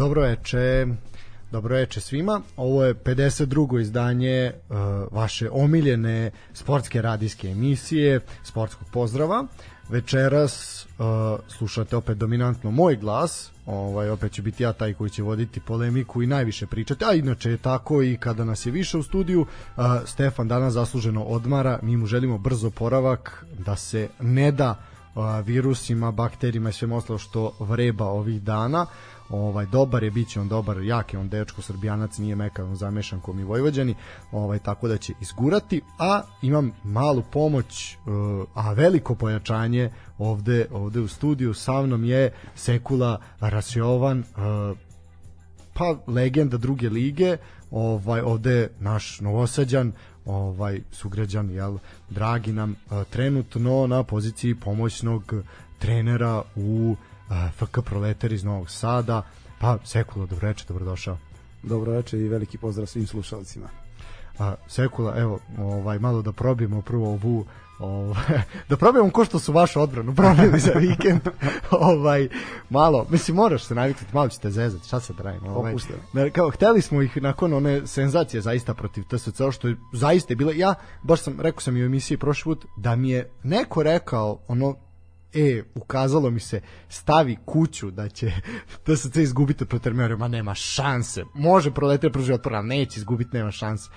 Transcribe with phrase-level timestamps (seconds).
[0.00, 0.86] Dobro veče.
[1.52, 2.40] Dobro veče svima.
[2.56, 3.80] Ovo je 52.
[3.80, 4.76] izdanje uh,
[5.10, 9.44] vaše omiljene sportske radijske emisije Sportskog pozdrava.
[9.88, 11.04] Večeras uh,
[11.48, 13.50] slušate opet dominantno moj glas.
[13.66, 17.04] Ovaj opet će biti ja taj koji će voditi polemiku i najviše pričati.
[17.04, 21.22] A inače je tako i kada nas je više u studiju, uh, Stefan danas zasluženo
[21.22, 21.78] odmara.
[21.82, 24.74] Mi mu želimo brzo poravak da se ne da
[25.44, 28.86] virusima, bakterijima i svem ostalo što vreba ovih dana
[29.30, 33.32] ovaj dobar je biće on dobar jak je on dečko srbijanac nije mekav zamešan ko
[33.32, 33.94] mi vojvođani
[34.32, 41.00] ovaj tako da će izgurati a imam malu pomoć uh, a veliko pojačanje ovde ovde
[41.00, 41.54] u studiju.
[41.54, 44.76] Sa mnom je Sekula Rasjovan uh,
[45.74, 47.36] pa legenda druge lige
[47.70, 49.92] ovaj ovde naš novosađan
[50.24, 51.78] ovaj sugrađan jel
[52.10, 55.34] dragi nam uh, trenutno na poziciji pomoćnog
[55.78, 56.96] trenera u
[57.30, 59.22] FK Proletar iz Novog Sada.
[59.60, 61.18] Pa, Sekula, dobro večer, dobrodošao.
[61.62, 63.68] Dobro večer i veliki pozdrav svim slušalcima.
[64.38, 67.46] A, Sekula, evo, ovaj, malo da probijemo prvo ovu
[67.80, 71.20] ovaj, da probijemo ko što su vašu odbranu probili za vikend
[71.70, 72.28] ovaj,
[72.70, 75.74] malo, mislim moraš se naviknuti malo ćete zezati, šta se da radim ovaj,
[76.32, 80.52] kao, hteli smo ih nakon one senzacije zaista protiv TSC što je zaista je bilo,
[80.52, 84.38] ja baš sam, rekao sam i u emisiji prošli put da mi je neko rekao
[84.48, 84.74] ono
[85.34, 88.32] e, ukazalo mi se, stavi kuću da će
[88.86, 91.24] da se te izgubiti protiv Termera, ma nema šanse.
[91.34, 93.90] Može proletiti pruži otpor, ali neće izgubiti, nema šanse.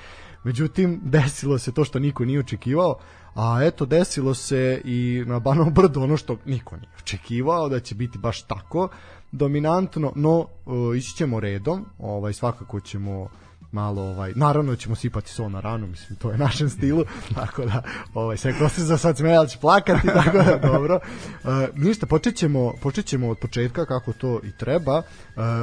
[0.44, 3.00] Međutim, desilo se to što niko nije očekivao,
[3.36, 7.96] a eto, desilo se i na Banom brdu ono što niko nije očekivao, da će
[7.96, 8.90] biti baš tako
[9.32, 13.30] dominantno, no uh, ići ćemo redom, ovaj, svakako ćemo
[13.74, 17.84] malo ovaj naravno ćemo sipati sol na ranu mislim to je našem stilu tako da
[18.14, 21.00] ovaj se ko se za sad smejal će plakati tako da dobro.
[21.44, 24.98] Uh, ništa počećemo počećemo od početka kako to i treba.
[24.98, 25.04] Uh,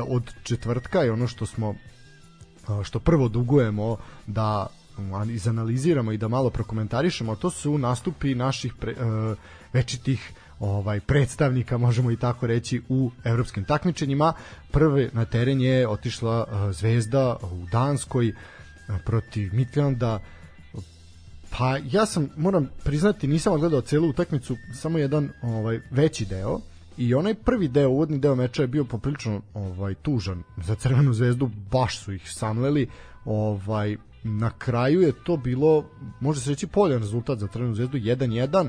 [0.09, 3.97] od četvrtka i ono što smo uh, što prvo dugujemo
[4.27, 4.67] da
[5.33, 9.37] izanaliziramo i da malo prokomentarišemo, to su nastupi naših pre, uh,
[9.73, 14.33] večitih ovaj predstavnika možemo i tako reći u evropskim takmičenjima.
[14.71, 18.35] Prve na teren je otišla uh, Zvezda u Danskoj uh,
[19.05, 20.21] protiv Midlanda.
[21.59, 26.61] Pa ja sam moram priznati nisam gledao celu utakmicu, samo jedan ovaj veći deo
[26.97, 31.51] i onaj prvi deo, uvodni deo meča je bio poprilično ovaj tužan za Crvenu zvezdu,
[31.71, 32.89] baš su ih samleli.
[33.25, 35.85] Ovaj na kraju je to bilo
[36.21, 38.69] može se reći poljan rezultat za Crvenu zvezdu 1-1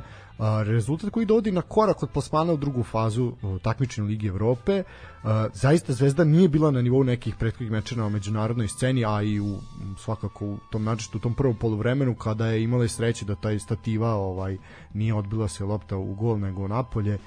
[0.65, 4.83] rezultat koji dovodi na korak od plasmana u drugu fazu takmičenja Lige Evrope.
[5.53, 9.57] Zaista Zvezda nije bila na nivou nekih prethodnih meča na međunarodnoj sceni, a i u
[9.97, 14.09] svakako u tom načitu, u tom prvom poluvremenu kada je imala sreće da taj stativa
[14.09, 14.57] ovaj
[14.93, 17.17] nije odbila se lopta u gol nego napolje.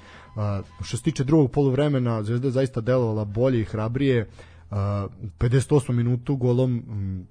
[0.81, 4.21] Što se tiče drugog poluvremena, Zvezda zaista delovala bolje i hrabrije.
[4.21, 4.27] Uh,
[4.71, 6.83] 58 minutu golom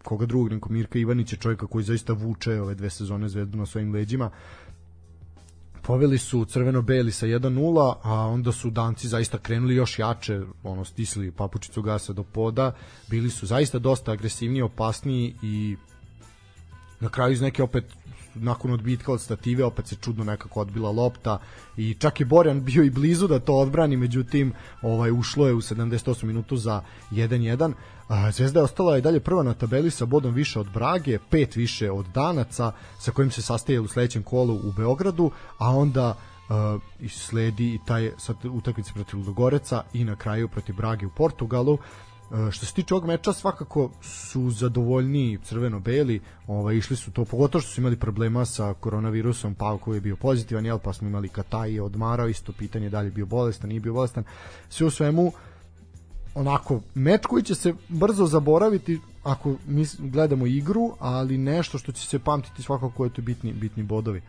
[0.03, 3.93] koga drugog nego Mirka Ivanića čovjeka koji zaista vuče ove dve sezone Zvezdu na svojim
[3.93, 4.31] leđima
[5.87, 11.31] poveli su crveno-beli sa 1-0, a onda su Danci zaista krenuli još jače, ono stisli
[11.31, 12.73] papučicu gasa do poda,
[13.11, 15.77] bili su zaista dosta agresivniji, opasniji i
[17.01, 17.85] na kraju iz neke opet
[18.35, 21.39] nakon odbitka od stative opet se čudno nekako odbila lopta
[21.77, 24.53] i čak i Borjan bio i blizu da to odbrani međutim
[24.83, 27.73] ovaj ušlo je u 78 minutu za 1-1
[28.33, 31.91] Zvezda je ostala i dalje prva na tabeli sa bodom više od Brage, pet više
[31.91, 36.09] od Danaca sa kojim se sastaje u sledećem kolu u Beogradu, a onda
[36.49, 41.79] uh, sledi i taj sad utakmica protiv Ludogoreca i na kraju protiv Brage u Portugalu.
[42.35, 47.63] Uh, što se tiče ovog meča svakako su zadovoljni crveno-beli ovaj, išli su to, pogotovo
[47.63, 51.29] što su imali problema sa koronavirusom, pa koji je bio pozitivan jel, pa smo imali
[51.29, 54.25] Kataj je odmarao isto pitanje da li je bio bolestan, nije bio bolestan
[54.69, 55.33] sve u svemu uh,
[56.35, 62.07] onako meč koji će se brzo zaboraviti ako mi gledamo igru, ali nešto što će
[62.07, 64.23] se pamtiti svakako je to bitni bitni bodovi.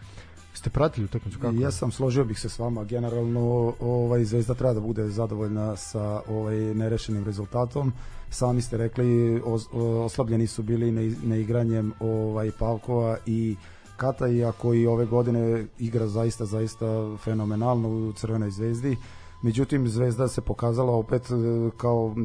[0.56, 1.56] Ste pratili utakmicu kako?
[1.56, 6.22] Ja sam složio bih se s vama, generalno ovaj Zvezda treba da bude zadovoljna sa
[6.28, 7.94] ovaj nerešenim rezultatom.
[8.30, 9.68] Sami ste rekli os,
[10.06, 10.92] oslabljeni su bili
[11.24, 13.56] neigranjem ovaj Pavkova i
[13.98, 18.98] Kataja koji ove godine igra zaista zaista fenomenalno u Crvenoj zvezdi
[19.46, 21.36] međutim Zvezda se pokazala opet e,
[21.78, 22.16] kao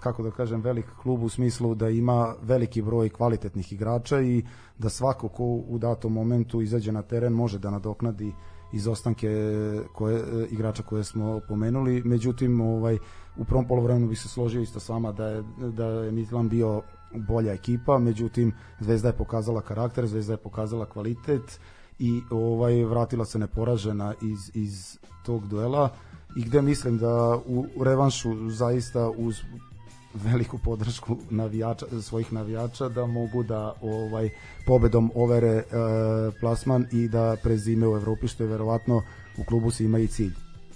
[0.00, 4.44] kako da kažem velik klub u smislu da ima veliki broj kvalitetnih igrača i
[4.78, 8.32] da svako ko u datom momentu izađe na teren može da nadoknadi
[8.72, 9.28] izostanke
[9.94, 12.02] koje, e, igrača koje smo pomenuli.
[12.04, 12.98] Međutim ovaj
[13.36, 15.42] u prvom poluvremenu bih se složio isto s vama da je,
[15.76, 16.82] da je Midland bio
[17.14, 17.98] bolja ekipa.
[17.98, 21.60] Međutim Zvezda je pokazala karakter Zvezda je pokazala kvalitet
[21.98, 25.90] i ovaj vratila se neporažena iz, iz tog duela
[26.36, 29.36] i gde mislim da u revanšu zaista uz
[30.14, 34.30] veliku podršku navijača, svojih navijača da mogu da ovaj
[34.66, 35.64] pobedom overe e,
[36.40, 39.02] plasman i da prezime u Evropi što je verovatno
[39.38, 40.32] u klubu se ima i cilj.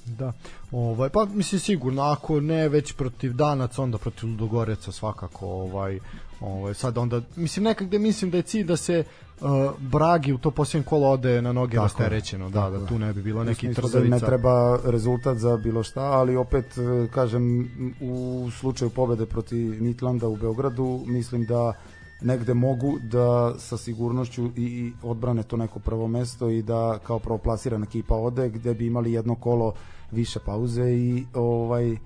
[0.07, 0.33] Da.
[0.73, 5.99] Ovaj pa mislim sigurno ako ne već protiv Danaca onda protiv Ludogoreca svakako ovaj
[6.45, 9.05] ovaj sad onda mislim nekagde mislim da je cilj da se
[9.41, 9.49] uh,
[9.79, 13.45] Bragi u to posljednje kolo ode na noge rasterećeno, da, da tu ne bi bilo
[13.45, 14.15] neki da trzavica.
[14.15, 17.71] Ne treba rezultat za bilo šta, ali opet uh, kažem
[18.01, 21.73] u slučaju pobede protiv Nitlanda u Beogradu mislim da
[22.21, 27.85] negde mogu da sa sigurnošću i odbrane to neko prvo mesto i da kao prvoplasirana
[27.85, 29.75] ekipa ode gde bi imali jedno kolo
[30.11, 31.97] više pauze i ovaj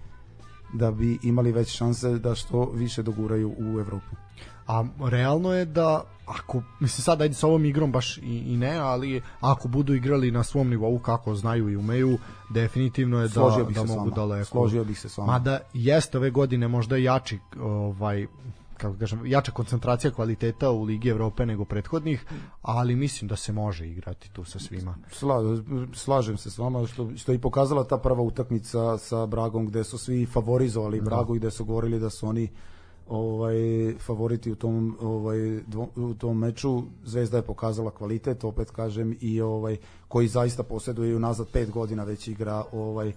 [0.73, 4.17] da bi imali veće šanse da što više doguraju u Evropu.
[4.67, 8.76] A realno je da ako mislim sad ajde sa ovom igrom baš i, i ne,
[8.76, 12.19] ali ako budu igrali na svom nivou kako znaju i umeju,
[12.50, 14.44] definitivno je da, da mogu daleko.
[14.44, 15.32] Složio bih se s vama.
[15.32, 18.26] Mada jeste ove godine možda jači ovaj
[18.78, 22.25] kako da kažem, jača koncentracija kvaliteta u Ligi Evrope nego prethodnih,
[22.62, 24.94] ali mislim da se može igrati tu sa svima.
[25.10, 25.42] Sla,
[25.94, 29.84] slažem se s vama, što, što je i pokazala ta prva utakmica sa Bragom, gde
[29.84, 31.04] su svi favorizovali da.
[31.04, 32.48] Bragu i gde su govorili da su oni
[33.08, 39.16] ovaj favoriti u tom ovaj dvo, u tom meču Zvezda je pokazala kvalitet opet kažem
[39.20, 39.76] i ovaj
[40.08, 43.12] koji zaista poseduje unazad 5 godina već igra ovaj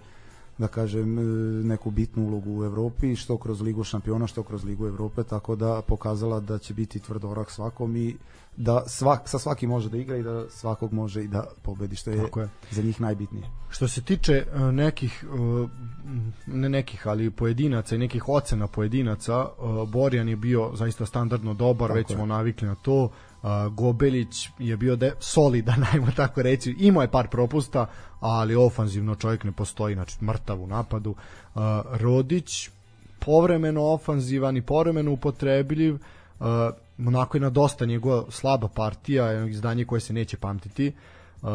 [0.62, 1.22] da kažem e,
[1.64, 5.82] neku bitnu ulogu u Evropi što kroz ligu šampiona što kroz ligu Evrope tako da
[5.88, 8.16] pokazala da će biti tvrdorak svakom i
[8.56, 12.10] da svak, sa svakim može da igra i da svakog može i da pobedi što
[12.10, 12.48] je, je.
[12.70, 13.46] za njih najbitnije.
[13.70, 15.70] Što se tiče uh, nekih uh,
[16.46, 19.46] ne nekih, ali pojedinaca i nekih ocena pojedinaca,
[19.88, 22.16] Borjan je bio zaista standardno dobar, tako već je.
[22.16, 23.10] smo navikli na to.
[23.42, 26.76] Uh, Gobelić je bio de, solidan, ajmo tako reći.
[26.78, 27.86] Imao je par propusta,
[28.20, 31.10] ali ofanzivno čovjek ne postoji, znači mrtav u napadu.
[31.10, 32.70] Uh, Rodić
[33.18, 35.94] povremeno ofanzivan i povremeno upotrebljiv.
[35.94, 36.46] Uh,
[37.06, 40.92] onako je na dosta njegova slaba partija, izdanje koje se neće pamtiti.
[41.42, 41.48] Uh,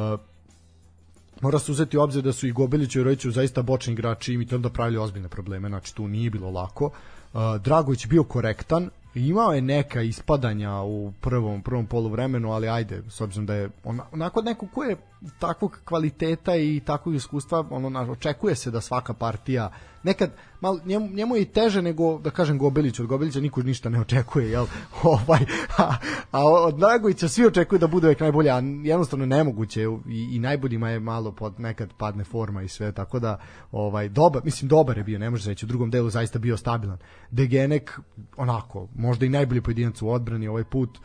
[1.41, 4.45] mora se uzeti obzir da su i Gobelić i Rojiću zaista bočni igrači i mi
[4.45, 6.85] to onda pravili ozbiljne probleme, znači tu nije bilo lako.
[6.85, 13.21] Uh, Dragović bio korektan, imao je neka ispadanja u prvom prvom poluvremenu, ali ajde, s
[13.21, 14.95] obzirom da je on, onako neko ko je
[15.39, 19.71] takvog kvaliteta i takvog iskustva, ono očekuje se da svaka partija
[20.07, 20.31] nekad
[20.61, 24.01] mal njemu, njemu je i teže nego da kažem Gobelić, od Gobelića niko ništa ne
[24.01, 24.65] očekuje, jel?
[25.03, 25.39] Ovaj
[25.77, 25.95] a,
[26.31, 30.89] a od Dragovića svi očekuju da bude uvek najbolje, a jednostavno nemoguće i, i najboljima
[30.89, 33.39] je malo pod nekad padne forma i sve, tako da
[33.71, 36.97] ovaj dobar, mislim dobar je bio, ne može reći, u drugom delu zaista bio stabilan.
[37.31, 37.99] Degenek
[38.37, 40.99] onako, možda i najbolji pojedinac u odbrani ovaj put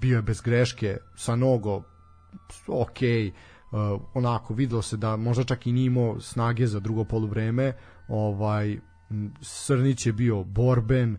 [0.00, 1.82] bio je bez greške, sa nogo
[2.68, 3.32] okej, okay,
[3.72, 7.72] uh, onako videlo se da možda čak i nije imao snage za drugo poluvreme,
[8.12, 8.78] ovaj
[9.40, 11.16] Srnić je bio borben,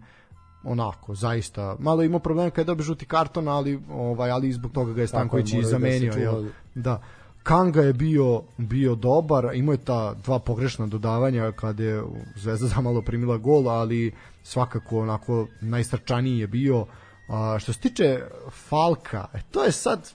[0.63, 4.93] onako zaista malo imao problema kada je dobio žuti karton ali ovaj ali zbog toga
[4.93, 7.01] ga je Stanković i da zamenio da, da.
[7.43, 12.03] Kanga je bio bio dobar imao je ta dva pogrešna dodavanja kada je
[12.35, 14.11] Zvezda za malo primila gol ali
[14.43, 16.85] svakako onako najstrčaniji je bio.
[17.27, 18.19] A, što se tiče
[18.51, 20.11] Falka e, to je sad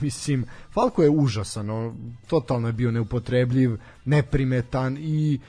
[0.00, 5.40] mislim Falko je užasan on, totalno je bio neupotrebljiv neprimetan i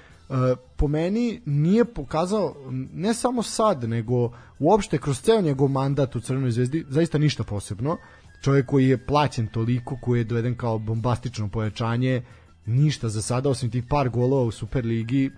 [0.76, 2.56] po meni nije pokazao
[2.94, 7.98] ne samo sad, nego uopšte kroz ceo njegov mandat u Crvenoj zvezdi zaista ništa posebno.
[8.42, 12.24] Čovjek koji je plaćen toliko, koji je doveden kao bombastično pojačanje,
[12.66, 15.32] ništa za sada osim tih par golova u Superligi,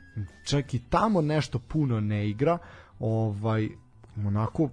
[0.43, 2.57] čak i tamo nešto puno ne igra.
[3.00, 3.69] Ovaj
[4.25, 4.69] onako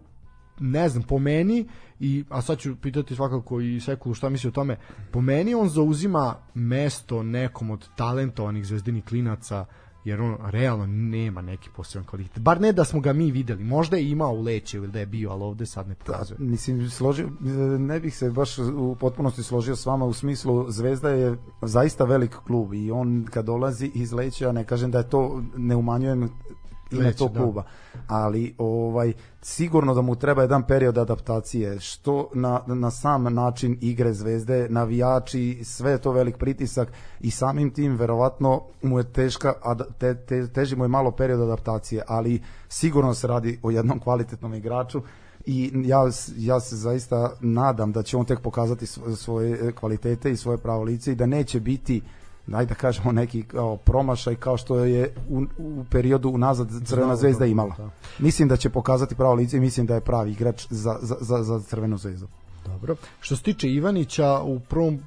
[0.60, 1.68] ne znam, po meni
[2.00, 4.76] i a sad ću pitati svakako i Sekulu šta misli o tome.
[5.10, 9.66] Po meni on zauzima mesto nekom od talentovanih zvezdinih klinaca
[10.05, 12.38] jer on realno nema neki poseban kvalitet.
[12.38, 13.64] Bar ne da smo ga mi videli.
[13.64, 16.38] Možda je imao u Leće ili da je bio, ali ovde sad ne da, pokazuje.
[16.38, 17.28] Da, mislim, složio,
[17.78, 22.37] ne bih se baš u potpunosti složio s vama u smislu Zvezda je zaista velik
[22.47, 26.31] klub i on kad dolazi iz Leća, ne kažem da je to, ne umanjujem
[26.90, 27.40] ime tog da.
[27.40, 27.62] kluba.
[28.07, 34.12] Ali ovaj sigurno da mu treba jedan period adaptacije, što na, na sam način igre
[34.12, 39.52] Zvezde, navijači, sve je to velik pritisak i samim tim verovatno mu je teška
[39.99, 44.54] te, te, teži mu je malo period adaptacije, ali sigurno se radi o jednom kvalitetnom
[44.54, 45.02] igraču
[45.47, 46.02] i ja,
[46.37, 51.12] ja se zaista nadam da će on tek pokazati svoje kvalitete i svoje pravo lice
[51.12, 52.17] i da neće biti ajde
[52.49, 57.75] da kažemo neki kao promašaj kao što je u, u periodu unazad Crvena zvezda imala.
[57.78, 57.90] Da.
[58.19, 61.43] Mislim da će pokazati pravo lice i mislim da je pravi igrač za, za, za,
[61.43, 62.28] za Crvenu zvezdu.
[62.67, 62.97] Dobro.
[63.21, 65.00] Što se tiče Ivanića, u prvom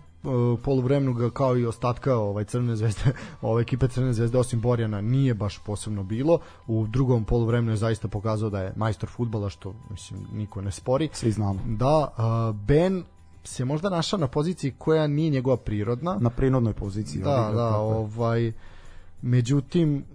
[0.64, 3.02] poluvremenu ga kao i ostatka ovaj Crvene zvezde,
[3.42, 6.40] ove ekipe Crvene zvezde osim Borjana nije baš posebno bilo.
[6.68, 11.10] U drugom poluvremenu je zaista pokazao da je majstor fudbala što mislim niko ne spori.
[11.14, 11.60] Svi znamo.
[11.66, 12.12] Da,
[12.68, 13.04] Ben
[13.44, 16.18] se možda našao na poziciji koja nije njegova prirodna.
[16.22, 17.22] Na prinodnoj poziciji.
[17.22, 18.52] Da, odigra, da, ovaj
[19.22, 20.06] međutim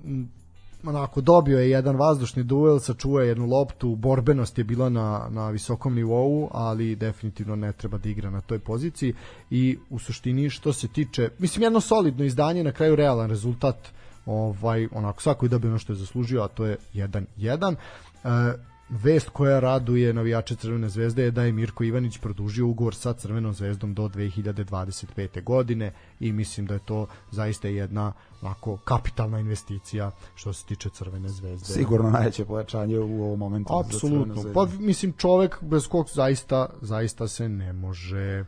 [0.85, 5.51] onako dobio je jedan vazdušni duel, sačuvao je jednu loptu, borbenost je bila na, na
[5.51, 9.15] visokom nivou, ali definitivno ne treba da igra na toj poziciji
[9.51, 13.77] i u suštini što se tiče, mislim jedno solidno izdanje, na kraju realan rezultat,
[14.27, 17.75] ovaj onako svako je dobio ono što je zaslužio, a to je 1-1.
[18.25, 23.13] E, vest koja raduje navijače Crvene zvezde je da je Mirko Ivanić produžio ugovor sa
[23.13, 25.43] Crvenom zvezdom do 2025.
[25.43, 28.13] godine i mislim da je to zaista jedna
[28.43, 31.67] onako kapitalna investicija što se tiče Crvene zvezde.
[31.67, 33.79] Sigurno najveće pojačanje u ovom momentu.
[33.79, 34.53] Apsolutno.
[34.55, 38.45] Pa mislim čovek bez kog zaista zaista se ne može.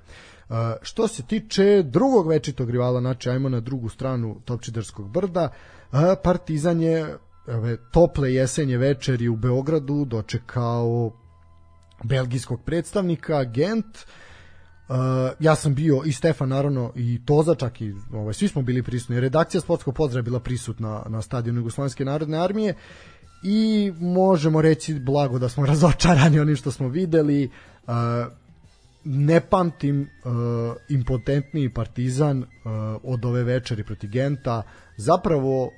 [0.48, 5.48] Uh, što se tiče drugog večitog rivala, znači ajmo na drugu stranu Topčidarskog brda,
[5.92, 7.18] uh, Partizan je
[7.48, 11.12] ove tople jesenje večeri u Beogradu dočekao
[12.04, 14.06] belgijskog predstavnika Gent
[14.88, 14.94] Uh,
[15.40, 19.20] ja sam bio i Stefan naravno i Toza čak i ovaj, svi smo bili prisutni.
[19.20, 22.74] Redakcija Sportskog pozdrava bila prisutna na stadionu Jugoslovenske narodne armije
[23.42, 27.50] i možemo reći blago da smo razočarani onim što smo videli.
[27.86, 27.92] Uh,
[29.04, 30.30] ne pamtim uh,
[30.88, 32.46] impotentniji partizan uh,
[33.02, 34.62] od ove večeri proti Genta
[34.98, 35.72] zapravo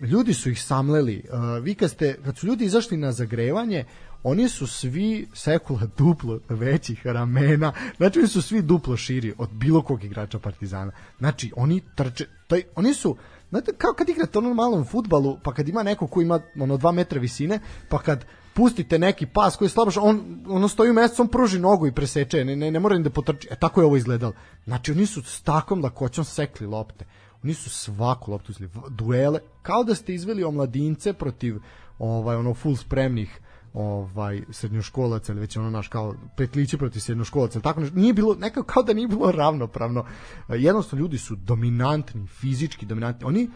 [0.00, 1.24] ljudi su ih samleli
[1.62, 3.84] vi kad, ste, kad su ljudi izašli na zagrevanje
[4.22, 9.82] oni su svi sekula duplo većih ramena znači oni su svi duplo širi od bilo
[9.82, 13.16] kog igrača Partizana znači oni trče taj, oni su
[13.50, 16.92] Znate, kao kad igrate ono malom futbalu, pa kad ima neko ko ima ono 2
[16.92, 21.22] metra visine, pa kad pustite neki pas koji je slabaš, on ono stoji u mesecu,
[21.22, 23.48] on pruži nogu i preseče, ne, ne, ne mora ni da potrči.
[23.50, 24.32] E tako je ovo izgledalo.
[24.64, 27.04] Znači oni su s takvom lakoćom sekli lopte.
[27.44, 31.58] Oni su svaku loptu izli, duele, kao da ste izveli omladince protiv
[31.98, 33.40] ovaj ono full spremnih
[33.74, 37.96] ovaj srednjoškolaca ili već ono naš kao petlići protiv srednjoškolaca tako nešto.
[37.96, 40.04] Nije bilo nekako kao da nije bilo ravnopravno.
[40.48, 43.26] Jednostavno ljudi su dominantni fizički dominantni.
[43.26, 43.50] Oni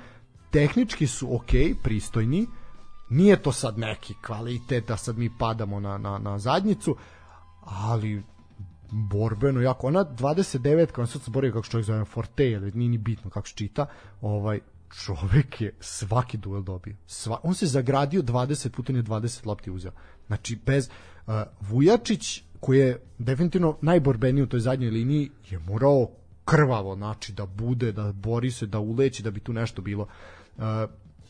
[0.50, 1.50] tehnički su ok
[1.82, 2.46] pristojni.
[3.10, 6.96] Nije to sad neki kvalitet da sad mi padamo na, na, na zadnjicu,
[7.64, 8.22] ali
[8.90, 9.86] borbeno jako.
[9.86, 13.48] Ona 29, kao sad se borio kako čovjek zove Forte, ili nije ni bitno kako
[13.48, 13.86] se čita,
[14.20, 14.60] ovaj,
[15.04, 16.96] čovek je svaki duel dobio.
[17.06, 19.92] Sva, on se zagradio 20 puta je 20 lopti uzeo.
[20.26, 20.88] Znači, bez
[21.26, 26.08] uh, Vujačić, koji je definitivno najborbeniji u toj zadnjoj liniji, je morao
[26.44, 30.06] krvavo, znači, da bude, da bori se, da uleći, da bi tu nešto bilo.
[30.56, 30.64] Uh,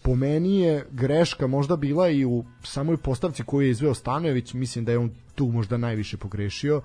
[0.03, 4.85] po meni je greška možda bila i u samoj postavci koju je izveo Stanojević, mislim
[4.85, 6.77] da je on tu možda najviše pogrešio.
[6.77, 6.85] Uh,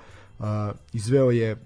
[0.94, 1.58] izveo je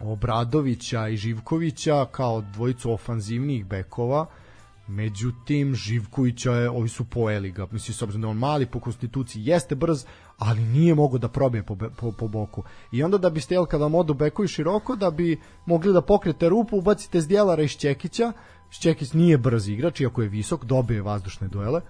[0.00, 4.26] Obradovića i Živkovića kao dvojicu ofanzivnih bekova,
[4.88, 9.46] međutim Živkovića je, ovi su pojeli ga, mislim s obzirom da on mali po konstituciji
[9.46, 10.04] jeste brz,
[10.38, 12.62] ali nije mogo da probije po, po, po boku.
[12.92, 16.48] I onda da biste, jel, kada vam odu bekovi široko, da bi mogli da pokrete
[16.48, 18.32] rupu, ubacite Zdjelara iz Čekića,
[18.70, 21.80] Šćekić nije brz igrač, iako je visok, dobije vazdušne duele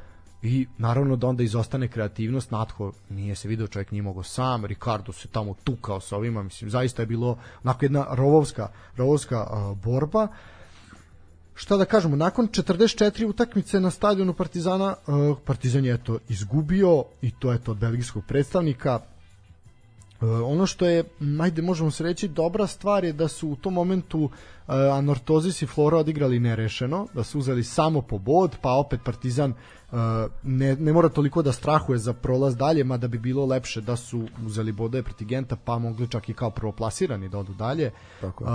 [0.42, 5.12] i naravno da onda izostane kreativnost, Natho nije se video, čovjek nije mogao sam, Ricardo
[5.12, 10.28] se tamo tukao sa ovima, mislim, zaista je bilo onako jedna rovovska, rovovska uh, borba.
[11.54, 17.30] Šta da kažemo, nakon 44 utakmice na stadionu Partizana, uh, Partizan je to izgubio i
[17.30, 19.00] to je to od belgijskog predstavnika,
[20.20, 21.04] ono što je,
[21.42, 24.30] ajde možemo se reći, dobra stvar je da su u tom momentu uh,
[24.92, 29.98] Anortozis i Flora odigrali nerešeno, da su uzeli samo po bod, pa opet Partizan uh,
[30.42, 34.28] ne, ne mora toliko da strahuje za prolaz dalje, mada bi bilo lepše da su
[34.46, 37.90] uzeli bodove proti Genta, pa mogli čak i kao prvoplasirani da odu dalje.
[38.20, 38.50] Tako uh,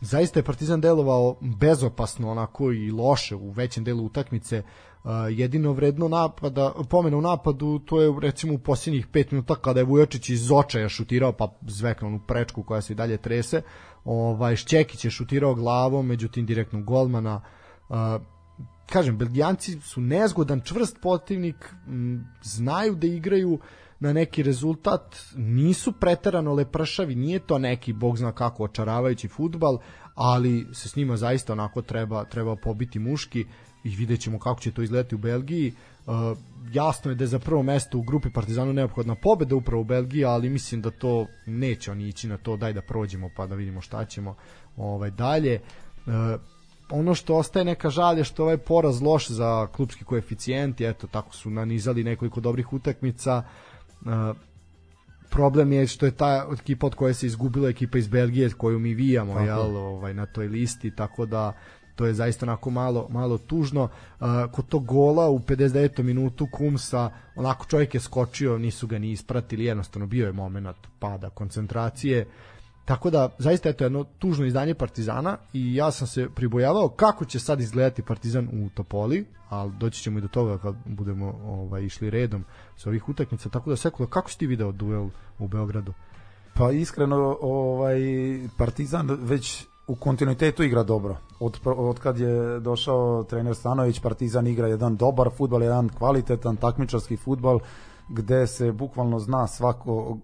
[0.00, 4.91] zaista je Partizan delovao bezopasno onako i loše u većem delu utakmice, Uh,
[5.30, 9.84] jedino vredno napada, pomena u napadu, to je recimo u posljednjih 5 minuta kada je
[9.84, 13.62] Vujočić iz očaja šutirao pa zveknu onu prečku koja se i dalje trese.
[14.04, 17.40] Ovaj Šćekić je šutirao glavom, međutim direktno golmana.
[18.86, 21.74] Kažem, Belgijanci su nezgodan, čvrst protivnik,
[22.42, 23.58] znaju da igraju
[24.00, 29.78] na neki rezultat, nisu preterano lepršavi, nije to neki bog zna kako očaravajući futbal,
[30.14, 33.46] ali se s njima zaista onako treba treba pobiti muški
[33.84, 35.72] i vidjet ćemo kako će to izgledati u Belgiji.
[36.06, 36.14] Uh,
[36.72, 40.24] jasno je da je za prvo mesto u grupi Partizanu neophodna pobeda upravo u Belgiji,
[40.24, 43.80] ali mislim da to neće oni ići na to, daj da prođemo pa da vidimo
[43.80, 44.36] šta ćemo
[44.76, 45.60] ovaj, dalje.
[46.06, 46.12] Uh,
[46.90, 51.34] ono što ostaje neka žalje je što ovaj poraz loš za klubski koeficijent, eto tako
[51.34, 53.42] su nanizali nekoliko dobrih utakmica.
[54.00, 54.36] Uh,
[55.30, 58.94] problem je što je ta ekipa od koje se izgubila ekipa iz Belgije koju mi
[58.94, 61.52] vijamo jel, ovaj, na toj listi, tako da
[61.96, 63.82] to je zaista onako malo, malo tužno.
[63.82, 66.02] Uh, kod tog gola u 59.
[66.02, 71.30] minutu Kumsa, onako čovjek je skočio, nisu ga ni ispratili, jednostavno bio je moment pada
[71.30, 72.26] koncentracije.
[72.84, 77.24] Tako da, zaista je to jedno tužno izdanje Partizana i ja sam se pribojavao kako
[77.24, 81.84] će sad izgledati Partizan u Topoli, ali doći ćemo i do toga kad budemo ovaj,
[81.84, 82.44] išli redom
[82.76, 83.48] sa ovih utakmica.
[83.48, 85.08] Tako da, Sekula, kako si ti video duel
[85.38, 85.92] u Beogradu?
[86.54, 88.00] Pa iskreno, ovaj
[88.58, 91.16] Partizan već u kontinuitetu igra dobro.
[91.40, 97.16] Od, od kad je došao trener Stanović, Partizan igra jedan dobar futbal, jedan kvalitetan takmičarski
[97.16, 97.58] futbal
[98.08, 100.18] gde se bukvalno zna svako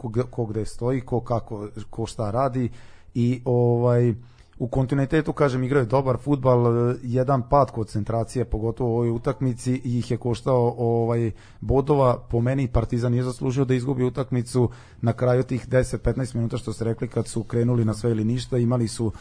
[0.00, 2.70] ko, ko gde stoji, ko kako, ko šta radi
[3.14, 4.14] i ovaj
[4.58, 6.64] u kontinuitetu, kažem, igraju dobar futbal,
[7.02, 11.30] jedan pad koncentracije, pogotovo u ovoj utakmici, ih je koštao ovaj,
[11.60, 12.18] bodova.
[12.30, 16.84] Po meni Partizan je zaslužio da izgubi utakmicu na kraju tih 10-15 minuta što ste
[16.84, 19.12] rekli kad su krenuli na sve ili ništa, imali su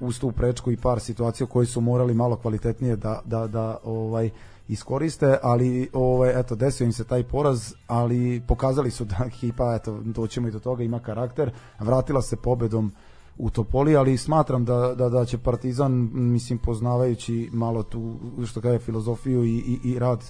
[0.00, 4.30] uz tu prečku i par situacija koji su morali malo kvalitetnije da, da, da ovaj,
[4.68, 10.00] iskoriste, ali ovaj eto desio im se taj poraz, ali pokazali su da ekipa eto
[10.04, 12.92] doćemo i do toga ima karakter, vratila se pobedom
[13.38, 18.14] u Topoli, ali smatram da, da, da će Partizan, mislim, poznavajući malo tu,
[18.46, 20.24] što kaže, filozofiju i, i, i rad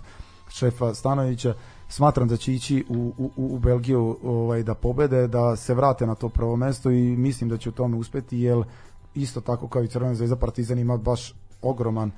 [0.48, 1.54] šefa Stanovića,
[1.88, 6.14] smatram da će ići u, u, u Belgiju ovaj, da pobede, da se vrate na
[6.14, 8.64] to prvo mesto i mislim da će u tome uspeti, jer
[9.14, 12.10] isto tako kao i Crvena zvezda Partizan ima baš ogroman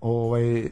[0.00, 0.68] ovaj, e,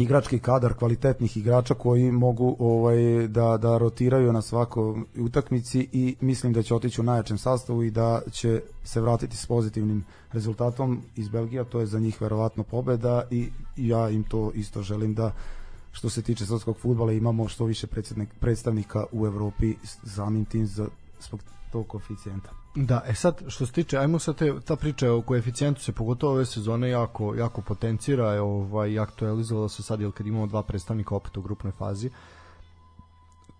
[0.00, 6.52] igrački kadar kvalitetnih igrača koji mogu ovaj da da rotiraju na svakoj utakmici i mislim
[6.52, 11.28] da će otići u najjačem sastavu i da će se vratiti s pozitivnim rezultatom iz
[11.28, 15.32] Belgije, to je za njih verovatno pobeda i ja im to isto želim da
[15.92, 17.86] što se tiče srpskog fudbala imamo što više
[18.40, 19.74] predstavnika u Evropi
[20.06, 20.88] samim tim za
[21.20, 21.40] zbog
[21.72, 22.59] tog koeficijenta.
[22.74, 26.32] Da, e sad što se tiče, ajmo sad te, ta priča o koeficijentu se pogotovo
[26.32, 31.14] ove sezone jako, jako potencira, je, ovaj, aktualizovala se sad, jel kad imamo dva predstavnika
[31.14, 32.10] opet u grupnoj fazi,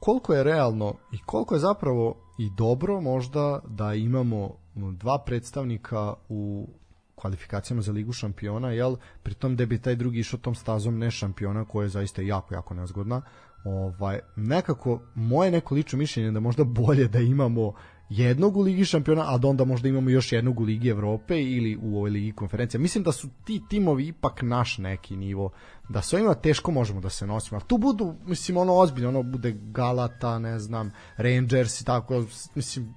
[0.00, 6.68] koliko je realno i koliko je zapravo i dobro možda da imamo dva predstavnika u
[7.14, 11.64] kvalifikacijama za ligu šampiona, jel, pritom da bi taj drugi išao tom stazom ne šampiona
[11.64, 13.22] koja je zaista jako, jako nezgodna,
[13.64, 17.72] ovaj, nekako moje neko lično mišljenje da možda bolje da imamo
[18.10, 21.78] jednog u Ligi šampiona, a da onda možda imamo još jednog u Ligi Evrope ili
[21.82, 22.80] u ovoj Ligi konferencija.
[22.80, 25.50] Mislim da su ti timovi ipak naš neki nivo,
[25.88, 27.60] da sa ovima teško možemo da se nosimo.
[27.60, 32.94] A tu budu, mislim, ono ozbiljno, ono bude Galata, ne znam, Rangers i tako, mislim,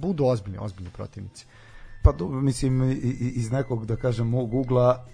[0.00, 1.46] budu ozbiljni, ozbiljni protivnici.
[2.02, 5.06] Pa mislim iz nekog da kažem mog ugla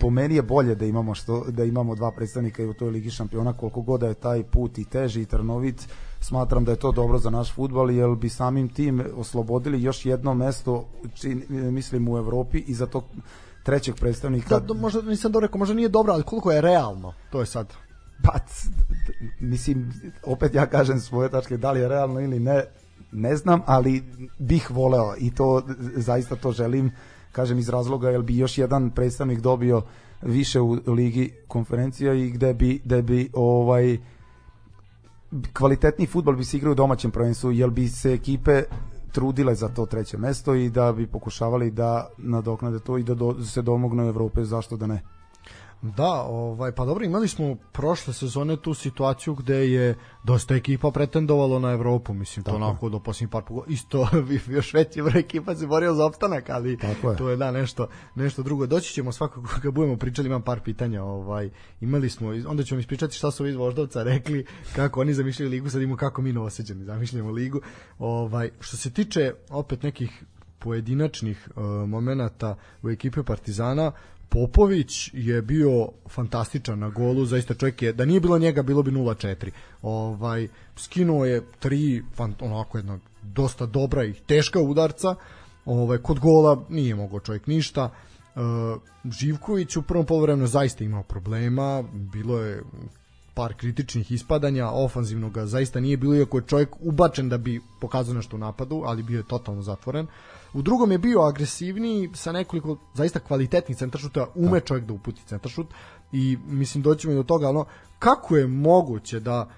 [0.00, 3.10] po meni je bolje da imamo što da imamo dva predstavnika i u toj ligi
[3.10, 5.88] šampiona koliko god da je taj put i teži i trnovit
[6.20, 10.34] smatram da je to dobro za naš fudbal jer bi samim tim oslobodili još jedno
[10.34, 13.02] mesto čin, mislim u Evropi i za to
[13.62, 14.58] trećeg predstavnika.
[14.58, 17.72] Da, možda nisam dobro rekao, možda nije dobro, ali koliko je realno, to je sad.
[18.22, 18.38] Pa,
[19.40, 19.92] mislim,
[20.24, 22.64] opet ja kažem svoje tačke, da li je realno ili ne,
[23.12, 24.02] ne znam, ali
[24.38, 25.62] bih voleo i to
[25.96, 26.92] zaista to želim,
[27.32, 29.82] kažem iz razloga jer bi još jedan predstavnik dobio
[30.22, 33.98] više u ligi konferencija i gde bi, gde bi ovaj
[35.52, 38.62] kvalitetni futbol bi se igrao u domaćem prvenstvu, jer bi se ekipe
[39.12, 43.44] trudile za to treće mesto i da bi pokušavali da nadoknade to i da do,
[43.44, 45.02] se domognu Evrope, zašto da ne?
[45.82, 51.58] Da, ovaj, pa dobro, imali smo prošle sezone tu situaciju gde je dosta ekipa pretendovalo
[51.58, 53.64] na Evropu, mislim, to onako do posljednjih par pogo...
[53.68, 54.08] isto
[54.56, 57.16] još veći broj ekipa se borio za opstanak, ali Tako je.
[57.16, 58.66] to je da nešto, nešto drugo.
[58.66, 63.16] Doći ćemo svakako kad budemo pričali, imam par pitanja, ovaj, imali smo, onda ćemo ispričati
[63.16, 66.84] šta su ovi iz Voždovca rekli, kako oni zamišljaju ligu, sad imamo kako mi novoseđeni
[66.84, 67.60] zamišljamo ligu.
[67.98, 70.24] Ovaj, što se tiče opet nekih
[70.58, 73.92] pojedinačnih uh, momenata u ekipe Partizana,
[74.30, 78.90] Popović je bio fantastičan na golu, zaista čovjek je, da nije bilo njega bilo bi
[78.90, 79.50] 0-4.
[79.82, 82.02] Ovaj, skinuo je tri,
[82.40, 85.14] onako jedna dosta dobra i teška udarca,
[85.64, 87.90] ovaj, kod gola nije mogao čovjek ništa,
[88.34, 88.42] Uh,
[89.12, 92.62] Živković u prvom polovremenu zaista imao problema, bilo je
[93.34, 98.36] par kritičnih ispadanja, ofanzivnog zaista nije bilo, iako je čovjek ubačen da bi pokazao nešto
[98.36, 100.04] u napadu, ali bio je totalno zatvoren.
[100.04, 100.10] Uh,
[100.52, 104.64] U drugom je bio agresivniji sa nekoliko zaista kvalitetnih centaršuta, ume da.
[104.64, 105.66] čovjek da uputi centaršut
[106.12, 107.64] i mislim doćemo i do toga, ono,
[107.98, 109.48] kako je moguće da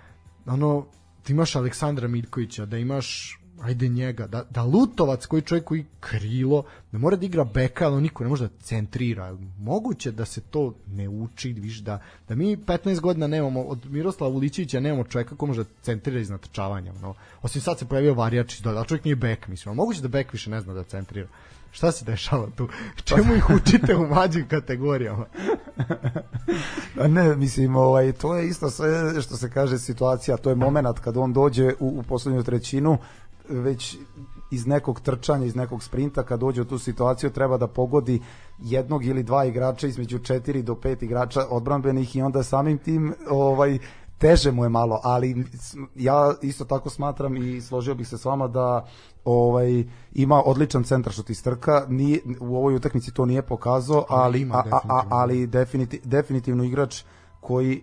[0.47, 0.87] ono,
[1.23, 6.65] ti imaš Aleksandra Miljkovića, da imaš ajde njega, da, da Lutovac koji čovjek koji krilo,
[6.93, 9.37] da mora da igra beka, ali niko ne može da centrira.
[9.59, 14.35] Moguće da se to ne uči, viš, da, da mi 15 godina nemamo, od Miroslava
[14.35, 16.93] Ulićića nemamo čovjeka ko može da centrira iz natrčavanja.
[17.03, 17.15] No.
[17.43, 19.77] Osim sad se pojavio Varjač, da, čovjek nije bek, mislim.
[19.77, 21.29] Moguće da bek više ne zna da centrira.
[21.73, 22.69] Šta se dešava tu?
[23.05, 25.27] Čemu ih učite u mlađim kategorijama?
[27.09, 31.17] ne, mislim, ovaj, to je isto sve što se kaže situacija, to je moment kad
[31.17, 32.99] on dođe u, u poslednju trećinu,
[33.49, 33.97] već
[34.51, 38.21] iz nekog trčanja, iz nekog sprinta, kad dođe u tu situaciju, treba da pogodi
[38.59, 43.79] jednog ili dva igrača između četiri do pet igrača odbranbenih i onda samim tim ovaj
[44.19, 45.45] teže mu je malo, ali
[45.95, 48.87] ja isto tako smatram i složio bih se s vama da
[49.25, 54.41] ovaj ima odličan centar što ti strka, ni u ovoj utakmici to nije pokazao, ali
[54.41, 57.03] ima, a, a, ali definitivno, definitivno igrač
[57.41, 57.83] koji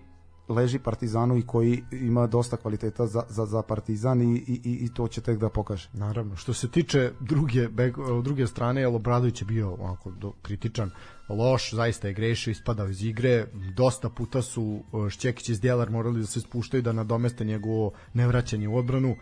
[0.49, 5.07] leži Partizanu i koji ima dosta kvaliteta za, za, za Partizan i, i, i to
[5.07, 5.89] će tek da pokaže.
[5.93, 6.35] Naravno.
[6.35, 10.91] Što se tiče druge, beg, druge strane, Jel Obradović je bio onako do, kritičan,
[11.29, 16.19] loš, zaista je grešio, ispadao iz igre, dosta puta su e, Šćekić i Zdjelar morali
[16.19, 19.15] da se spuštaju da nadomeste njegovo nevraćanje u odbranu,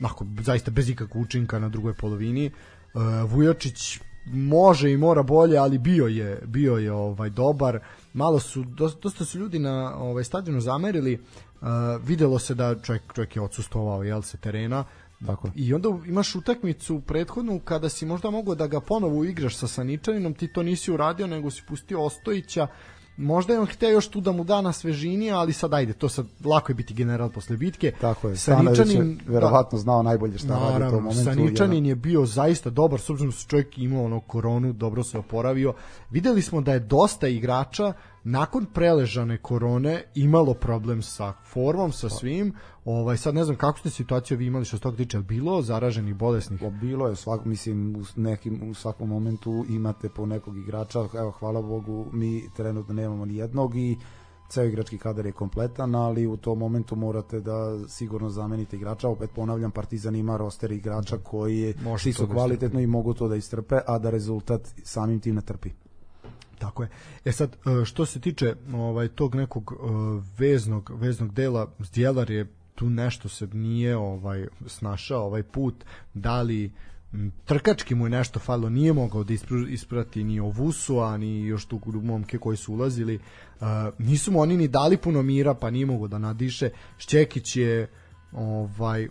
[0.00, 2.50] onako, zaista bez ikakvog učinka na drugoj polovini.
[2.94, 4.00] Uh, Vujočić
[4.32, 7.80] može i mora bolje, ali bio je bio je ovaj dobar.
[8.12, 11.14] Malo su dosta, dosta su ljudi na ovaj stadionu zamerili.
[11.60, 11.68] Uh,
[12.04, 14.84] videlo se da čovjek čovjek je odsustovao jel se terena.
[15.26, 15.48] Tako.
[15.54, 20.34] I onda imaš utakmicu prethodnu kada si možda mogao da ga ponovo igraš sa Saničaninom,
[20.34, 22.66] ti to nisi uradio, nego si pustio Ostojića,
[23.20, 26.08] možda je on hteo još tu da mu da na svežini, ali sad ajde, to
[26.08, 27.92] sad lako je biti general posle bitke.
[28.00, 31.24] Tako je, Saničanin je verovatno da, znao najbolje šta naravno, radi u tom momentu.
[31.24, 35.18] Saničanin je bio zaista dobar, s obzirom da su čovjek imao ono koronu, dobro se
[35.18, 35.74] oporavio.
[36.10, 37.92] Videli smo da je dosta igrača
[38.24, 42.54] nakon preležane korone imalo problem sa formom, sa svim.
[42.84, 46.14] Ovaj sad ne znam kako ste situaciju vi imali što se toga tiče, bilo zaraženih
[46.14, 46.62] bolesnih.
[46.62, 51.04] O, bilo je svak mislim u nekim u svakom momentu imate po nekog igrača.
[51.14, 53.96] Evo hvala Bogu mi trenutno nemamo ni jednog i
[54.50, 59.08] ceo igrački kadar je kompletan, ali u tom momentu morate da sigurno zamenite igrača.
[59.08, 63.28] Opet ponavljam, Partizan ima roster igrača koji je, svi su da kvalitetno i mogu to
[63.28, 65.70] da istrpe, a da rezultat samim tim ne trpi.
[66.60, 66.88] Tako je.
[67.24, 69.84] E sad e, što se tiče ovaj tog nekog e,
[70.38, 76.72] veznog veznog dela Zdjelar je tu nešto se nije ovaj snašao ovaj put da li
[77.44, 79.34] trkački mu je nešto falilo, nije mogao da
[79.68, 83.18] isprati ni Ovusu, a ni još tu momke koji su ulazili.
[83.60, 83.66] Uh,
[83.98, 86.70] nisu mu oni ni dali puno mira, pa nije mogao da nadiše.
[86.98, 87.88] Šćekić je
[88.32, 89.08] ovaj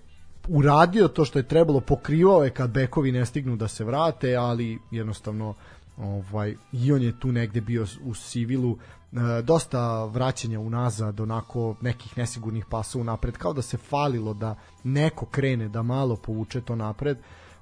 [0.47, 4.79] uradio to što je trebalo, pokrivao je kad bekovi ne stignu da se vrate, ali
[4.91, 5.53] jednostavno
[5.99, 12.17] ovaj i on je tu negde bio u Sivilu e, dosta vraćanja unazad onako nekih
[12.17, 17.17] nesigurnih pasova napred kao da se falilo da neko krene da malo povuče to napred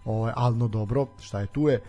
[0.05, 1.81] ovaj ali no dobro šta je tu je e,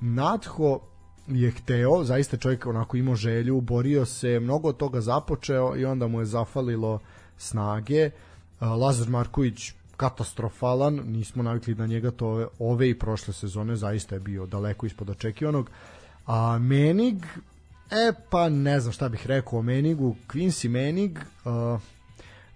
[0.00, 0.80] Natho
[1.28, 6.06] je hteo, zaista čovjek onako imao želju, borio se, mnogo od toga započeo i onda
[6.06, 6.98] mu je zafalilo
[7.36, 8.00] snage.
[8.00, 8.10] E,
[8.60, 14.20] Lazar Marković katastrofalan, nismo navikli na njega to ove, ove i prošle sezone, zaista je
[14.20, 15.70] bio daleko ispod očekivanog.
[16.26, 17.26] A Menig,
[17.90, 21.80] e pa ne znam šta bih rekao o Menigu, Quincy Menig, uh,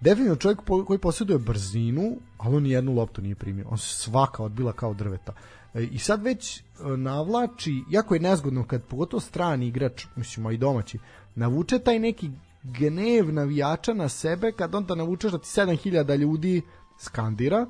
[0.01, 4.73] definitivno čovjek po, koji posjeduje brzinu, ali on jednu loptu nije primio, on svaka odbila
[4.73, 5.33] kao drveta.
[5.75, 6.63] E, I sad već e,
[6.97, 10.99] navlači, jako je nezgodno kad pogotovo strani igrač, mislim, i domaći,
[11.35, 12.31] navuče taj neki
[12.63, 16.63] gnev navijača na sebe kad onda navučeš da ti 7000 ljudi
[17.01, 17.67] skandira,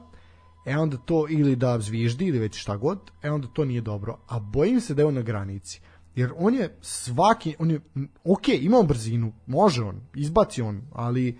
[0.66, 4.18] e onda to ili da zviždi ili već šta god, e onda to nije dobro.
[4.28, 5.80] A bojim se da je on na granici.
[6.14, 7.80] Jer on je svaki, on je,
[8.24, 11.38] ok, ima on brzinu, može on, izbaci on, ali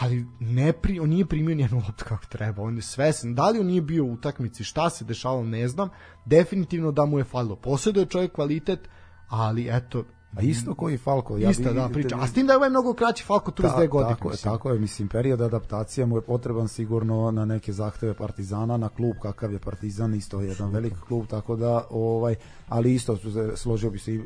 [0.00, 3.58] ali ne pri, on nije primio nijednu loptu kako treba, on je svesen, da li
[3.58, 5.88] on nije bio u utakmici, šta se dešavalo, ne znam,
[6.24, 8.88] definitivno da mu je falilo, posjeduje čovjek kvalitet,
[9.28, 10.04] ali eto,
[10.36, 11.38] A isto koji Falko.
[11.38, 12.16] Ja Ista, da, priča.
[12.20, 14.14] A s tim da je ovaj mnogo kraći Falko, 32 ta, godine.
[14.14, 18.76] Tako je, tako je, mislim, period adaptacije mu je potreban sigurno na neke zahteve Partizana,
[18.76, 22.34] na klub kakav je Partizan, isto je jedan velik klub, tako da, ovaj,
[22.68, 23.18] ali isto
[23.56, 24.22] složio bi se i e,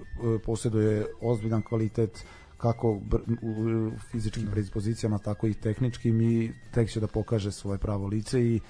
[0.47, 2.25] posjeduje ozbiljan kvalitet
[2.57, 8.44] kako u fizičkim predispozicijama, tako i tehničkim i tek će da pokaže svoje pravo lice
[8.44, 8.61] i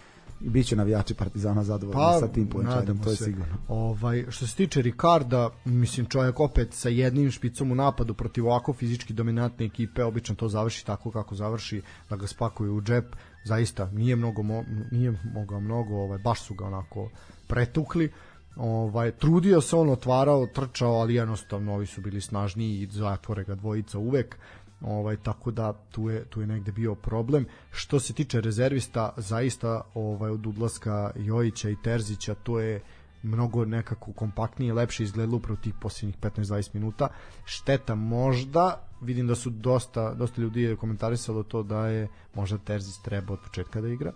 [0.40, 3.24] biće navijači Partizana zadovoljni pa, sa tim pojačanjem, to je se.
[3.24, 3.56] sigurno.
[3.68, 8.72] Ovaj što se tiče Ricarda, mislim čovjek opet sa jednim špicom u napadu protiv ovako
[8.72, 13.16] fizički dominantne ekipe, obično to završi tako kako završi, da ga spakuju u džep.
[13.44, 17.10] Zaista nije mnogo mo, nije mogao mnogo, ovaj baš su ga onako
[17.46, 18.12] pretukli.
[18.56, 23.54] Ovaj trudio se on otvarao, trčao, ali jednostavno ovi su bili snažniji i zatvore ga
[23.54, 24.38] dvojica uvek
[24.80, 29.80] ovaj tako da tu je tu je negde bio problem što se tiče rezervista zaista
[29.94, 32.80] ovaj od udlaska Jojića i Terzića to je
[33.22, 37.08] mnogo nekako kompaktnije, lepše izgledalo upravo tih posljednjih 15-20 minuta.
[37.44, 43.32] Šteta možda, vidim da su dosta, dosta ljudi komentarisalo to da je možda Terzić treba
[43.32, 44.12] od početka da igra,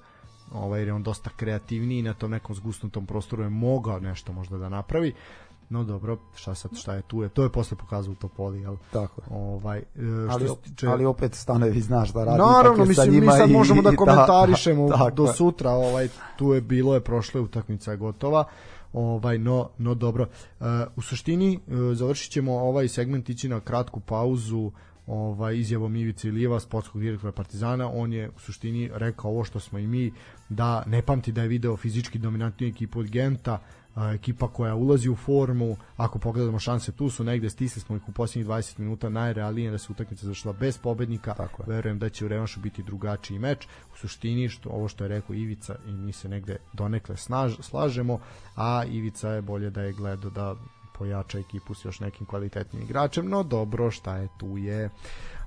[0.52, 4.58] ovaj, jer je on dosta kreativniji na tom nekom zgusnutom prostoru je mogao nešto možda
[4.58, 5.14] da napravi.
[5.72, 8.76] No dobro, šta sad, šta je tu je, to je posle pokazao u Topoli, jel?
[8.92, 9.82] Tako Ovaj, e,
[10.28, 10.86] što ali, tiče...
[10.86, 12.38] ali opet stanovi znaš da radi.
[12.38, 17.00] Naravno, mislim, mi sad možemo da komentarišemo da, do sutra, ovaj, tu je bilo je
[17.00, 18.44] prošle utakmica je gotova.
[18.92, 20.26] Ovaj no no dobro.
[20.60, 24.70] Uh, u suštini uh, završit ćemo ovaj segment ići na kratku pauzu
[25.06, 27.90] ovaj izjavom Ivice Ilijeva sportskog direktora Partizana.
[27.92, 30.12] On je u suštini rekao ovo što smo i mi
[30.48, 33.58] da ne pamti da je video fizički dominantniju ekipu od Genta
[34.14, 38.12] ekipa koja ulazi u formu, ako pogledamo šanse tu su negde, stisli smo ih u
[38.12, 41.74] posljednjih 20 minuta, najrealnije da se utakmica završila bez pobednika, Tako je.
[41.74, 45.34] verujem da će u revanšu biti drugačiji meč, u suštini što, ovo što je rekao
[45.34, 48.20] Ivica i mi se negde donekle snaž, slažemo,
[48.56, 50.56] a Ivica je bolje da je gledao da
[50.98, 54.90] pojača ekipu s još nekim kvalitetnim igračem, no dobro, šta je tu je.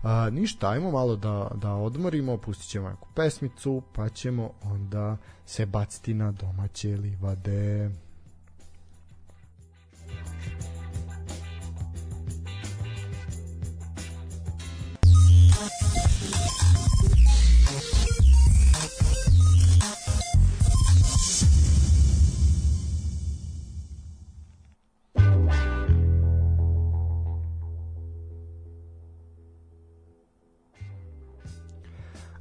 [0.04, 5.66] A, ništa, ajmo malo da, da odmorimo, pustit ćemo neku pesmicu, pa ćemo onda se
[5.66, 7.90] baciti na domaće livade.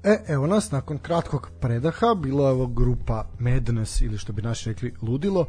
[0.05, 4.69] E, evo nas, nakon kratkog predaha, bilo je ovo grupa Madness, ili što bi naši
[4.69, 5.47] rekli, ludilo,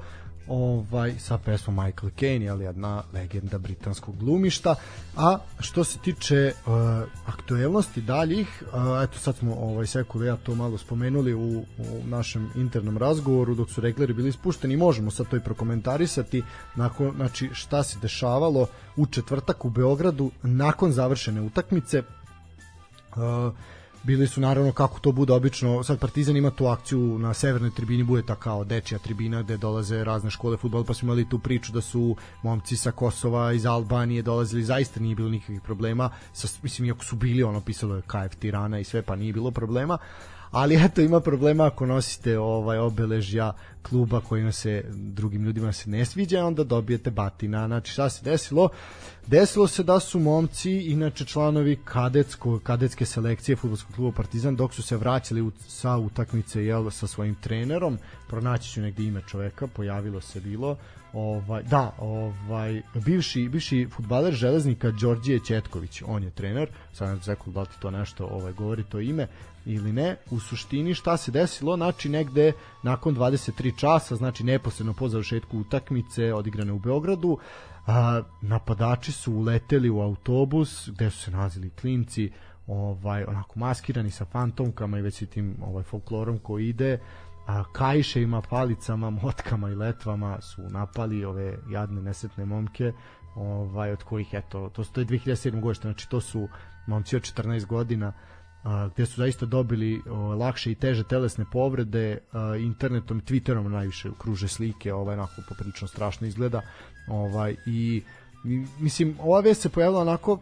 [0.47, 4.75] ovaj sa pesmom Michael Caine, ali jedna legenda britanskog glumišta.
[5.17, 6.73] A što se tiče uh,
[7.25, 11.65] aktuelnosti daljih, uh, eto sad smo ovaj Sekule ja to malo spomenuli u, u
[12.05, 16.43] našem internom razgovoru dok su regleri bili ispušteni, možemo sad to i prokomentarisati
[16.75, 22.03] nakon znači šta se dešavalo u četvrtak u Beogradu nakon završene utakmice.
[23.15, 23.53] Uh,
[24.06, 28.04] bili su naravno kako to bude obično sad Partizan ima tu akciju na severnoj tribini
[28.04, 31.72] bude ta kao dečija tribina gde dolaze razne škole fudbala pa smo imali tu priču
[31.72, 36.88] da su momci sa Kosova iz Albanije dolazili zaista nije bilo nikakvih problema sa, mislim
[36.88, 39.98] iako su bili ono pisalo je KF Tirana i sve pa nije bilo problema
[40.52, 43.54] ali eto ima problema ako nosite ovaj obeležja
[43.89, 47.67] kluba kojima se drugim ljudima se ne sviđa onda dobijete batina.
[47.67, 48.69] Znači šta se desilo?
[49.28, 54.84] Desilo se da su momci inače članovi kadetsko kadetske selekcije fudbalskog kluba Partizan dok su
[54.84, 60.21] se vraćali u, sa utakmice jel sa svojim trenerom pronaći ću negde ime čoveka pojavilo
[60.21, 60.78] se bilo
[61.13, 67.54] ovaj da ovaj bivši bivši fudbaler železnika Đorđije Ćetković on je trener sad ne znam
[67.54, 69.28] da li to nešto ovaj govori to ime
[69.65, 72.52] ili ne, u suštini šta se desilo, znači negde
[72.86, 77.38] nakon 23 časa, znači neposredno po završetku utakmice odigrane u Beogradu,
[77.88, 82.32] a, napadači su uleteli u autobus gde su se nalazili klinci,
[82.67, 87.00] ovaj onako maskirani sa fantomkama i već i tim ovaj folklorom koji ide
[87.45, 92.93] a kajševima, palicama, motkama i letvama su napali ove jadne nesetne momke
[93.36, 95.62] ovaj od kojih eto to, to je 2007.
[95.62, 96.48] godište znači to su
[96.88, 98.13] momci od 14 godina
[98.93, 100.01] gde su zaista dobili
[100.39, 102.17] lakše i teže telesne povrede
[102.60, 106.62] internetom i twitterom najviše kruže slike ovaj onako poprilično strašno izgleda
[107.08, 108.04] ovaj i
[108.80, 110.39] mislim ova vest se pojavila onako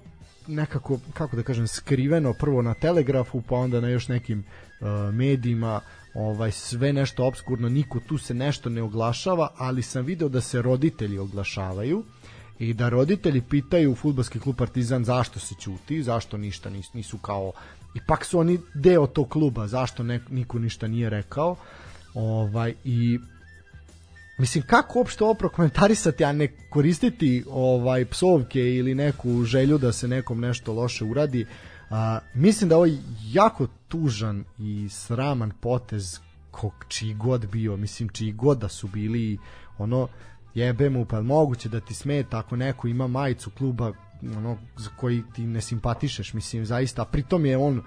[0.48, 5.82] nekako kako da kažem skriveno prvo na telegrafu pa onda na još nekim uh, medijima
[6.14, 10.62] ovaj sve nešto obskurno niko tu se nešto ne oglašava ali sam video da se
[10.62, 12.04] roditelji oglašavaju
[12.60, 17.52] i da roditelji pitaju fudbalski klub Partizan zašto se ćuti, zašto ništa nisu, nisu kao
[17.96, 21.56] ipak su oni deo tog kluba, zašto ne, niko ništa nije rekao.
[22.14, 23.20] Ovaj i
[24.38, 30.08] Mislim, kako uopšte ovo prokomentarisati, a ne koristiti ovaj psovke ili neku želju da se
[30.08, 31.46] nekom nešto loše uradi.
[31.90, 32.98] A, mislim da ovo je
[33.32, 36.20] jako tužan i sraman potez
[36.52, 39.38] kog čiji god bio, mislim čiji god da su bili
[39.78, 40.08] ono
[40.54, 43.94] jebe mu pa moguće da ti smeta ako neko ima majicu kluba
[44.38, 47.82] ono za koji ti ne simpatišeš mislim zaista pritom je on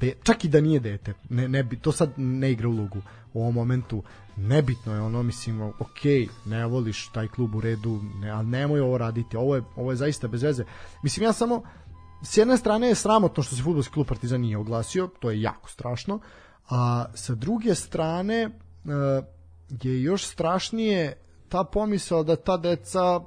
[0.00, 2.98] de, čak i da nije dete ne, ne bi, to sad ne igra ulogu
[3.32, 4.02] u ovom momentu
[4.36, 6.02] nebitno je ono mislim ok
[6.46, 9.96] ne voliš taj klub u redu ne, ali nemoj ovo raditi ovo je, ovo je
[9.96, 10.64] zaista bez veze.
[11.02, 11.62] Mislim ja samo
[12.22, 15.68] s jedne strane je sramotno što se fudbalski klub Partizan nije oglasio to je jako
[15.70, 16.20] strašno
[16.70, 19.24] a sa druge strane uh,
[19.82, 21.16] je još strašnije
[21.48, 23.20] ta pomisao da ta deca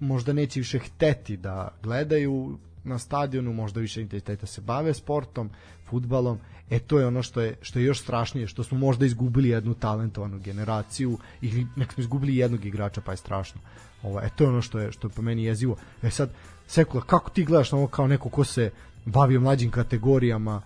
[0.00, 5.50] možda neće više hteti da gledaju na stadionu, možda više intenziteta se bave sportom,
[5.90, 6.38] futbalom,
[6.70, 9.74] e to je ono što je, što je još strašnije, što smo možda izgubili jednu
[9.74, 13.60] talentovanu generaciju ili nek smo izgubili jednog igrača, pa je strašno.
[14.02, 15.76] Ovo, e to je ono što je, što je po meni jezivo.
[16.02, 16.30] E sad,
[16.66, 18.70] Sekula, kako ti gledaš na ovo kao neko ko se
[19.04, 20.62] bavio mlađim kategorijama,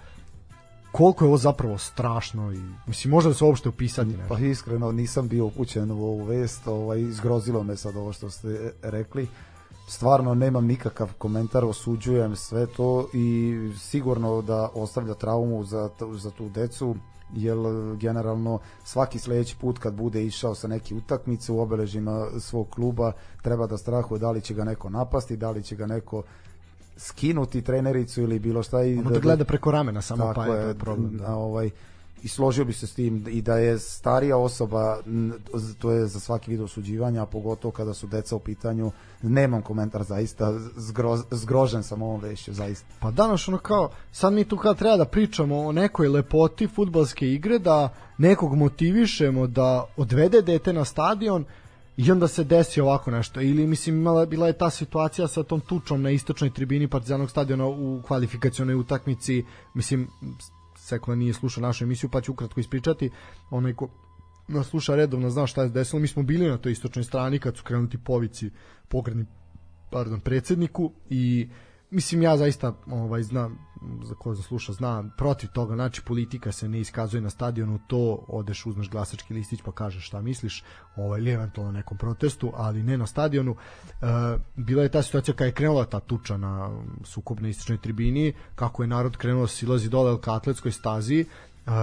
[0.93, 4.35] koliko je ovo zapravo strašno i mislim možda da se uopšte upisati nešto.
[4.35, 8.73] Pa iskreno nisam bio upućen u ovu vest, ovaj izgrozilo me sad ovo što ste
[8.83, 9.29] rekli.
[9.89, 16.49] Stvarno nemam nikakav komentar, osuđujem sve to i sigurno da ostavlja traumu za, za tu
[16.49, 16.97] decu
[17.35, 17.57] jer
[17.97, 23.67] generalno svaki sledeći put kad bude išao sa neke utakmice u obeležima svog kluba treba
[23.67, 26.23] da strahuje da li će ga neko napasti, da li će ga neko
[26.99, 30.69] skinuti trenericu ili bilo šta i ono da, da gleda preko ramena samo pa je,
[30.69, 31.19] je problem.
[31.19, 31.35] Da.
[31.35, 31.71] ovaj
[32.23, 34.99] i složio bi se s tim i da je starija osoba
[35.79, 40.59] to je za svaki vid osuđivanja pogotovo kada su deca u pitanju nemam komentar zaista
[40.77, 44.97] zgro, zgrožen sam ovom vešću zaista pa danas ono kao sad mi tu kad treba
[44.97, 51.45] da pričamo o nekoj lepoti futbalske igre da nekog motivišemo da odvede dete na stadion
[51.99, 53.41] i onda se desi ovako nešto.
[53.41, 57.67] Ili mislim imala bila je ta situacija sa tom tučom na istočnoj tribini Partizanog stadiona
[57.67, 59.45] u kvalifikacionoj utakmici.
[59.75, 60.09] Mislim
[60.77, 63.11] Sekla nije slušao našu emisiju pa ću ukratko ispričati.
[63.51, 63.89] Onaj ko
[64.49, 66.01] nas sluša redovno zna šta je desilo.
[66.01, 68.51] Mi smo bili na toj istočnoj strani kad su krenuti povici
[68.89, 69.27] pogredni
[69.91, 71.49] pardon predsedniku i
[71.91, 73.59] mislim ja zaista ovaj znam
[74.03, 78.67] za ko zasluša zna protiv toga znači politika se ne iskazuje na stadionu to odeš
[78.67, 80.65] uzmeš glasački listić pa kažeš šta misliš
[80.97, 83.57] ovaj ili eventualno na nekom protestu ali ne na stadionu.
[83.57, 84.07] E,
[84.57, 86.71] bila je ta situacija kada je krenula ta tuča na
[87.05, 91.25] sukobnoj istočnoj tribini kako je narod krenuo da silazi dole ka atletskoj stazi.
[91.69, 91.75] Uh,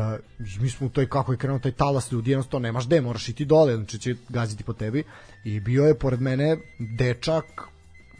[0.61, 3.45] mi smo u toj kako je krenuo taj talas ljudi jednostavno nemaš gde moraš iti
[3.45, 5.03] dole znači će gaziti po tebi.
[5.43, 7.74] I bio je pored mene dečak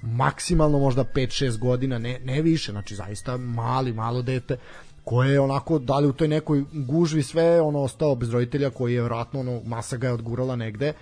[0.06, 4.58] maksimalno možda 5-6 godina, ne, ne više, znači zaista mali, malo dete,
[5.04, 9.04] koje je onako dali u toj nekoj gužvi sve ono ostao bez roditelja koji je
[9.04, 10.94] vratno ono masa ga je odgurala negde.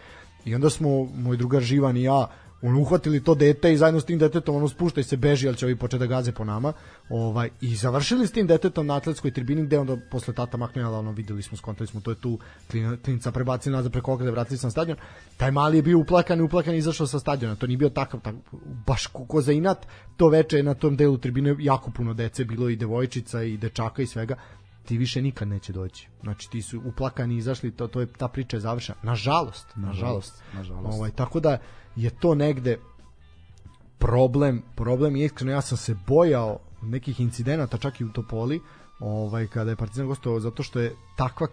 [0.45, 2.27] I onda smo moj drugar Živan i ja
[2.63, 5.65] on uhvatili to dete i zajedno s tim detetom ono spušta se beži, ali će
[5.65, 6.73] ovi početi da gaze po nama.
[7.09, 11.11] Ovaj i završili s tim detetom na atletskoj tribini gde onda posle tata maknula, ono
[11.11, 12.39] videli smo, skontali smo to je tu
[13.03, 14.97] klinica prebaci nazad preko ograde, vratili se na stadion.
[15.37, 17.55] Taj mali je bio uplakan i uplakan izašao sa stadiona.
[17.55, 18.35] To nije bio takav, tak,
[18.87, 19.87] baš ko za inat.
[20.17, 24.07] To veče na tom delu tribine jako puno dece bilo i devojčica i dečaka i
[24.07, 24.35] svega
[24.85, 26.07] ti više nikad neće doći.
[26.21, 28.97] Znači ti su uplakani izašli, to to je ta priča je završena.
[29.03, 30.43] Nažalost, nažalost.
[30.53, 30.97] nažalost.
[30.97, 31.57] Ovaj tako da
[31.95, 32.77] je to negde
[33.97, 38.61] problem, problem je iskreno ja sam se bojao nekih incidenata čak i u Topoli,
[38.99, 41.47] ovaj kada je Partizan gostovao zato što je takva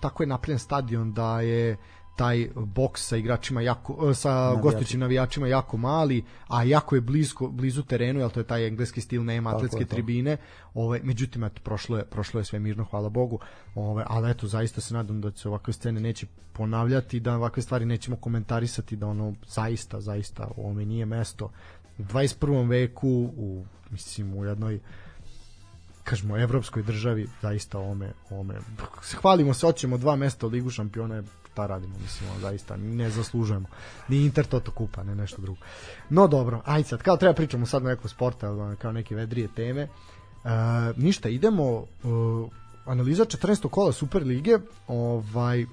[0.00, 1.76] tako je napravljen stadion da je
[2.16, 7.48] taj boks sa igračima jako e, sa gostujućim navijačima jako mali, a jako je blisko
[7.48, 10.36] blizu terenu, jel to je taj engleski stil, nema Tako atletske tribine.
[10.74, 13.38] Ovaj međutim eto prošlo je prošlo je sve mirno, hvala Bogu.
[13.74, 17.84] Ovaj ali eto zaista se nadam da se ovakve scene neće ponavljati, da ovakve stvari
[17.84, 21.50] nećemo komentarisati, da ono zaista zaista ovome nije mesto
[21.98, 22.68] u 21.
[22.68, 24.80] veku u mislim u jednoj
[26.04, 28.54] kažemo evropskoj državi zaista ome ome
[29.20, 31.22] hvalimo se hoćemo dva mesta u ligu šampiona
[31.52, 33.66] šta radimo, mislim, on, zaista ne zaslužujemo.
[34.08, 35.60] Ni Inter Toto kupa, ne nešto drugo.
[36.10, 39.88] No dobro, ajde sad, kao treba pričamo sad neko sporta, kao neke vedrije teme.
[40.44, 40.50] Uh,
[40.96, 41.86] ništa, idemo uh,
[42.84, 43.68] analiza 14.
[43.68, 45.66] kola Super lige, ovaj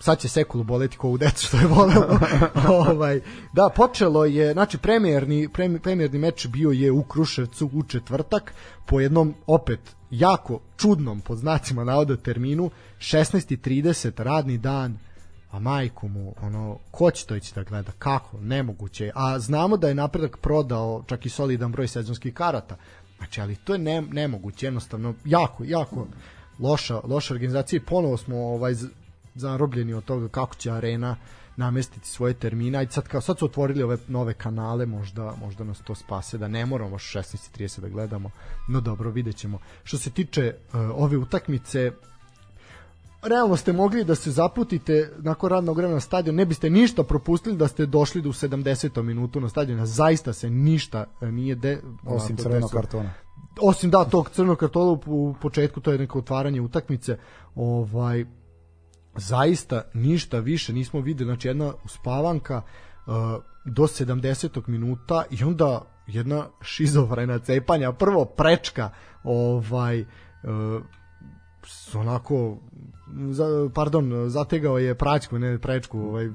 [0.00, 2.18] sad će Sekulu boleti ko u decu što je volelo.
[2.88, 3.20] ovaj,
[3.52, 5.48] da, počelo je, znači premijerni,
[5.82, 8.54] premijerni meč bio je u Kruševcu u četvrtak
[8.86, 14.98] po jednom opet jako čudnom pod znacima navoda terminu 16:30 radni dan
[15.50, 19.88] a majku mu, ono, ko će to ići da gleda, kako, nemoguće, a znamo da
[19.88, 22.76] je napredak prodao čak i solidan broj sezonskih karata,
[23.18, 26.06] znači, ali to je ne, nemoguće, jednostavno, jako, jako
[26.58, 28.74] loša, loša organizacija i ponovo smo ovaj,
[29.34, 31.16] zarobljeni od toga kako će arena
[31.56, 32.78] namestiti svoje termine.
[32.78, 36.48] Ajde sad kao sad su otvorili ove nove kanale, možda možda nas to spase da
[36.48, 38.30] ne moramo 16:30 da gledamo.
[38.68, 39.58] No dobro, videćemo.
[39.84, 41.92] Što se tiče uh, ove utakmice,
[43.22, 47.56] realno ste mogli da se zaputite nakon radnog vremena na stadion, ne biste ništa propustili
[47.56, 49.02] da ste došli do 70.
[49.02, 53.10] minutu na stadion, zaista se ništa e, nije de, osim crvenog kartona.
[53.60, 57.18] Osim da tog crvenog kartona u početku to je neko otvaranje utakmice,
[57.54, 58.24] ovaj
[59.16, 62.62] zaista ništa više nismo videli, znači jedna uspavanka
[63.06, 63.14] uh,
[63.64, 64.68] do 70.
[64.68, 68.90] minuta i onda jedna šizofrena cepanja, prvo prečka
[69.24, 70.82] ovaj uh,
[71.94, 72.58] onako
[73.30, 76.28] za, pardon, zategao je praćku, ne prečku, ovaj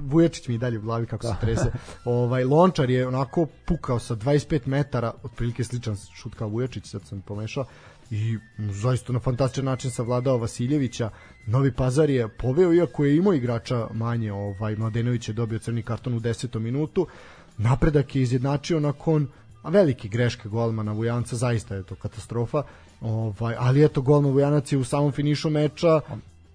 [0.00, 1.34] Vujačić mi i dalje u glavi kako da.
[1.34, 1.72] se trese.
[2.04, 7.20] ovaj Lončar je onako pukao sa 25 metara, otprilike sličan šut kao Vujačić, sad sam
[7.20, 7.64] pomešao
[8.10, 11.10] i zaista na fantastičan način savladao Vasiljevića.
[11.46, 16.14] Novi Pazar je poveo iako je imao igrača manje, ovaj Mladenović je dobio crni karton
[16.14, 16.58] u 10.
[16.58, 17.06] minutu.
[17.58, 19.28] Napredak je izjednačio nakon
[19.64, 22.62] velike greške golmana Vujanca, zaista je to katastrofa.
[23.00, 26.00] Ovaj, ali eto golman Vujanac je u samom finišu meča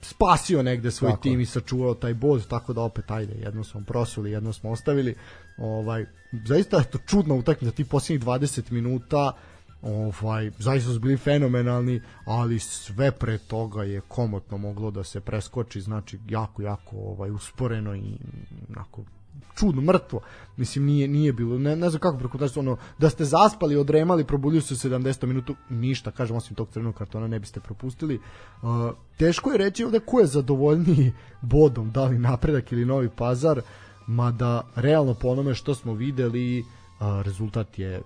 [0.02, 1.22] spasio negde svoj tako.
[1.22, 5.16] tim i sačuvao taj bod, tako da opet ajde, jedno smo prosuli, jedno smo ostavili.
[5.58, 6.06] Ovaj
[6.46, 9.34] zaista je to čudna utakmica tih posljednjih 20 minuta
[9.82, 15.82] ovaj, zaista su bili fenomenalni, ali sve pre toga je komotno moglo da se preskoči,
[15.82, 18.18] znači jako, jako ovaj, usporeno i
[18.70, 19.04] onako
[19.56, 20.20] čudno, mrtvo.
[20.58, 24.24] Mislim, nije, nije bilo, ne, ne znam kako preko znači, ono, da ste zaspali, odremali,
[24.24, 28.20] probudili su 70 minutu, ništa, kažem, osim tog crvenog kartona ne biste propustili.
[28.62, 28.70] Uh,
[29.18, 33.62] teško je reći ovde ko je zadovoljniji bodom, da li napredak ili novi pazar,
[34.08, 36.66] mada realno po onome što smo videli, uh,
[37.22, 38.02] rezultat je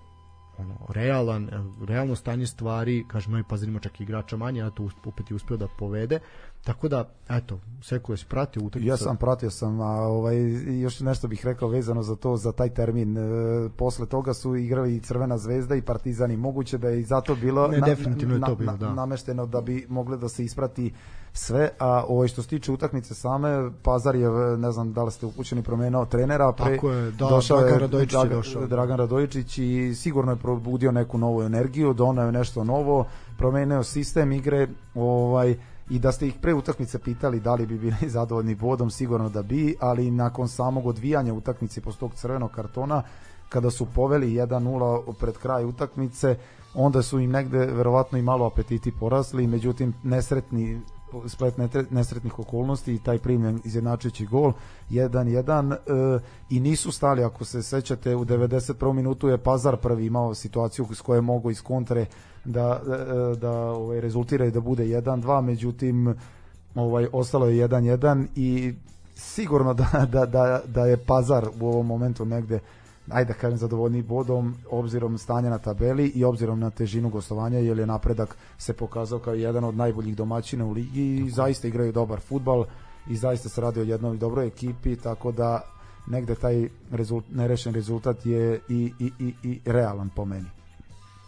[0.57, 1.49] ono realan
[1.87, 5.57] realno stanje stvari kažem Novi Pazar ima čak igrača manje a to opet je uspeo
[5.57, 6.19] da povede
[6.65, 10.35] tako da eto Seko je pratio utakmicu ja sam pratio sam a ovaj
[10.81, 13.21] još nešto bih rekao vezano za to za taj termin e,
[13.77, 17.67] posle toga su igrali i Crvena zvezda i Partizani moguće da je i zato bilo
[17.67, 18.93] ne, na, definitivno je to bilo da.
[18.93, 20.93] namešteno da bi mogli da se isprati
[21.33, 25.25] sve, a ovaj što se tiče utakmice same, Pazar je, ne znam da li ste
[25.25, 28.67] upućeni, promenao trenera, pre, Tako je, da, došao Dragan Radojičić Dragan, je došao.
[28.67, 33.05] Dragan Radojičić i sigurno je probudio neku novu energiju, donao je nešto novo,
[33.37, 35.55] promenio sistem igre, ovaj,
[35.89, 39.41] i da ste ih pre utakmice pitali da li bi bili zadovoljni bodom, sigurno da
[39.41, 43.03] bi, ali nakon samog odvijanja utakmice posle tog crvenog kartona,
[43.49, 46.37] kada su poveli 1-0 pred kraj utakmice,
[46.73, 50.81] onda su im negde verovatno i malo apetiti porasli, međutim nesretni
[51.27, 51.53] splet
[51.89, 54.53] nesretnih okolnosti i taj primljen izjednačujući gol
[54.89, 58.93] 1-1 e, i nisu stali ako se sećate u 91.
[58.93, 62.05] minutu je Pazar prvi imao situaciju s koje mogu iz kontre
[62.45, 66.15] da, da, da ovaj, rezultira i da bude 1-2 međutim
[66.75, 68.73] ovaj, ostalo je 1-1 i
[69.15, 72.59] sigurno da, da, da, da je Pazar u ovom momentu negde
[73.09, 77.79] ajde da kažem zadovoljni bodom obzirom stanja na tabeli i obzirom na težinu gostovanja jer
[77.79, 82.19] je napredak se pokazao kao jedan od najboljih domaćina u ligi i zaista igraju dobar
[82.19, 82.65] futbal
[83.09, 85.61] i zaista se radi o jednoj dobroj ekipi tako da
[86.07, 90.49] negde taj rezult, nerešen rezultat je i, i, i, i realan po meni.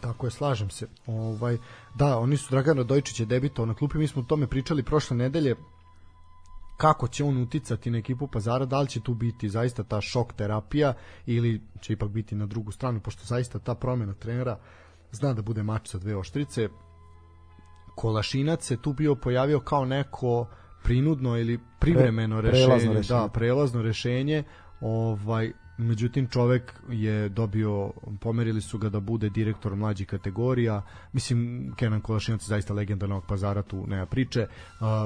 [0.01, 0.87] Tako je, slažem se.
[1.07, 1.57] Ovaj,
[1.95, 5.17] da, oni su Dragan Radojičić je debitao na klupi, mi smo o tome pričali prošle
[5.17, 5.55] nedelje,
[6.77, 10.33] kako će on uticati na ekipu Pazara, da li će tu biti zaista ta šok
[10.33, 10.93] terapija
[11.25, 14.59] ili će ipak biti na drugu stranu, pošto zaista ta promjena trenera
[15.11, 16.69] zna da bude mač sa dve oštrice.
[17.95, 20.47] Kolašinac se tu bio pojavio kao neko
[20.83, 24.43] prinudno ili privremeno Pre, rešenje, prelazno rešenje, da, prelazno rešenje,
[24.81, 30.81] ovaj međutim čovek je dobio pomerili su ga da bude direktor mlađih kategorija.
[31.13, 34.47] Mislim Kenan Kolašinac je zaista legenda Novog Pazara tu nema priče.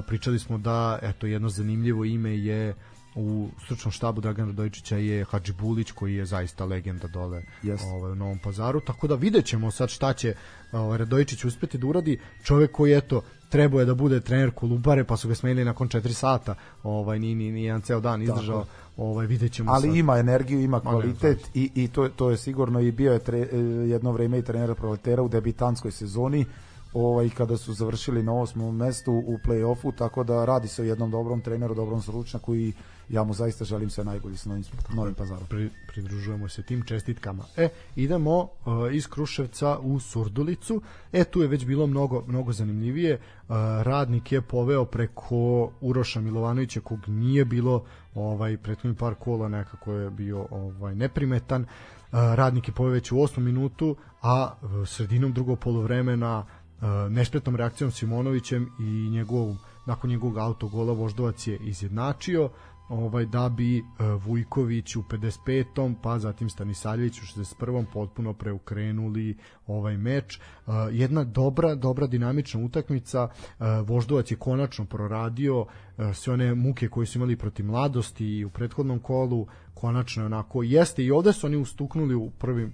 [0.07, 2.74] Pričali smo da eto jedno zanimljivo ime je
[3.15, 7.80] u stručnom štabu Dragan Radojičića je Hadži Bulić koji je zaista legenda dole yes.
[7.86, 8.80] ovaj, u Novom Pazaru.
[8.80, 10.36] Tako da vidjet ćemo sad šta će
[10.72, 12.19] ovaj, Radojičić uspeti da uradi.
[12.43, 13.22] Čovek koji eto
[13.52, 16.56] trebao je da bude trener Kolubare pa su ga smenili nakon 4 sata.
[16.84, 18.60] Ovaj ni ni ni jedan ceo dan izdržao.
[18.60, 19.95] tako ovaj videćemo ali sad.
[19.95, 23.58] ima energiju ima kvalitet i, i to, to je sigurno i bio je tre, e,
[23.89, 26.45] jedno vreme i trener proletera u debitanskoj sezoni.
[26.93, 31.12] Ovaj kada su završili na osmom mestu u plej-ofu tako da radi se o jednom
[31.12, 32.74] dobrom treneru dobrom stručnjaku i
[33.12, 35.45] ja mu zaista želim sve najbolje sa novim, novim pazarom.
[35.49, 37.43] Pri, pridružujemo se tim čestitkama.
[37.57, 38.49] E, idemo uh,
[38.91, 40.82] iz Kruševca u Surdulicu.
[41.12, 43.14] E, tu je već bilo mnogo, mnogo zanimljivije.
[43.16, 47.84] Uh, radnik je poveo preko Uroša Milovanovića, kog nije bilo
[48.16, 51.62] ovaj prethodni par kola nekako je bio ovaj neprimetan.
[51.62, 51.68] Uh,
[52.12, 54.53] radnik je poveo već u 8 minutu, a
[54.86, 62.49] sredinom drugog poluvremena uh, nespretnom reakcijom Simonovićem i njegovom nakon njegovog autogola Voždovac je izjednačio
[62.92, 65.96] ovaj da bi uh, Vujković u 55.
[66.02, 67.86] pa zatim Stanisaljević u 61.
[67.94, 69.38] potpuno preukrenuli
[69.68, 70.39] ovaj meč.
[70.39, 73.24] Uh, jedna dobra, dobra dinamična utakmica.
[73.24, 75.66] Uh, Voždovac je konačno proradio
[76.14, 81.04] sve one muke koje su imali protiv mladosti i u prethodnom kolu konačno onako jeste
[81.04, 82.74] i ovde su oni ustuknuli u prvim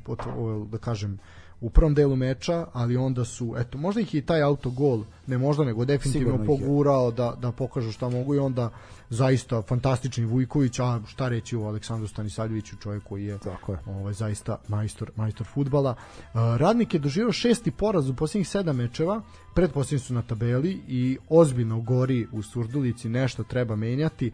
[0.72, 1.20] da kažem
[1.62, 5.64] u prvom delu meča, ali onda su, eto, možda ih i taj autogol, ne možda,
[5.64, 8.70] nego definitivno pogurao da, da pokažu šta mogu i onda
[9.10, 13.80] zaista fantastični Vujković, a šta reći o Aleksandru Stanisaljeviću, čovjek koji je, Tako je.
[13.86, 15.96] Ovaj, zaista majstor, majstor futbala.
[16.34, 19.22] Radnik je doživio šesti poraz u posljednjih sedam mečeva,
[19.54, 24.32] predposljednji su na tabeli i ozbiljno gori u Surdulici, nešto treba menjati.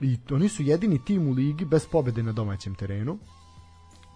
[0.00, 3.18] I oni su jedini tim u ligi bez pobede na domaćem terenu.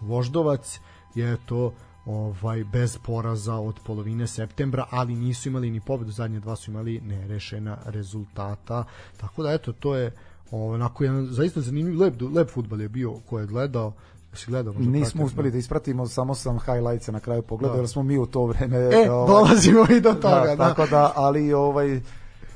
[0.00, 0.80] Voždovac
[1.14, 1.74] je to
[2.06, 7.00] ovaj bez poraza od polovine septembra, ali nisu imali ni pobedu, zadnje dva su imali
[7.00, 8.84] nerešena rezultata.
[9.16, 10.12] Tako da eto to je
[10.50, 13.92] onako jedan zaista zanimljiv lep lep fudbal je bio ko je gledao
[14.36, 17.80] si gledao možda Nismo pratim, uspeli da ispratimo, samo sam highlights na kraju pogledao, da.
[17.80, 18.76] jer smo mi u to vreme...
[18.76, 20.68] E, ovaj, dolazimo i do toga, da, da.
[20.68, 22.00] Tako da, ali ovaj,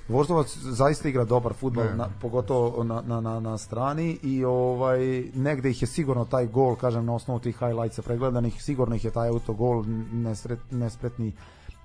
[0.08, 5.70] Voždovac zaista igra dobar fudbal, na, pogotovo na, na, na, na strani i ovaj negde
[5.70, 9.28] ih je sigurno taj gol, kažem na osnovu tih highlightsa pregledanih, sigurno ih je taj
[9.28, 11.32] auto gol nesret, nespretni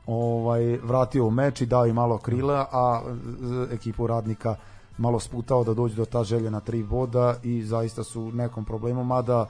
[0.07, 3.01] ovaj vratio u meč i dao i malo krila, a
[3.71, 4.55] ekipu radnika
[4.97, 9.49] malo sputao da dođe do ta željena tri boda i zaista su nekom problemu, mada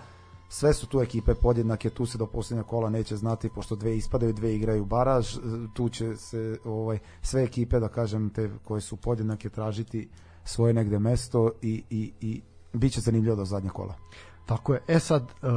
[0.54, 4.34] sve su tu ekipe podjednake, tu se do posljednja kola neće znati, pošto dve ispadaju,
[4.34, 5.38] dve igraju baraž,
[5.74, 10.10] tu će se ovaj, sve ekipe, da kažem, te koje su podjednake tražiti
[10.44, 12.42] svoje negde mesto i, i, i
[12.74, 13.96] bit će zanimljivo do zadnje kola.
[14.46, 14.82] Tako je.
[14.88, 15.50] E sad, uh,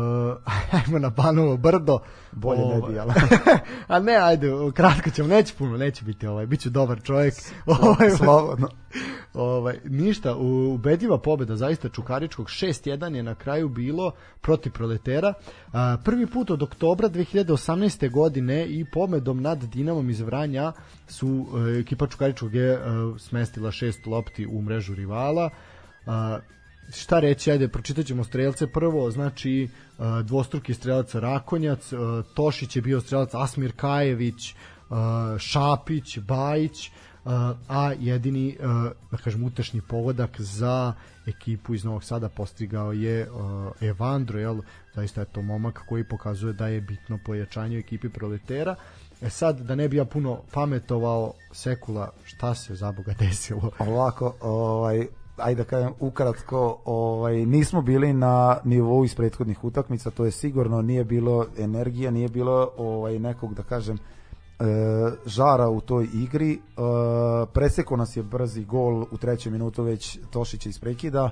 [0.85, 1.99] ajmo na Banovo brdo.
[2.33, 3.13] Bolje ovo, ne bi, ali...
[3.95, 7.35] a ne, ajde, kratko ćemo, neće puno, neće biti ovaj, bit ću dobar čovjek.
[7.67, 8.69] Ovaj, Slobodno.
[9.35, 15.35] ovaj, ništa, ubedljiva pobeda zaista Čukaričkog, 6-1 je na kraju bilo protiv proletera.
[16.05, 18.11] Prvi put od oktobra 2018.
[18.11, 20.73] godine i pobedom nad Dinamom iz Vranja
[21.09, 25.51] su uh, ekipa Čukaričkog je uh, smestila šest lopti u mrežu rivala.
[26.93, 29.69] Šta reći, ajde, pročitat ćemo strelce prvo, znači
[29.99, 31.99] uh, dvostruki strelac Rakonjac, uh,
[32.35, 34.97] Tošić je bio strelac Asmir Kajević, uh,
[35.39, 36.91] Šapić, Bajić,
[37.69, 38.57] a jedini,
[39.11, 40.93] da kažem, utešni pogodak za
[41.27, 43.29] ekipu iz Novog Sada postigao je
[43.81, 44.61] Evandro, jel,
[44.95, 48.77] zaista je to momak koji pokazuje da je bitno pojačanje ekipi proletera.
[49.21, 53.71] E sad, da ne bi ja puno pametovao Sekula, šta se za Boga desilo?
[53.79, 55.07] Ovako, ovaj,
[55.37, 60.83] ajde da kažem ukratko, ovaj nismo bili na nivou iz prethodnih utakmica, to je sigurno
[60.83, 64.65] nije bilo energija, nije bilo ovaj nekog da kažem e,
[65.27, 66.53] žara u toj igri.
[66.53, 66.59] E,
[67.53, 71.31] preseko nas je brzi gol u trećem minutu već Tošić iz prekida.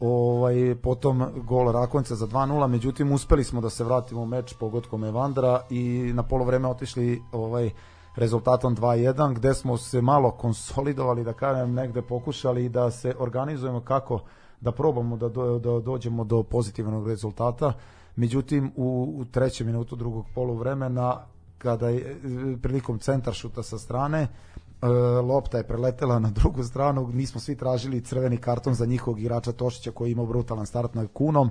[0.00, 5.04] Ovaj potom gol Rakonca za 2:0, međutim uspeli smo da se vratimo u meč pogodkom
[5.04, 7.70] Evandra i na poluvreme otišli ovaj
[8.16, 14.20] rezultatom 2-1 gde smo se malo konsolidovali da kažem negde pokušali da se organizujemo kako
[14.60, 17.72] da probamo da, do, da dođemo do pozitivnog rezultata.
[18.16, 21.20] Međutim u, u trećem minutu drugog poluvremena
[21.58, 22.16] kada je
[22.62, 24.86] prilikom centar šuta sa strane e,
[25.20, 29.90] lopta je preletela na drugu stranu nismo svi tražili crveni karton za njihovog igrača Tošića
[29.90, 31.50] koji ima brutalan start na kunom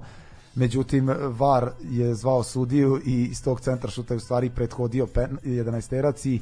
[0.56, 5.90] međutim VAR je zvao sudiju i iz tog centra šuta je u stvari prethodio 11
[5.90, 6.42] terac i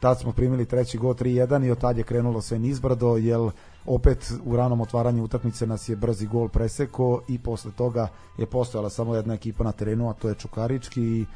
[0.00, 3.50] tad smo primili treći go 3-1 i od tad je krenulo sve nizbrdo jer
[3.86, 8.90] opet u ranom otvaranju utakmice nas je brzi gol preseko i posle toga je postojala
[8.90, 11.26] samo jedna ekipa na terenu a to je Čukarički i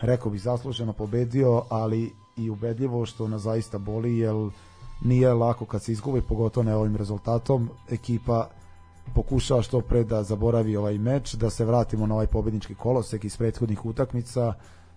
[0.00, 4.34] rekao bih zasluženo pobedio ali i ubedljivo što nas zaista boli jer
[5.04, 7.70] nije lako kad se izgubi pogotovo ne ovim rezultatom.
[7.90, 8.48] Ekipa
[9.14, 13.36] pokušava što pre da zaboravi ovaj meč, da se vratimo na ovaj pobednički kolosek iz
[13.36, 14.54] prethodnih utakmica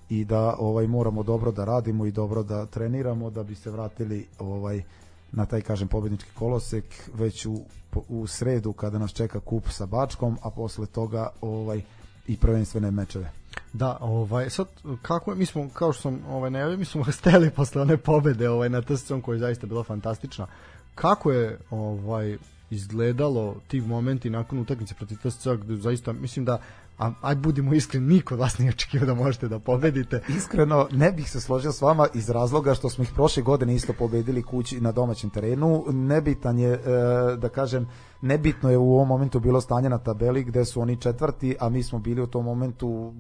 [0.10, 4.28] i da ovaj moramo dobro da radimo i dobro da treniramo da bi se vratili
[4.40, 4.84] ovaj
[5.32, 7.60] na taj kažem pobednički kolosek već u,
[8.10, 11.82] u sredu kada nas čeka kup sa Bačkom, a posle toga ovaj
[12.28, 13.32] i prvenstvene mečeve.
[13.74, 14.68] Da, ovaj sad
[15.02, 18.50] kako je, mi smo kao što sam ovaj najavio, mi smo steli posle one pobede
[18.50, 20.48] ovaj na TSC-om koja je zaista bila fantastična.
[20.96, 22.38] Kako je ovaj
[22.70, 26.60] izgledalo ti momenti nakon utakmice protiv TSC gde zaista mislim da
[26.98, 30.22] a aj budimo iskreni, niko od vas nije očekivao da možete da pobedite.
[30.38, 33.94] Iskreno, ne bih se složio s vama iz razloga što smo ih prošle godine isto
[33.94, 35.86] pobedili kući na domaćem terenu.
[35.90, 36.80] Nebitan je, e,
[37.38, 37.88] da kažem,
[38.22, 41.84] nebitno je u ovom momentu bilo stanje na tabeli gde su oni četvrti, a mi
[41.84, 43.14] smo bili u tom momentu,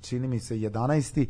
[0.00, 1.26] čini mi se, 11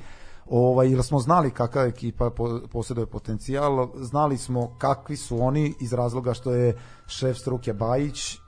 [0.50, 2.30] ovaj, jer smo znali kakva ekipa
[2.72, 6.76] posjeduje potencijal, znali smo kakvi su oni iz razloga što je
[7.06, 8.38] šef struke Bajić e,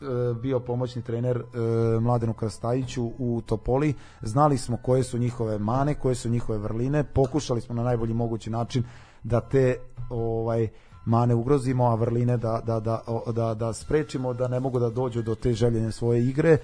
[0.42, 1.58] bio pomoćni trener e,
[2.00, 7.60] Mladenu Krastajiću u Topoli, znali smo koje su njihove mane, koje su njihove vrline, pokušali
[7.60, 8.84] smo na najbolji mogući način
[9.22, 9.76] da te
[10.10, 10.68] ovaj
[11.04, 15.22] mane ugrozimo, a vrline da, da, da, da, da sprečimo da ne mogu da dođu
[15.22, 16.58] do te željene svoje igre.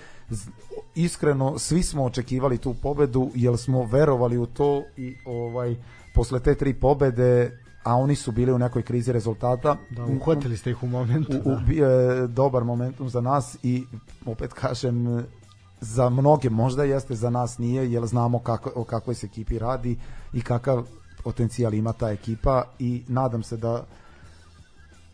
[0.95, 5.77] Iskreno, svi smo očekivali tu pobedu, jer smo verovali u to i ovaj
[6.15, 7.59] posle te tri pobede
[7.89, 9.77] a oni su bili u nekoj krizi rezultata.
[9.91, 11.37] Da, uhvatili ste ih u momentu.
[11.45, 11.73] U, u, da.
[11.73, 13.85] je dobar momentum za nas i
[14.27, 15.25] opet kažem
[15.81, 19.99] za mnoge možda jeste, za nas nije, jer znamo kako, o kakvoj se ekipi radi
[20.33, 20.85] i kakav
[21.25, 23.85] potencijal ima ta ekipa i nadam se da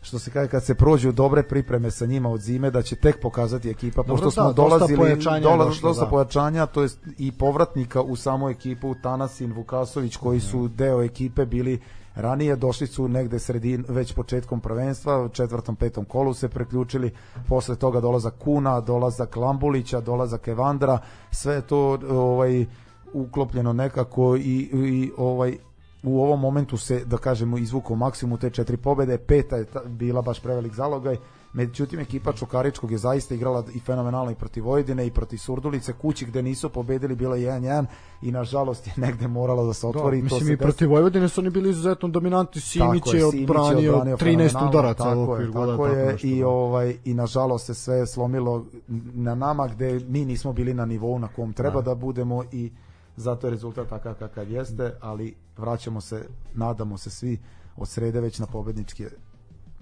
[0.05, 3.21] što se kaže kad se prođu dobre pripreme sa njima od zime da će tek
[3.21, 6.09] pokazati ekipa Dobro, pošto da, smo dolazili dola, došlo, dosta da.
[6.09, 11.79] pojačanja to jest i povratnika u samu ekipu Tanasin Vukasović koji su deo ekipe bili
[12.15, 17.11] ranije došli su negde sredin već početkom prvenstva u četvrtom petom kolu se preključili
[17.49, 20.99] posle toga dolazak Kuna dolazak Lambulića dolazak Evandra
[21.31, 22.65] sve to ovaj
[23.13, 25.57] uklopljeno nekako i, i ovaj
[26.05, 30.21] u ovom momentu se, da kažemo, izvukao maksimum te četiri pobede, peta je ta, bila
[30.21, 31.17] baš prevelik zalogaj,
[31.53, 36.25] međutim ekipa Čukaričkog je zaista igrala i fenomenalno i protiv Vojvodine i protiv Surdulice, kući
[36.25, 37.85] gde nisu pobedili bilo je 1-1
[38.21, 40.17] i nažalost je negde moralo da se otvori.
[40.17, 43.91] Da, mislim to se i protiv Vojvodine su oni bili izuzetno dominantni, Simić je odbranio,
[43.91, 46.17] odbranio 13 udaraca tako je, tako je.
[46.23, 46.47] i, da.
[46.47, 48.65] ovaj, i nažalost se sve slomilo
[49.13, 52.71] na nama gde mi nismo bili na nivou na kom treba da, da budemo i
[53.17, 57.39] zato je rezultat takav kakav jeste, ali vraćamo se, nadamo se svi
[57.77, 59.09] od srede već na pobedničke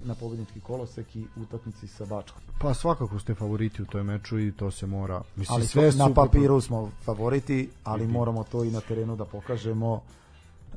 [0.05, 2.41] na pobednički kolosek i utakmici sa Bačkom.
[2.59, 5.21] Pa svakako ste favoriti u toj meču i to se mora.
[5.36, 10.01] Mislim, ali sve na papiru smo favoriti, ali moramo to i na terenu da pokažemo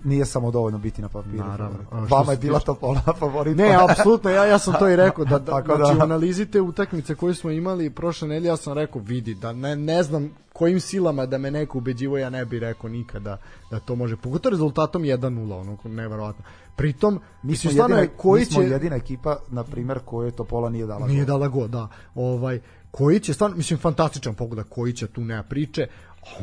[0.04, 1.36] nije samo dovoljno biti na papiru.
[1.36, 1.78] Naravno.
[2.10, 3.56] Vama je bila to pola favorit.
[3.56, 5.24] Ne, apsolutno, ja, ja sam to i rekao.
[5.24, 6.04] Da, da, Tako znači, da.
[6.04, 10.30] analizite utakmice koje smo imali prošle nedelje, ja sam rekao, vidi, da ne, ne znam
[10.52, 13.36] kojim silama da me neko ubeđivo, ja ne bih rekao nikada
[13.70, 14.16] da to može.
[14.16, 16.44] Pogotovo rezultatom 1-0, ono, neverovatno.
[16.76, 18.68] Pritom, mi smo, jedina, je, koji mi smo će...
[18.68, 20.00] jedina ekipa, na primer,
[20.36, 21.88] to pola nije dala Nije dala go, da.
[22.14, 25.86] Ovaj, koji će stvarno, mislim, fantastičan pogled, koji će tu nema priče,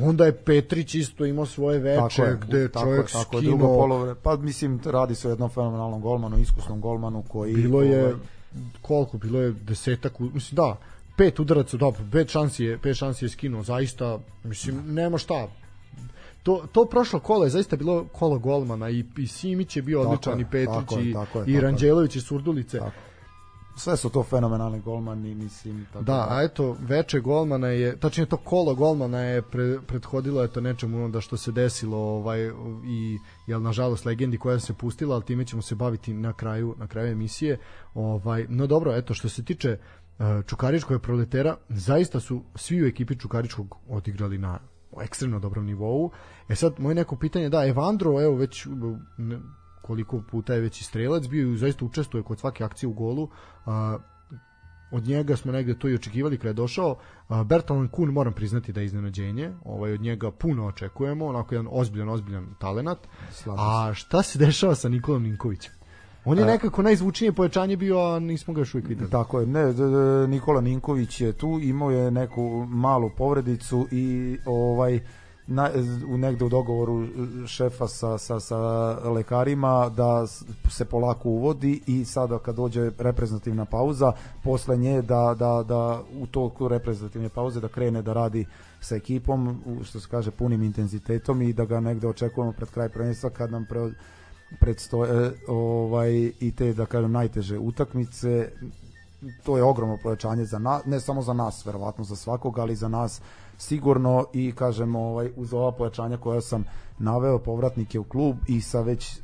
[0.02, 3.58] onda je Petrić isto imao svoje veče tako je, gde je tako čovjek tako skinuo.
[3.58, 7.54] Drugo polovre, pa mislim radi se o jednom fenomenalnom golmanu, iskusnom golmanu koji...
[7.54, 8.16] Bilo je, ovaj,
[8.82, 10.78] koliko, bilo je desetak, mislim da,
[11.18, 15.48] pet udaraca, dobro, pet šansi je, pet šansi je skinuo, zaista, mislim, nema šta,
[16.44, 20.40] to, to prošlo kolo je zaista bilo kolo golmana i, i Simić je bio odličan
[20.40, 22.80] i Petrić tako i, tako je, i Ranđelović i Surdulice.
[22.80, 23.13] Tako
[23.76, 25.86] sve su to fenomenalni golmani, mislim.
[25.94, 30.44] Tako da, da, a eto, veče golmana je, tačnije to kolo golmana je pre, prethodilo
[30.44, 32.40] eto nečemu onda što se desilo ovaj,
[32.86, 33.18] i,
[33.48, 37.12] jel, nažalost, legendi koja se pustila, ali time ćemo se baviti na kraju, na kraju
[37.12, 37.58] emisije.
[37.94, 43.20] Ovaj, no dobro, eto, što se tiče uh, Čukaričkog proletera, zaista su svi u ekipi
[43.20, 44.60] Čukaričkog odigrali na
[45.02, 46.12] ekstremno dobrom nivou.
[46.50, 48.68] E sad, moje neko pitanje, da, Evandro, evo, već
[49.84, 53.30] koliko puta je već i strelac bio i zaista učestvuje kod svake akcije u golu.
[53.66, 53.98] A,
[54.92, 56.96] od njega smo negde to i očekivali kada je došao.
[57.46, 59.52] Bertalan Kun moram priznati da je iznenađenje.
[59.66, 63.08] Ovaj od njega puno očekujemo, onako jedan ozbiljan ozbiljan talenat.
[63.58, 65.74] A šta se dešava sa Nikolom Ninkovićem?
[66.26, 69.12] On je nekako najzvučnije pojačanje bio, a nismo ga još uvijek videli.
[69.12, 69.74] Tako je, ne,
[70.28, 75.00] Nikola Ninković je tu, imao je neku malu povredicu i ovaj
[75.48, 75.70] na,
[76.08, 77.08] u negde u dogovoru
[77.48, 78.58] šefa sa, sa, sa
[79.10, 80.28] lekarima da
[80.70, 84.12] se polako uvodi i sada kad dođe reprezentativna pauza
[84.44, 88.46] posle nje da, da, da u toku reprezentativne pauze da krene da radi
[88.82, 93.30] sa ekipom što se kaže punim intenzitetom i da ga negde očekujemo pred kraj prvenstva
[93.30, 93.92] kad nam pre,
[94.60, 98.52] predstoje ovaj, i te da kažem najteže utakmice.
[99.44, 102.88] To je ogromno pojačanje za nas, ne samo za nas, verovatno za svakog, ali za
[102.88, 103.22] nas
[103.64, 106.64] sigurno i kažemo ovaj uz ova pojačanja koja sam
[107.00, 109.20] naveo povratnike u klub i sa već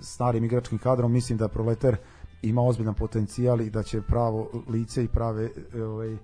[0.00, 1.96] starim igračkim kadrom mislim da Proleter
[2.42, 6.16] ima ozbiljan potencijal i da će pravo lice i prave ovaj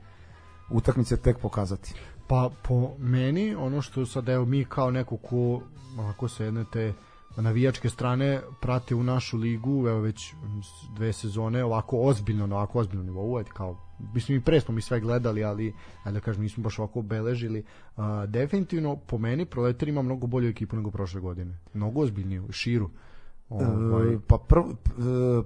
[0.71, 1.95] utakmice tek pokazati.
[2.27, 5.61] Pa po meni ono što sad evo mi kao neko ko
[5.99, 6.93] ako se jedne te
[7.37, 10.35] navijačke strane prate u našu ligu evo već
[10.97, 15.01] dve sezone ovako ozbiljno na ovako ozbiljnom nivou kao mislim i pre smo mi sve
[15.01, 15.75] gledali, ali
[16.05, 17.65] ajde da kažem nismo baš ovako obeležili.
[17.97, 21.59] Uh, definitivno po meni Proletar ima mnogo bolju ekipu nego prošle godine.
[21.75, 22.91] Mnogo ozbiljniju, širu.
[23.51, 24.15] Ovaj.
[24.15, 24.73] E, pa prv, e,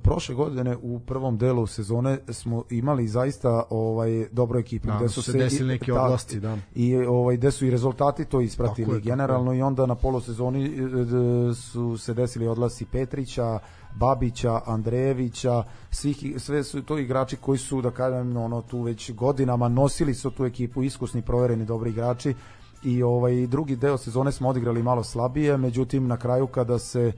[0.02, 5.22] prošle godine u prvom delu sezone smo imali zaista ovaj dobro ekipu da, gde su
[5.22, 6.58] se desili neki oblasti, da.
[6.74, 9.58] I ovaj gde su i rezultati to ispratili je, generalno je.
[9.58, 13.58] i onda na polosezoni e, su se desili odlasi Petrića,
[13.94, 19.68] Babića, Andrejevića, svih, sve su to igrači koji su, da kažem, ono, tu već godinama
[19.68, 22.34] nosili su tu ekipu, iskusni, provereni, dobri igrači
[22.84, 27.12] i ovaj drugi deo sezone smo odigrali malo slabije, međutim na kraju kada se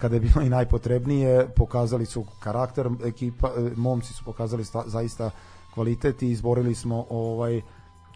[0.00, 5.30] kada je bilo i najpotrebnije, pokazali su karakter ekipa, e, momci su pokazali sta, zaista
[5.74, 7.60] kvalitet i izborili smo ovaj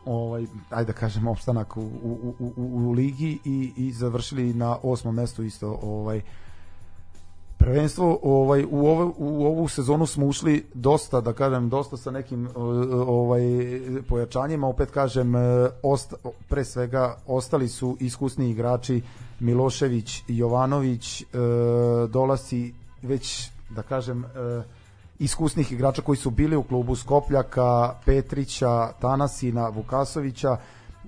[0.05, 5.15] ovaj ajde da kažem opstanak u, u, u, u ligi i, i završili na osmom
[5.15, 6.21] mestu isto ovaj
[7.65, 12.49] prvenstvo ovaj u ovu, u ovu sezonu smo ušli dosta da kažem dosta sa nekim
[13.07, 13.43] ovaj
[14.09, 14.69] pojačanjima.
[14.69, 15.33] Opet kažem
[15.83, 16.17] osta,
[16.49, 19.03] pre svega ostali su iskusni igrači
[19.41, 21.27] Milošević Jovanović e,
[23.03, 24.29] već da kažem e,
[25.19, 30.57] iskusnih igrača koji su bili u klubu Skopljaka, Petrića, Tanasina, Vukasovića,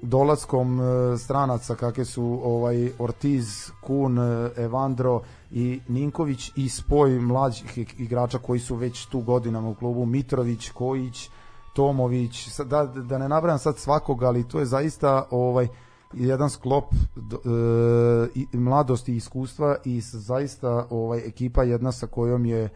[0.03, 7.79] dolaskom e, stranaca kakve su ovaj Ortiz, Kun, e, Evandro i Ninković i spoj mlađih
[7.99, 10.07] igrača koji su već tu godinama u klubu.
[10.07, 11.31] Mitrović, Kojić,
[11.75, 15.69] Tomović, da, da ne nabrajam sad svakoga, ali to je zaista ovaj
[16.13, 22.69] jedan sklop e, mladosti i iskustva i zaista ovaj ekipa jedna sa kojom je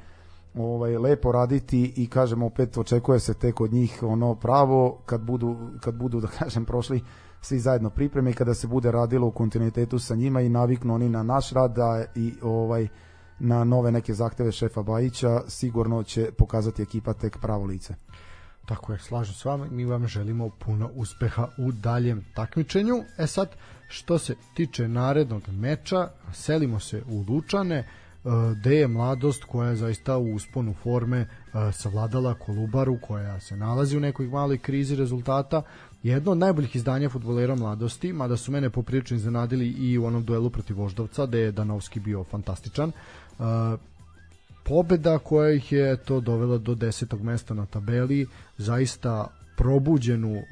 [0.54, 5.56] ovaj lepo raditi i kažemo opet očekuje se tek od njih ono pravo kad budu
[5.80, 7.02] kad budu da kažem prošli
[7.40, 11.08] svi zajedno pripreme i kada se bude radilo u kontinuitetu sa njima i naviknu oni
[11.08, 12.88] na naš rad da i ovaj
[13.38, 17.94] na nove neke zahteve šefa Bajića sigurno će pokazati ekipa tek pravo lice.
[18.66, 22.94] Tako je, slažem s vama, mi vam želimo puno uspeha u daljem takmičenju.
[23.18, 23.56] E sad,
[23.88, 27.88] što se tiče narednog meča, selimo se u Lučane,
[28.56, 31.26] gde je mladost koja je zaista u usponu forme
[31.72, 35.62] savladala Kolubaru koja se nalazi u nekoj maloj krizi rezultata
[36.02, 40.50] jedno od najboljih izdanja futbolera mladosti mada su mene poprilično iznenadili i u onom duelu
[40.50, 42.92] protiv Voždovca gde je Danovski bio fantastičan.
[44.64, 48.26] Pobeda koja ih je to dovela do desetog mesta na tabeli
[48.58, 50.42] zaista probuđenu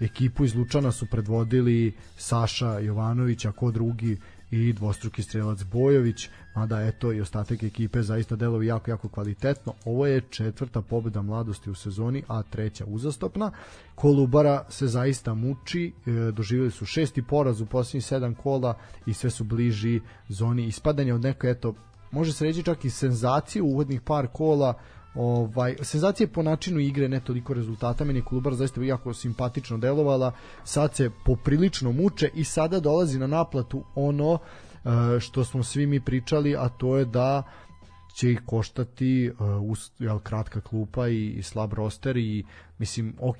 [0.00, 4.16] ekipu iz Lučana su predvodili Saša Jovanović, a ko drugi
[4.50, 9.74] i dvostruki strelac Bojović, mada eto i ostatak ekipe zaista delovi jako, jako kvalitetno.
[9.84, 13.50] Ovo je četvrta pobeda mladosti u sezoni, a treća uzastopna.
[13.94, 18.74] Kolubara se zaista muči, e, doživjeli su šesti poraz u posljednjih sedam kola
[19.06, 21.74] i sve su bliži zoni ispadanja od neke, eto,
[22.10, 24.74] može se reći čak i senzaciju uvodnih par kola,
[25.14, 30.32] ovaj senzacije po načinu igre ne toliko rezultata meni je zaista jako simpatično delovala
[30.64, 34.38] sad se poprilično muče i sada dolazi na naplatu ono
[35.20, 37.42] što smo svi mi pričali a to je da
[38.18, 39.30] će ih koštati
[39.68, 42.44] uh, jel, kratka klupa i, i slab roster i
[42.78, 43.38] mislim, ok,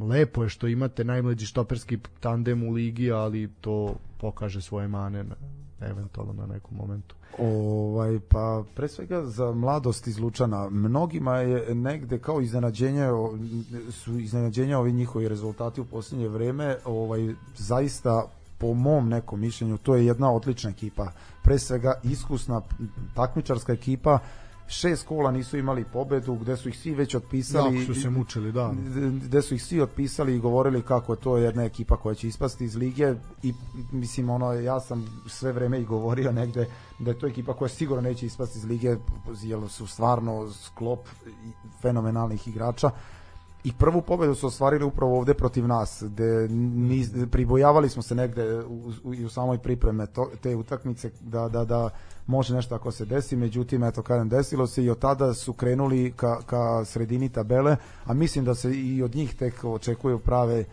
[0.00, 5.34] lepo je što imate najmlađi štoperski tandem u ligi, ali to pokaže svoje mane na,
[5.80, 7.14] eventualno na nekom momentu.
[7.38, 13.08] Ovaj pa pre svega za mladost iz Lučana mnogima je negde kao iznenađenje
[13.90, 18.26] su iznenađenja ovi njihovi rezultati u poslednje vreme, ovaj zaista
[18.64, 21.12] po mom nekom mišljenju to je jedna odlična ekipa.
[21.42, 22.60] Pre svega iskusna
[23.14, 24.18] takmičarska ekipa
[24.68, 27.80] šest kola nisu imali pobedu, gde su ih svi već otpisali.
[27.80, 28.74] Jako su se mučili, da.
[29.24, 32.64] Gde su ih svi otpisali i govorili kako to je jedna ekipa koja će ispasti
[32.64, 33.54] iz lige i
[33.92, 36.66] mislim ono ja sam sve vreme i govorio negde
[36.98, 38.96] da je to ekipa koja sigurno neće ispasti iz lige
[39.42, 41.08] jer su stvarno sklop
[41.82, 42.90] fenomenalnih igrača
[43.64, 48.64] i prvu pobedu su ostvarili upravo ovde protiv nas, gde ni, pribojavali smo se negde
[48.64, 51.90] u, u, u samoj pripreme to, te utakmice da, da, da
[52.26, 56.12] može nešto ako se desi, međutim, eto, kažem, desilo se i od tada su krenuli
[56.16, 60.64] ka, ka sredini tabele, a mislim da se i od njih tek očekuju prave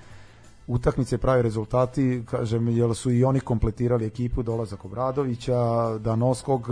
[0.68, 5.58] utakmice, pravi rezultati, kažem, jer su i oni kompletirali ekipu, dolazak Obradovića,
[5.98, 6.68] Danoskog,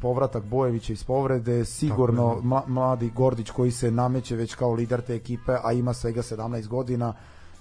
[0.00, 5.14] povratak Bojevića iz povrede, sigurno mla, mladi Gordić koji se nameće već kao lider te
[5.14, 7.14] ekipe, a ima svega 17 godina,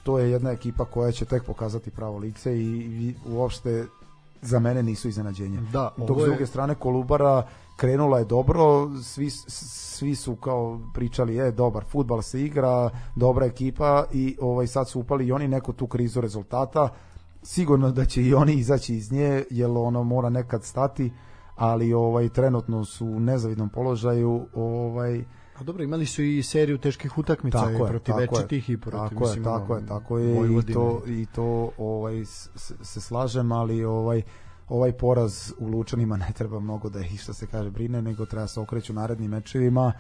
[0.04, 3.86] to je jedna ekipa koja će tek pokazati pravo lice i, i uopšte
[4.48, 5.62] za mene nisu iznenađenje.
[5.72, 11.52] Da, Dok s druge strane Kolubara krenula je dobro, svi, svi su kao pričali, je,
[11.52, 15.88] dobar futbal se igra, dobra ekipa i ovaj sad su upali i oni neku tu
[15.88, 16.90] krizu rezultata.
[17.44, 21.12] Sigurno da će i oni izaći iz nje, jer ono mora nekad stati,
[21.56, 25.24] ali ovaj trenutno su u nezavidnom položaju, ovaj
[25.60, 29.20] A dobro, imali su i seriju teških utakmica tako je, protiv večitih i protiv tako
[29.20, 33.84] mislim, je, tako je, tako je i to i to ovaj se, se slažem, ali
[33.84, 34.22] ovaj
[34.70, 38.48] ovaj poraz u Lučanima ne treba mnogo da ih što se kaže brine, nego treba
[38.48, 39.94] se okreću narednim mečevima.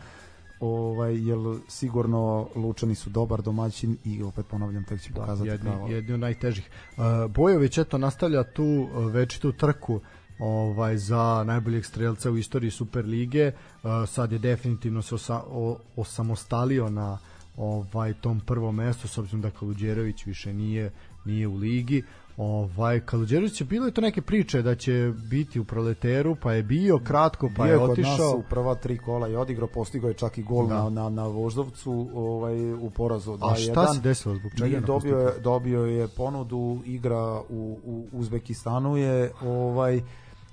[0.59, 5.71] Ovaj jel sigurno Lučani su dobar domaćin i opet ponavljam tek će da, pokazati jedni,
[5.71, 5.87] pravo.
[5.87, 6.69] jedni od najtežih.
[6.97, 10.01] Uh, Bojović eto nastavlja tu večitu trku
[10.39, 13.51] ovaj za najboljeg strelca u istoriji Superlige.
[13.83, 17.17] Uh, sad je definitivno se osa, o, osamostalio na
[17.57, 20.91] ovaj tom prvom mestu s obzirom da Kaluđerović više nije
[21.25, 22.03] nije u ligi
[22.37, 26.63] Ovaj Kaluđerović je bilo je to neke priče da će biti u proleteru, pa je
[26.63, 28.15] bio kratko, pa bio je otišao.
[28.15, 30.83] Bio kod nas u prva tri kola i odigrao, postigao je čak i gol da.
[30.83, 33.51] na, na, na Voždovcu ovaj, u porazu 2-1.
[33.51, 34.79] A šta se desilo zbog čega?
[34.79, 40.01] Dobio je, dobio je ponudu, igra u, u Uzbekistanu je ovaj,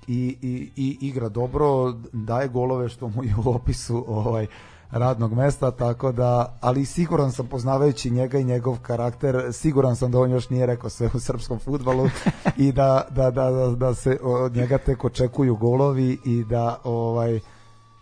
[0.07, 4.47] i, i, i igra dobro, daje golove što mu je u opisu ovaj,
[4.91, 10.19] radnog mesta, tako da, ali siguran sam poznavajući njega i njegov karakter, siguran sam da
[10.19, 12.09] on još nije rekao sve u srpskom futbalu
[12.57, 17.39] i da, da, da, da, da se od njega tek očekuju golovi i da ovaj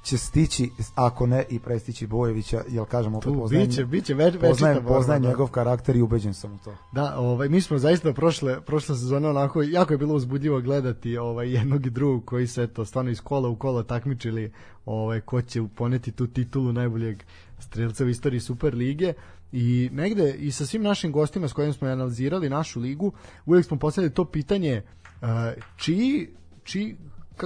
[0.04, 4.86] će stići, ako ne i prestići Bojevića, jel kažemo opet poznajem, biće, biće već, poznajem,
[4.86, 5.30] poznajem da.
[5.30, 6.76] njegov karakter i ubeđen sam u to.
[6.92, 11.54] Da, ovaj, mi smo zaista prošle, prošle sezone onako, jako je bilo uzbudljivo gledati ovaj,
[11.54, 14.52] jednog i drugog koji se eto, stvarno iz kola u kola takmičili
[14.86, 17.24] ovaj, ko će poneti tu titulu najboljeg
[17.60, 19.14] strelca u istoriji Super lige
[19.52, 23.12] i negde i sa svim našim gostima s kojim smo analizirali našu ligu,
[23.46, 24.82] uvijek smo postavili to pitanje
[25.22, 25.28] uh,
[25.78, 26.30] čiji,
[26.64, 26.96] čiji,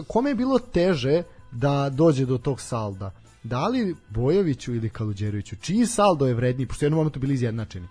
[0.08, 1.24] kome je bilo teže
[1.58, 3.12] da dođe do tog salda.
[3.44, 7.88] Da li Bojoviću ili Kaluđeroviću, čiji saldo je vredniji, pošto jednom momentu bili izjednačeni.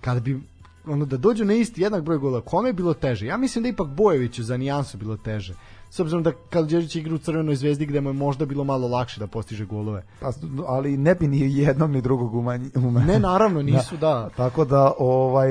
[0.00, 0.40] Kada bi
[0.86, 3.26] ono da dođu na isti jednak broj gola, kome je bilo teže?
[3.26, 5.54] Ja mislim da ipak Bojoviću za nijansu bilo teže
[5.94, 9.20] s obzirom da Kalđerić igra u Crvenoj zvezdi gde mu je možda bilo malo lakše
[9.20, 10.02] da postiže golove.
[10.20, 10.32] Pa,
[10.66, 12.70] ali ne bi ni jednog ni drugog umanji.
[13.06, 14.08] Ne, naravno, nisu, da.
[14.08, 14.30] da.
[14.36, 15.50] Tako da, ovaj,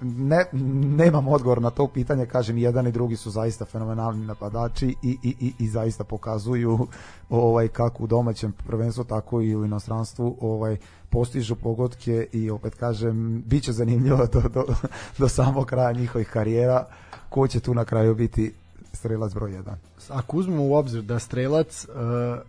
[0.00, 0.44] ne,
[0.96, 5.34] nemam odgovor na to pitanje, kažem, jedan i drugi su zaista fenomenalni napadači i, i,
[5.40, 6.86] i, i zaista pokazuju
[7.30, 10.76] ovaj kako u domaćem prvenstvu, tako i u inostranstvu ovaj
[11.10, 14.64] postižu pogodke i opet kažem, biće zanimljivo do, do,
[15.18, 16.84] do samog kraja njihovih karijera
[17.28, 18.54] ko će tu na kraju biti
[18.96, 19.74] strelac broj 1.
[20.08, 21.94] Ako uzmemo u obzir da strelac uh,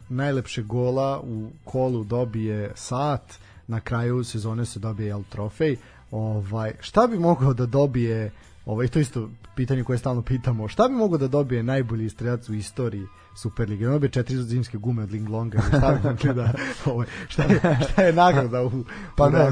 [0.09, 3.33] najlepše gola u kolu dobije sat,
[3.67, 5.77] na kraju sezone se dobije jel, trofej,
[6.11, 8.31] ovaj, šta bi mogao da dobije,
[8.65, 12.53] ovaj, to isto pitanje koje stalno pitamo, šta bi mogao da dobije najbolji strelac u
[12.53, 13.05] istoriji
[13.37, 13.87] Superlige.
[13.87, 15.61] On dobije četiri zimske gume od Linglonga.
[15.77, 16.53] Šta, bi znači da,
[16.85, 18.71] ovaj, šta, je, šta je nagrada u,
[19.15, 19.49] pa ne,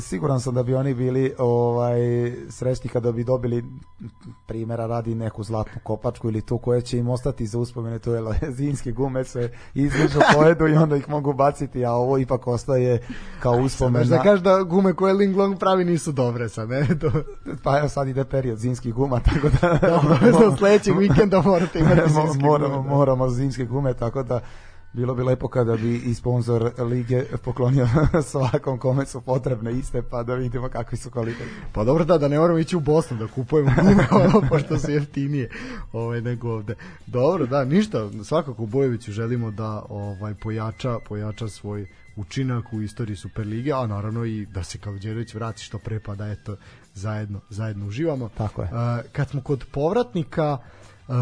[0.00, 2.00] siguran sam da bi oni bili ovaj
[2.48, 3.64] srećni kada bi dobili
[4.46, 8.22] primera radi neku zlatnu kopačku ili tu koja će im ostati za uspomene, to je
[8.58, 13.02] zimske gume se izližu pojedu i onda ih mogu baciti, a ovo ipak ostaje
[13.40, 14.04] kao uspomena.
[14.04, 16.98] Da kažeš da gume koje Linglong pravi nisu dobre sad, ne?
[17.00, 17.10] To...
[17.62, 19.78] Pa evo sad ide period zimskih guma, tako da...
[20.22, 22.88] Dobro, sledećeg vikenda morate imati zimske moramo, da.
[22.88, 24.40] moramo zimske gume, tako da
[24.92, 27.88] bilo bi lepo kada bi i sponsor lige poklonio
[28.30, 31.50] svakom kome su potrebne iste, pa da vidimo kakvi su kvaliteti.
[31.72, 34.90] Pa dobro da, da ne moramo ići u Bosnu da kupujemo gume, ono, pošto su
[34.90, 35.50] jeftinije
[35.92, 36.74] ovaj, nego ovde.
[37.06, 41.86] Dobro, da, ništa, svakako Bojeviću želimo da ovaj pojača, pojača svoj
[42.16, 46.28] učinak u istoriji Superlige, a naravno i da se Kalđerović vrati što pre, pa da
[46.28, 46.56] eto,
[46.94, 48.28] zajedno, zajedno uživamo.
[48.28, 48.68] Tako je.
[48.68, 50.79] Uh, kad smo kod povratnika, uh,
[51.10, 51.16] Uh,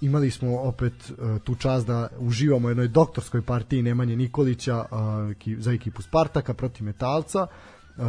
[0.00, 5.72] imali smo opet uh, tu čast da uživamo jednoj doktorskoj partiji Nemanje Nikolića uh, za
[5.72, 7.46] ekipu Spartaka protiv Metalca.
[7.96, 8.04] Uh,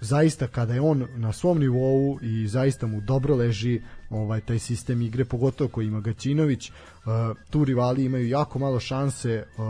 [0.00, 5.02] zaista kada je on na svom nivou i zaista mu dobro leži ovaj taj sistem
[5.02, 6.74] igre pogotovo koji ima Gaćinović uh,
[7.50, 9.64] tu rivali imaju jako malo šanse uh,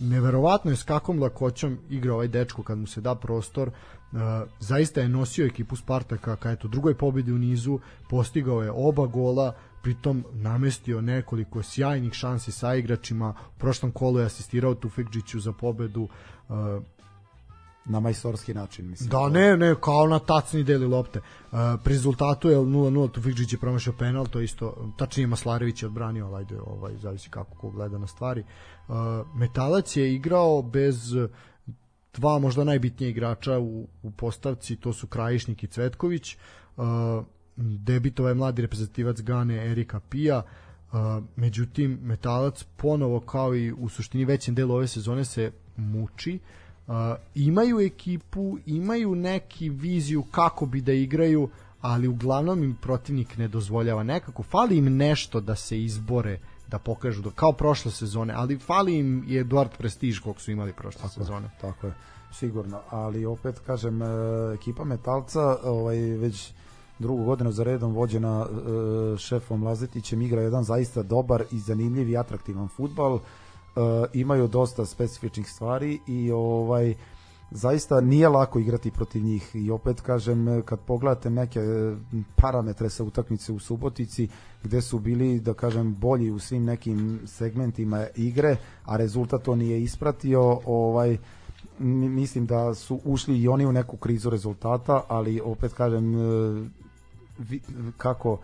[0.00, 4.18] neverovatno je s kakvom lakoćom igra ovaj dečko kad mu se da prostor uh,
[4.60, 7.78] zaista je nosio ekipu Spartaka ka eto drugoj pobedi u nizu
[8.10, 13.34] postigao je oba gola pritom namestio nekoliko sjajnih šansi sa igračima.
[13.56, 16.08] U prošlom kolu je asistirao Tufekđiću za pobedu.
[16.48, 16.56] Uh,
[17.84, 19.10] na majstorski način mislim.
[19.10, 21.18] Da, ne, ne, kao na tacni deli lopte.
[21.18, 26.34] Uh, pri rezultatu je 0-0 Tufekđić je promašao penal, to isto tačnije Maslarević je odbranio,
[26.34, 28.44] ajde, ovaj zavisi kako ko gleda na stvari.
[28.88, 28.94] Uh,
[29.34, 31.14] Metalac je igrao bez
[32.14, 36.36] dva možda najbitnije igrača u, u postavci, to su Krajišnik i Cvetković.
[36.76, 36.84] Uh,
[37.56, 40.98] debitova je mladi reprezentativac Gane Erika Pija, uh,
[41.36, 46.38] međutim Metalac ponovo kao i u suštini većem delu ove sezone se muči.
[46.86, 46.94] Uh,
[47.34, 51.48] imaju ekipu imaju neki viziju kako bi da igraju
[51.80, 54.02] ali uglavnom im protivnik ne dozvoljava.
[54.02, 56.38] Nekako fali im nešto da se izbore
[56.68, 60.72] da pokažu da kao prošle sezone ali fali im i Eduard Prestiž kog su imali
[60.72, 61.50] prošle tako sezone.
[61.60, 61.92] tako je
[62.32, 62.80] sigurno.
[62.90, 64.06] Ali opet kažem e,
[64.54, 66.52] ekipa Metalca ovaj već
[67.02, 72.16] drugu godinu za redom vođena uh, šefom Lazetićem igra jedan zaista dobar i zanimljiv i
[72.16, 73.14] atraktivan futbal.
[73.14, 73.20] Uh,
[74.12, 76.94] imaju dosta specifičnih stvari i ovaj
[77.50, 81.60] zaista nije lako igrati protiv njih i opet kažem kad pogledate neke
[82.36, 84.28] parametre sa utakmice u Subotici
[84.62, 89.82] gde su bili da kažem bolji u svim nekim segmentima igre a rezultat to nije
[89.82, 91.18] ispratio ovaj
[91.78, 96.68] mislim da su ušli i oni u neku krizu rezultata, ali opet kažem e,
[97.96, 98.38] kako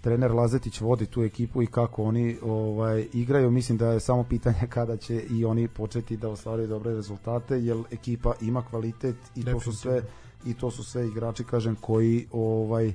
[0.00, 4.66] trener Lazetić vodi tu ekipu i kako oni ovaj igraju, mislim da je samo pitanje
[4.76, 9.60] kada će i oni početi da ostvaruju dobre rezultate, jer ekipa ima kvalitet i to
[9.60, 10.02] su sve
[10.46, 12.92] i to su sve igrači kažem koji ovaj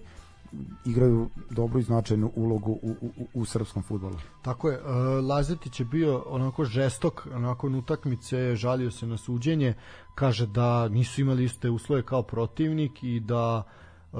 [0.86, 4.16] igraju dobru i značajnu ulogu u, u, u srpskom futbolu.
[4.42, 4.86] Tako je, uh,
[5.28, 9.74] Lazetić je bio onako žestok, nakon utakmice žalio se na suđenje,
[10.16, 13.64] kaže da nisu imali iste uslove kao protivnik i da
[14.12, 14.20] uh,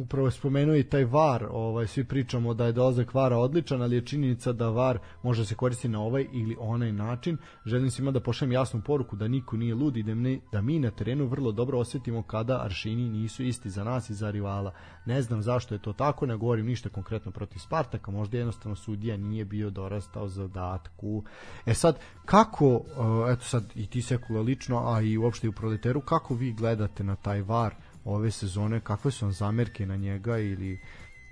[0.00, 3.96] upravo je spomenuo i taj VAR, ovaj, svi pričamo da je dolazak VARa odličan, ali
[3.96, 7.36] je činjenica da VAR može da se koristiti na ovaj ili onaj način.
[7.64, 10.78] Želim svima da pošaljem jasnu poruku da niko nije lud i da, ne, da mi
[10.78, 14.72] na terenu vrlo dobro osetimo kada aršini nisu isti za nas i za rivala.
[15.06, 19.16] Ne znam zašto je to tako, ne govorim ništa konkretno protiv Spartaka, možda jednostavno sudija
[19.16, 21.24] nije bio dorastao zadatku.
[21.66, 22.80] E sad, kako,
[23.28, 27.04] eto sad i ti sekula lično, a i uopšte i u proleteru, kako vi gledate
[27.04, 27.74] na taj VAR?
[28.04, 30.80] Ove sezone, kakve su vam zamerke na njega ili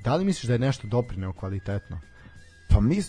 [0.05, 2.01] da li misliš da je nešto doprineo kvalitetno?
[2.68, 3.03] Pa mi,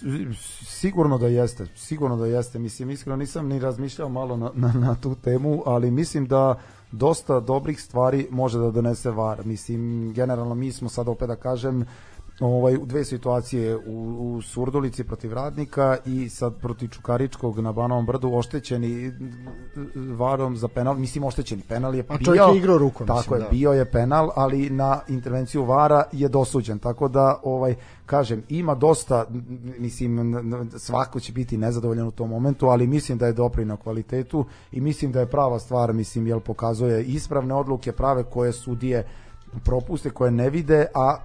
[0.65, 2.59] sigurno da jeste, sigurno da jeste.
[2.59, 6.59] Mislim, iskreno nisam ni razmišljao malo na, na, na tu temu, ali mislim da
[6.91, 9.45] dosta dobrih stvari može da donese VAR.
[9.45, 11.85] Mislim, generalno mi smo sad opet da kažem,
[12.39, 13.81] ovaj, u dve situacije u,
[14.35, 19.11] u Surdulici protiv Radnika i sad protiv Čukaričkog na Banovom brdu oštećeni
[20.17, 23.07] varom za penal, mislim oštećeni penal je A čovjek je igrao rukom.
[23.07, 23.49] Tako mislim, je, da.
[23.49, 27.75] bio je penal, ali na intervenciju vara je dosuđen, tako da ovaj
[28.05, 29.25] kažem, ima dosta,
[29.77, 30.35] mislim,
[30.77, 35.11] svako će biti nezadovoljan u tom momentu, ali mislim da je doprinao kvalitetu i mislim
[35.11, 39.07] da je prava stvar, mislim, jel pokazuje ispravne odluke, prave koje sudije
[39.63, 41.17] propuste koje ne vide, a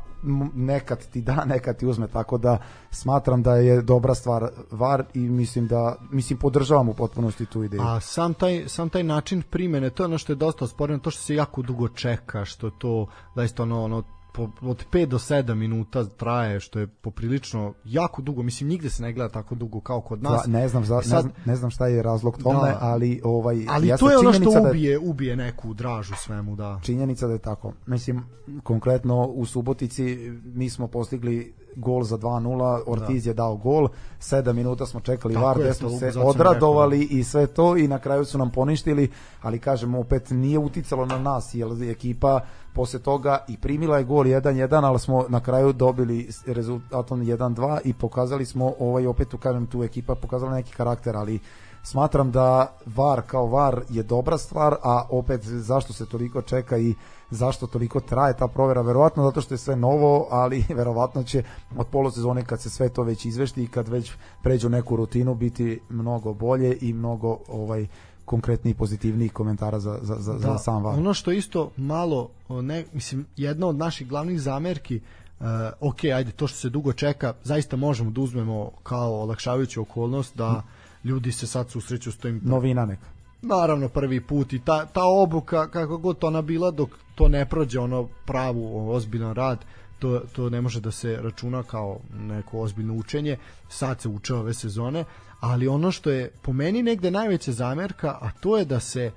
[0.55, 2.59] nekad ti da, nekad ti uzme, tako da
[2.91, 7.83] smatram da je dobra stvar VAR i mislim da mislim podržavam u potpunosti tu ideju.
[7.83, 11.11] A sam taj sam taj način primene, to je ono što je dosta osporeno, to
[11.11, 14.03] što se jako dugo čeka, što to da isto ono ono
[14.39, 19.03] po, od 5 do 7 minuta traje, što je poprilično jako dugo, mislim nigde se
[19.03, 20.43] ne gleda tako dugo kao kod nas.
[20.47, 23.21] Da, ne znam, za, sad, ne, znam, ne znam šta je razlog tome, da, ali
[23.25, 26.81] ovaj Ali to je ono što da ubije, ubije neku dražu svemu, da.
[26.83, 27.73] Činjenica da je tako.
[27.87, 28.25] Mislim,
[28.63, 33.31] konkretno u Subotici mi smo postigli gol za 2-0, Ortiz da.
[33.31, 33.89] je dao gol,
[34.21, 37.99] 7 minuta smo čekali Tako VAR, gde smo se odradovali i sve to i na
[37.99, 39.11] kraju su nam poništili,
[39.43, 42.41] ali kažemo opet nije uticalo na nas, jer ekipa
[42.73, 47.93] posle toga i primila je gol 1-1, ali smo na kraju dobili rezultatom 1-2 i
[47.93, 51.41] pokazali smo, ovaj opet tu kažem, tu ekipa pokazala neki karakter, ali
[51.83, 56.95] smatram da VAR kao VAR je dobra stvar, a opet zašto se toliko čeka i
[57.31, 61.43] zašto toliko traje ta provera, verovatno zato što je sve novo, ali verovatno će
[61.77, 64.13] od polosezone kad se sve to već izvešti i kad već
[64.43, 67.87] pređu neku rutinu biti mnogo bolje i mnogo ovaj
[68.25, 70.99] konkretniji pozitivnijih komentara za, za, za, da, za sam VAR.
[70.99, 75.01] Ono što isto malo, ne, mislim, jedna od naših glavnih zamerki
[75.41, 75.47] Uh,
[75.81, 80.63] ok, ajde, to što se dugo čeka, zaista možemo da uzmemo kao olakšavajuću okolnost da
[81.05, 82.41] ljudi se sad susreću s tim.
[82.45, 83.07] Novina neka
[83.43, 87.81] naravno prvi put i ta, ta obuka kako god ona bila dok to ne prođe
[87.81, 89.65] ono pravu ozbiljan rad
[89.99, 93.37] to, to ne može da se računa kao neko ozbiljno učenje
[93.69, 95.05] sad se uče ove sezone
[95.41, 99.13] ali ono što je po meni negde najveća zamerka a to je da se e,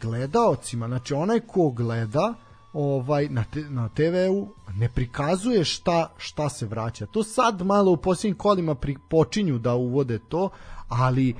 [0.00, 2.34] gledaocima znači onaj ko gleda
[2.72, 7.06] ovaj na, te, na TV-u ne prikazuje šta šta se vraća.
[7.06, 10.50] To sad malo u posljednjim kolima pri, počinju da uvode to,
[10.88, 11.34] ali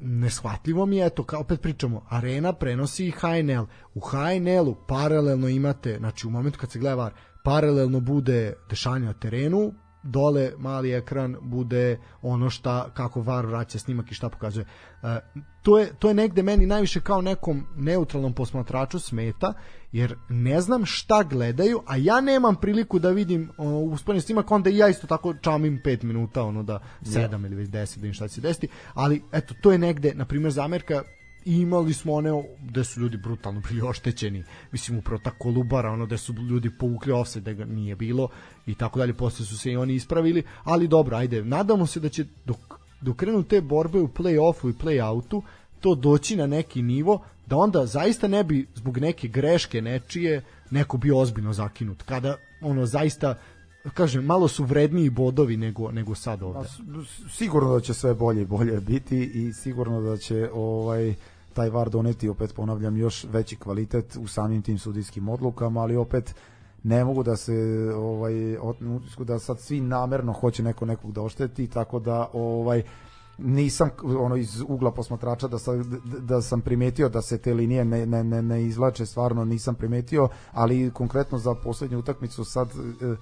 [0.00, 3.64] neshvatljivo mi je, eto, kao opet pričamo, Arena prenosi i HNL.
[3.94, 7.12] U HNL-u paralelno imate, znači u momentu kad se gleda VAR,
[7.44, 9.72] paralelno bude dešanje na terenu,
[10.02, 14.66] dole mali ekran bude ono šta kako VAR vraća snimak i šta pokazuje.
[15.02, 15.20] E,
[15.62, 19.54] to je to je negde meni najviše kao nekom neutralnom posmatraču smeta
[19.92, 24.70] jer ne znam šta gledaju, a ja nemam priliku da vidim uh, usporedni snimak, onda
[24.70, 27.46] i ja isto tako čamim 5 minuta, ono da 7 yeah.
[27.46, 30.24] ili već 10, da im šta će se desiti, ali eto, to je negde, na
[30.24, 31.02] primjer, zamerka
[31.44, 32.30] imali smo one
[32.62, 34.44] gde su ljudi brutalno bili oštećeni.
[34.72, 38.28] Mislim upravo ta kolubara ono gde su ljudi povukli offset da ga nije bilo
[38.66, 39.14] i tako dalje.
[39.14, 42.58] Posle su se i oni ispravili ali dobro ajde nadamo se da će dok,
[43.00, 45.42] dok krenu te borbe u play-offu i play-outu
[45.80, 50.96] to doći na neki nivo da onda zaista ne bi zbog neke greške nečije neko
[50.96, 52.02] bio ozbiljno zakinut.
[52.02, 53.34] Kada ono zaista
[53.94, 56.68] kažem, malo su vredniji bodovi nego, nego sad ovde.
[57.30, 61.14] Sigurno da će sve bolje i bolje biti i sigurno da će ovaj
[61.52, 66.34] taj VAR doneti, opet ponavljam, još veći kvalitet u samim tim sudijskim odlukama, ali opet
[66.82, 67.54] ne mogu da se
[67.96, 68.32] ovaj
[69.18, 72.82] da sad svi namerno hoće neko nekog da ošteti, tako da ovaj
[73.38, 78.06] nisam ono iz ugla posmatrača da sam, da sam primetio da se te linije ne,
[78.06, 83.16] ne, ne, ne izvlače, stvarno nisam primetio, ali konkretno za poslednju utakmicu sad e,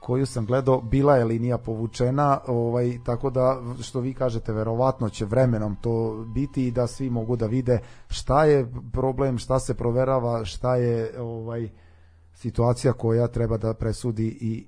[0.00, 5.24] koju sam gledao, bila je linija povučena, ovaj, tako da što vi kažete, verovatno će
[5.24, 7.78] vremenom to biti i da svi mogu da vide
[8.08, 11.68] šta je problem, šta se proverava, šta je ovaj
[12.34, 14.66] situacija koja treba da presudi i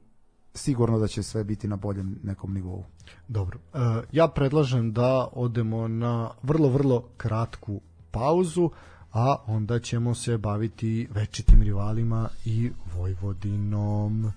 [0.55, 2.85] sigurno da će sve biti na boljem nekom nivou.
[3.29, 3.59] Dobro.
[3.75, 3.79] E,
[4.13, 8.71] ja predlažem da odemo na vrlo, vrlo kratku pauzu,
[9.13, 14.33] a onda ćemo se baviti večitim rivalima i Vojvodinom.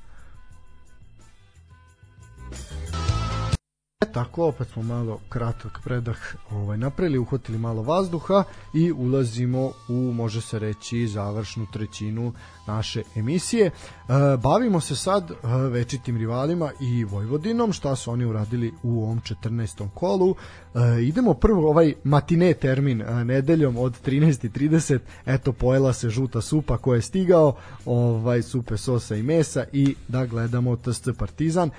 [4.04, 6.18] E, tako, opet smo malo kratak predah
[6.52, 8.44] ovaj, napravili, uhvatili malo vazduha
[8.74, 12.34] i ulazimo u, može se reći, završnu trećinu
[12.68, 13.66] naše emisije.
[13.66, 13.72] E,
[14.38, 15.36] bavimo se sad e,
[15.70, 19.90] večitim rivalima i Vojvodinom, šta su oni uradili u ovom 14.
[19.94, 20.36] kolu.
[20.76, 26.78] E, idemo prvo ovaj matine termin e, nedeljom od 13.30, eto pojela se žuta supa
[26.78, 31.70] koja je stigao, ovaj supe sosa i mesa i da gledamo TSC Partizan.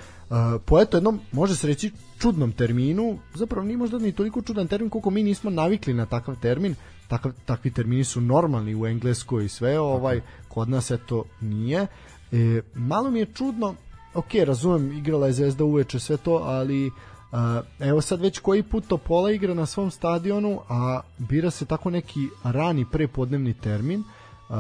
[0.65, 4.91] Po eto jednom, može se reći, čudnom terminu, zapravo nije možda ni toliko čudan termin
[4.91, 6.75] koliko mi nismo navikli na takav termin,
[7.09, 11.87] takav, takvi termini su normalni u Engleskoj i sve, ovaj, kod nas eto nije.
[12.33, 13.75] E, malo mi je čudno,
[14.15, 16.91] ok, razumem, igrala je Zvezda uveče sve to, ali
[17.35, 17.41] Uh,
[17.81, 22.29] evo sad već koji put Topola igra na svom stadionu, a bira se tako neki
[22.45, 24.57] rani prepodnevni termin, uh,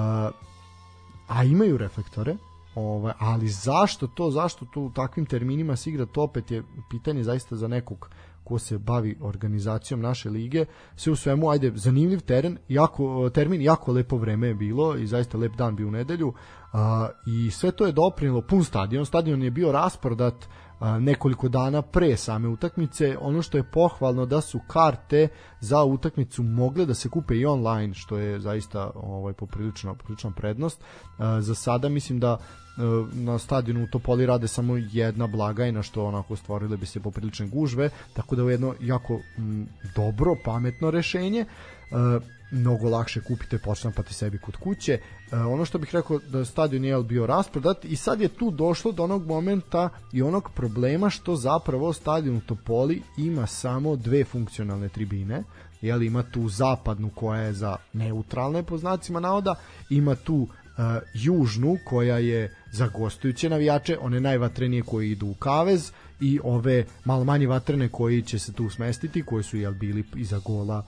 [1.28, 2.36] a imaju reflektore,
[2.74, 7.22] Ovaj, ali zašto to, zašto to u takvim terminima se igra, to opet je pitanje
[7.22, 8.10] zaista za nekog
[8.44, 10.64] ko se bavi organizacijom naše lige.
[10.96, 15.38] Sve u svemu, ajde, zanimljiv teren, jako, termin, jako lepo vreme je bilo i zaista
[15.38, 16.32] lep dan bio u nedelju
[16.72, 19.06] a, i sve to je doprinilo pun stadion.
[19.06, 20.34] Stadion je bio rasprodat
[21.00, 23.16] nekoliko dana pre same utakmice.
[23.20, 25.28] Ono što je pohvalno da su karte
[25.60, 30.80] za utakmicu mogle da se kupe i online, što je zaista ovaj poprilično poprilična prednost.
[31.40, 32.38] Za sada mislim da
[33.12, 37.90] na stadionu u Topoli rade samo jedna blagajna što onako stvorile bi se poprilične gužve
[38.12, 39.20] tako da je jedno jako
[39.96, 41.46] dobro, pametno rešenje e,
[42.54, 44.92] mnogo lakše kupite počnampati sebi kod kuće.
[44.92, 48.92] E, ono što bih rekao da stadion je bio rasprodat i sad je tu došlo
[48.92, 54.88] do onog momenta i onog problema što zapravo stadion u Topoli ima samo dve funkcionalne
[54.88, 55.42] tribine.
[55.80, 59.54] Jel ima tu zapadnu koja je za neutralne po znacima navoda
[59.90, 60.48] ima tu uh,
[61.14, 67.24] južnu koja je za gostujuće navijače, one najvatrenije koji idu u kavez i ove malo
[67.24, 70.84] manje vatrene koji će se tu smestiti, koji su jel bili iza gola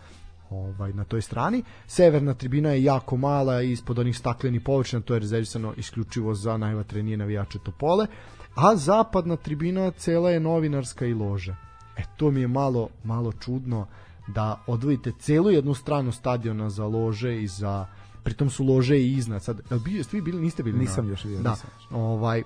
[0.51, 1.63] ovaj na toj strani.
[1.87, 7.17] Severna tribina je jako mala ispod onih staklenih površina, to je rezervisano isključivo za najvatrenije
[7.17, 8.07] navijače Topole,
[8.55, 11.57] a zapadna tribina cela je novinarska i lože.
[11.97, 13.87] E to mi je malo malo čudno
[14.27, 17.87] da odvojite celu jednu stranu stadiona za lože i za
[18.23, 19.43] pritom su lože i iznad.
[19.43, 20.79] Sad, jel bi, ste vi bili, niste bili?
[20.79, 21.11] Nisam na...
[21.11, 21.51] još vidio, da.
[21.51, 21.71] nisam.
[21.91, 22.43] Ovaj,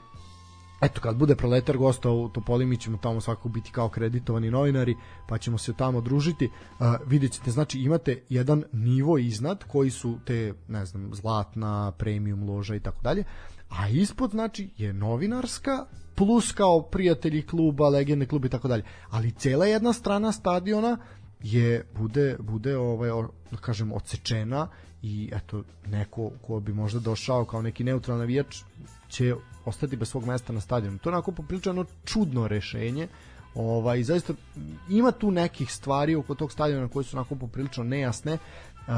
[0.80, 4.96] eto kad bude proletar gosta u Topoli mi ćemo tamo svakako biti kao kreditovani novinari
[5.28, 6.46] pa ćemo se tamo družiti.
[6.46, 12.50] Uh, vidjet ćete znači imate jedan nivo iznad koji su te ne znam zlatna premium
[12.50, 13.24] loža i tako dalje
[13.70, 18.82] a ispod znači je novinarska plus kao prijatelji kluba legende kluba i tako dalje.
[19.10, 20.98] Ali cela jedna strana stadiona
[21.42, 23.10] je bude bude ovaj
[23.50, 24.68] da kažem odsečena
[25.02, 28.56] i eto neko ko bi možda došao kao neki neutralni navijač
[29.08, 30.98] će ostati bez svog mesta na stadionu.
[30.98, 33.08] To je onako popriličano čudno rešenje.
[33.54, 34.34] Ovaj zaista
[34.88, 38.32] ima tu nekih stvari oko tog stadiona koje su onako poprilično nejasne.
[38.32, 38.94] Uh,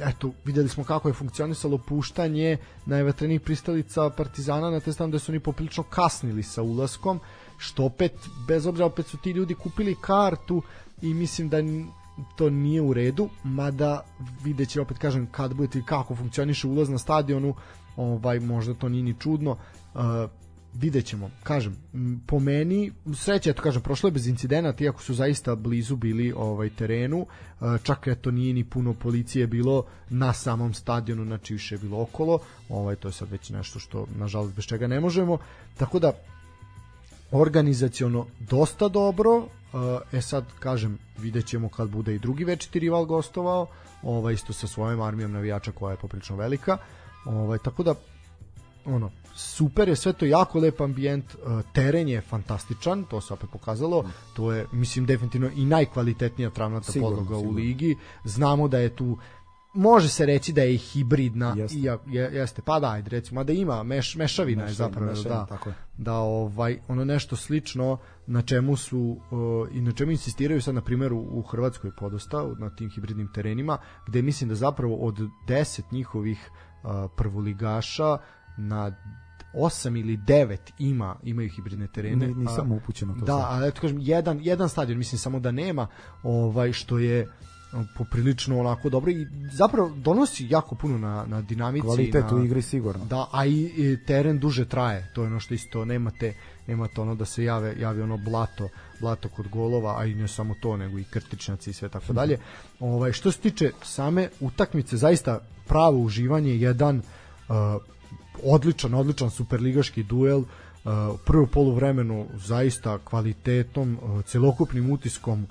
[0.00, 5.40] eto, videli smo kako je funkcionisalo puštanje najvatrenih pristalica Partizana na te da su oni
[5.40, 7.20] poprilično kasnili sa ulaskom,
[7.58, 8.12] što opet,
[8.48, 10.62] bez obzira, opet su ti ljudi kupili kartu
[11.02, 11.56] i mislim da
[12.36, 14.04] to nije u redu, mada
[14.44, 17.54] videće opet kažem kad budete kako funkcioniše ulaz na stadionu,
[17.96, 19.56] ovaj možda to nije ni čudno.
[19.94, 20.00] Uh,
[20.74, 21.76] vidjet ćemo, kažem,
[22.26, 26.70] po meni, sreće, eto kažem, prošlo je bez incidenata, iako su zaista blizu bili ovaj
[26.70, 27.26] terenu,
[27.82, 32.38] čak eto nije ni puno policije bilo na samom stadionu, znači više je bilo okolo,
[32.68, 35.38] ovaj, to je sad već nešto što, nažalost, bez čega ne možemo,
[35.78, 36.12] tako da,
[37.30, 39.46] organizaciono dosta dobro,
[40.12, 43.66] e sad kažem, vidjet ćemo kad bude i drugi večiti rival gostovao,
[44.02, 46.78] ovaj isto sa svojom armijom navijača koja je poprilično velika.
[47.24, 47.94] Ovaj tako da
[48.84, 51.24] ono super je sve to jako lep ambijent,
[51.72, 57.36] teren je fantastičan, to se opet pokazalo, to je mislim definitivno i najkvalitetnija travnata podloga
[57.36, 57.96] u ligi.
[58.24, 59.18] Znamo da je tu
[59.74, 61.78] može se reći da je hibridna Jeste.
[61.78, 65.46] i je, jeste pa da ajde recimo da ima meš, mešavina je zapravo mešavina, da
[65.46, 65.74] tako je.
[65.98, 70.80] da ovaj ono nešto slično na čemu su uh, i na čemu insistiraju sad na
[70.80, 75.18] primjer u, Hrvatskoj podosta na tim hibridnim terenima gde mislim da zapravo od
[75.48, 76.50] 10 njihovih
[77.16, 78.18] prvoligaša
[78.56, 78.92] na
[79.54, 82.26] 8 ili 9 ima imaju hibridne terene.
[82.26, 85.50] Ni- nisam upućen u to Da, ali eto kažem jedan jedan stadion mislim samo da
[85.50, 85.86] nema
[86.22, 87.28] ovaj što je
[87.98, 92.62] poprilično onako dobro i zapravo donosi jako puno na na dinamici Kvalitet na, u igri
[92.62, 93.04] sigurno.
[93.04, 95.10] Da, a i, i teren duže traje.
[95.14, 96.34] To je ono što isto nemate
[96.66, 98.68] nemate ono da se jave javi ono blato
[99.02, 102.38] blato kod golova, a i ne samo to, nego i krtičnjaci i sve tako dalje.
[102.80, 107.82] Ovaj što se tiče same utakmice, zaista pravo uživanje, jedan uh,
[108.42, 110.46] odličan, odličan superligaški duel uh,
[111.26, 115.46] prvo poluvremenu zaista kvalitetom, uh, celokupnim utiskom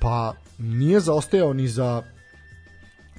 [0.00, 2.02] pa nije zaostajao ni za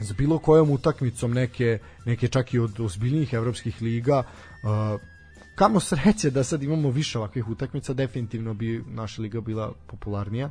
[0.01, 5.01] za bilo kojom utakmicom neke, neke čak i od ozbiljnijih evropskih liga uh,
[5.59, 10.49] kamo sreće da sad imamo više ovakvih utakmica definitivno bi naša liga bila popularnija.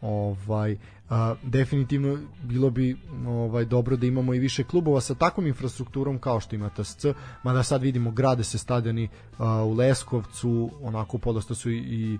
[0.00, 0.76] Ovaj
[1.10, 6.40] a, definitivno bilo bi ovaj dobro da imamo i više klubova sa takvom infrastrukturom kao
[6.40, 7.06] što ima TSC
[7.42, 9.08] mada sad vidimo grade se stadioni
[9.38, 12.18] a, u Leskovcu onako podosta su i, i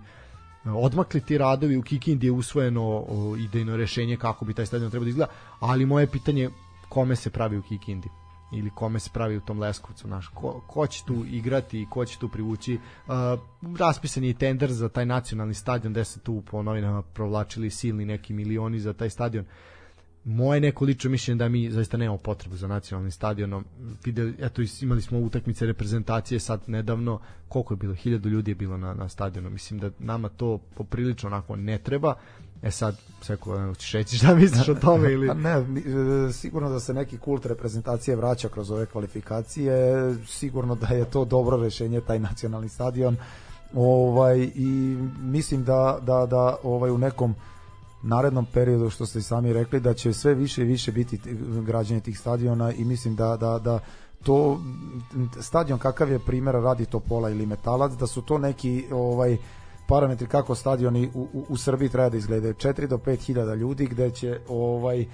[0.64, 1.76] odmakli ti radovi.
[1.76, 3.04] U Kikindi je usvojeno
[3.38, 6.50] idejno rešenje kako bi taj stadion trebao da izgleda ali moje pitanje je
[6.88, 8.08] kome se pravi u Kikindi
[8.52, 12.04] ili kome se pravi u tom Leskovcu, znaš, ko, ko će tu igrati i ko
[12.04, 12.74] će tu privući.
[12.74, 13.12] Uh,
[13.78, 18.32] raspisan je tender za taj nacionalni stadion, gde se tu po novinama provlačili silni neki
[18.32, 19.44] milioni za taj stadion.
[20.24, 23.64] Moje neko lično mišljenje da mi zaista nemamo potrebu za nacionalnim stadionom.
[24.04, 27.94] Videli, eto, imali smo utakmice reprezentacije sad nedavno, koliko je bilo?
[27.94, 29.50] Hiljadu ljudi je bilo na, na stadionu.
[29.50, 32.14] Mislim da nama to poprilično onako ne treba.
[32.62, 35.28] E sad, sve ko ćeš reći šta misliš o tome ili...
[35.32, 39.74] Pa ne, e, sigurno da se neki kult reprezentacije vraća kroz ove kvalifikacije,
[40.26, 43.16] sigurno da je to dobro rešenje taj nacionalni stadion.
[43.74, 47.34] Ovaj i mislim da da da ovaj u nekom
[48.04, 51.20] narednom periodu što ste sami rekli da će sve više i više biti
[51.66, 53.78] građenje tih stadiona i mislim da da da
[54.22, 54.60] to
[55.40, 59.36] stadion kakav je primjera radi Topola ili Metalac da su to neki ovaj
[59.88, 62.54] parametri kako stadioni u, u, u Srbiji treba da izgledaju.
[62.54, 65.06] 4 do 5 hiljada ljudi gde će ovaj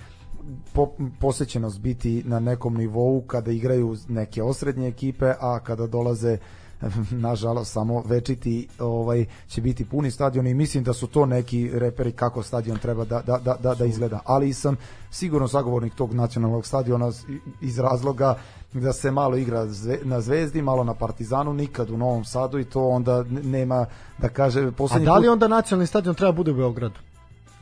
[0.72, 0.88] po,
[1.20, 6.38] posećenost biti na nekom nivou kada igraju neke osrednje ekipe a kada dolaze
[7.26, 12.12] nažalost samo večiti ovaj će biti puni stadion i mislim da su to neki reperi
[12.12, 14.76] kako stadion treba da, da, da, da, da izgleda ali sam
[15.10, 17.12] sigurno zagovornik tog nacionalnog stadiona
[17.60, 18.34] iz razloga
[18.72, 19.66] da se malo igra
[20.02, 23.86] na Zvezdi, malo na Partizanu, nikad u Novom Sadu i to onda nema
[24.18, 26.94] da kaže A poslednji da li put- onda nacionalni stadion treba bude u Beogradu?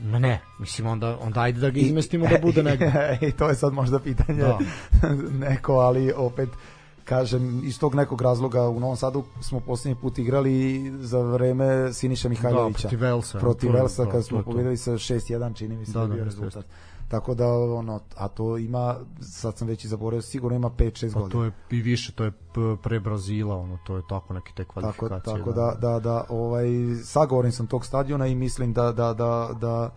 [0.01, 3.19] Ma ne, mislim onda, onda ajde da ga izmestimo da bude negde.
[3.23, 4.59] I to je sad možda pitanje Da.
[5.39, 6.49] neko, ali opet
[7.09, 12.29] kažem, iz tog nekog razloga u Novom Sadu smo poslednji put igrali za vreme Siniša
[12.29, 12.83] Mihajlovića.
[12.83, 13.39] Da, protiv Velsa.
[13.39, 16.15] Protiv Velsa da, kad to smo pobedili sa 6-1 čini mi se Da, da, da,
[16.15, 16.65] bio rezultat.
[17.09, 21.21] Tako da ono a to ima sad sam već i zaboravio sigurno ima 5-6 Pa
[21.21, 21.33] godina.
[21.33, 22.33] to je i više, to je
[22.83, 25.37] pre Brazila, ono, to je tako neke te tako, kvalifikacije.
[25.39, 26.67] tako da, da, da ovaj,
[27.05, 29.91] sagovorim sam tog stadiona i mislim da, da, da, da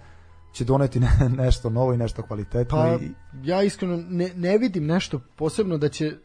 [0.52, 3.12] će doneti ne- nešto novo i nešto kvalitetno Pa i,
[3.44, 6.16] ja iskreno ne, ne vidim nešto posebno da će e,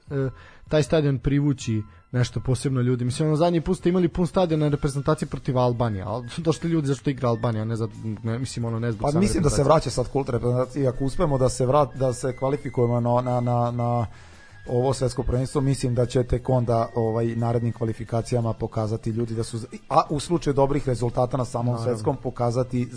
[0.69, 1.83] taj stadion privući
[2.13, 3.05] nešto posebno ljudi.
[3.05, 6.87] Mislim, ono zadnji put ste imali pun stadion na reprezentaciji protiv Albanije, ali došli ljudi
[6.87, 7.89] zašto igra Albanija, ne, za,
[8.23, 10.89] ne mislim ono ne zbog Pa mislim da se vraća sad kult reprezentacije.
[10.89, 14.07] Ako uspemo da se vrat, da se kvalifikujemo na, na, na, na
[14.69, 19.59] ovo svetsko prvenstvo, mislim da će tek onda ovaj narednim kvalifikacijama pokazati ljudi da su
[19.89, 21.85] a u slučaju dobrih rezultata na samom Naravno.
[21.85, 22.89] svetskom pokazati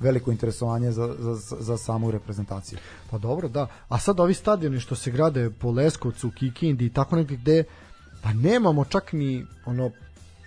[0.00, 2.78] veliko interesovanje za, za, za samu reprezentaciju.
[3.10, 3.66] Pa dobro, da.
[3.88, 7.64] A sad ovi stadioni što se grade po Leskovcu, Kikindi i tako negde gde
[8.22, 9.90] pa nemamo čak ni ono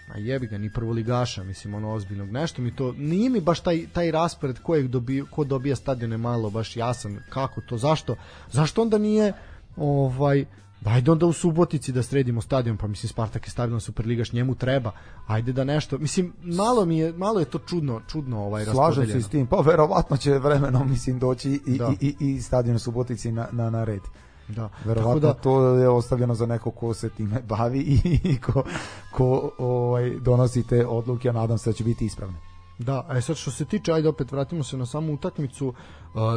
[0.07, 3.85] a jebi ga, ni prvoligaša, mislim, ono ozbiljnog nešto mi to, nije mi baš taj,
[3.93, 8.15] taj raspored kojeg dobija, ko dobija stadione malo baš jasan, kako to, zašto,
[8.51, 9.33] zašto onda nije
[9.77, 10.45] ovaj,
[10.85, 14.91] Ajde onda u Subotici da sredimo stadion, pa mislim Spartak je stabilan Superligaš, njemu treba.
[15.27, 19.21] Ajde da nešto, mislim malo mi je malo je to čudno, čudno ovaj Slažem se
[19.21, 21.93] s tim, pa verovatno će vremenom mislim doći i, Da.
[22.01, 24.01] i, i, i stadion u Subotici na, na, na red.
[24.47, 24.69] Da.
[24.85, 28.63] Verovatno Tako da, to je ostavljeno za neko ko se time bavi i, i ko,
[29.11, 32.37] ko ovaj, donosi te odluke, a nadam se da će biti ispravne.
[32.79, 35.73] Da, a sad što se tiče, ajde opet vratimo se na samu utakmicu, uh,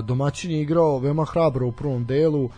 [0.05, 2.53] domaćin je igrao veoma hrabro u prvom delu, uh,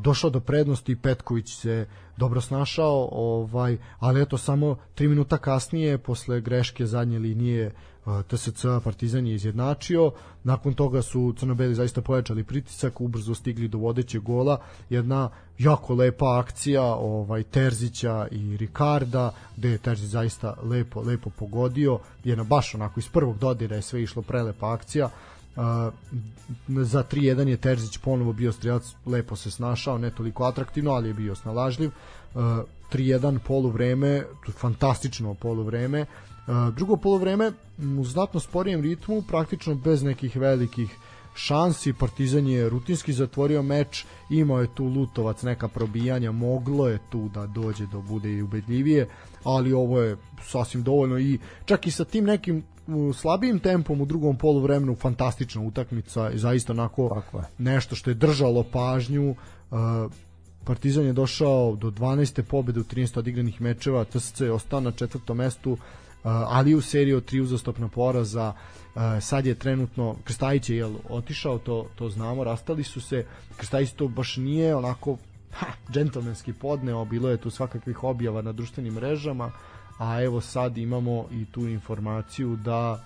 [0.00, 1.86] došao do prednosti, Petković se
[2.16, 7.72] dobro snašao, ovaj, ali eto samo 3 minuta kasnije, posle greške zadnje linije,
[8.28, 10.12] TSC Partizan je izjednačio,
[10.44, 14.60] nakon toga su crnobeli zaista pojačali pritisak, ubrzo stigli do vodećeg gola,
[14.90, 21.98] jedna jako lepa akcija ovaj Terzića i Ricarda, gde je Terzić zaista lepo, lepo pogodio,
[22.24, 25.62] jedna baš onako iz prvog dodira je sve išlo prelepa akcija, uh,
[26.68, 31.14] za 3-1 je Terzić ponovo bio strelac, lepo se snašao, ne toliko atraktivno, ali je
[31.14, 31.90] bio snalažljiv.
[32.34, 32.42] Uh,
[32.92, 34.24] 3-1 poluvreme,
[34.56, 36.00] fantastično poluvreme.
[36.00, 37.52] Uh, drugo poluvreme
[37.98, 40.96] u znatno sporijem ritmu, praktično bez nekih velikih
[41.38, 47.28] šansi, Partizan je rutinski zatvorio meč, imao je tu Lutovac neka probijanja, moglo je tu
[47.28, 49.08] da dođe do bude i ubedljivije,
[49.44, 52.62] ali ovo je sasvim dovoljno i čak i sa tim nekim
[53.14, 57.44] slabijim tempom u drugom polu vremenu fantastična utakmica i zaista onako Tako je.
[57.58, 59.76] nešto što je držalo pažnju uh,
[60.64, 62.42] Partizan je došao do 12.
[62.42, 65.78] pobede u 13 odigranih mečeva, TSC je ostao na četvrtom mestu,
[66.22, 68.52] ali u seriji od tri uzastopna poraza
[68.94, 73.26] uh, sad je trenutno Krstajić je jel, otišao, to, to znamo, rastali su se,
[73.56, 75.16] Krstajić to baš nije onako
[75.52, 79.50] ha, džentlmenski podneo, bilo je tu svakakvih objava na društvenim mrežama,
[79.98, 83.04] a evo sad imamo i tu informaciju da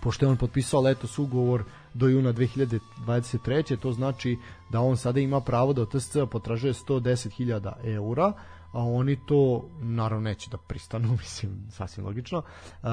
[0.00, 1.64] pošto je on potpisao letos ugovor
[1.94, 3.76] do juna 2023.
[3.76, 4.38] To znači
[4.70, 8.32] da on sada ima pravo da TSC potražuje 110.000 eura,
[8.72, 12.42] a oni to naravno neće da pristanu, mislim, sasvim logično.
[12.82, 12.88] Uh,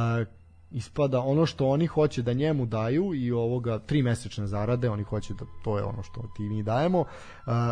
[0.73, 5.33] ispada ono što oni hoće da njemu daju i ovoga tri mesečne zarade, oni hoće
[5.33, 6.99] da to je ono što ti mi dajemo.
[6.99, 7.05] Uh,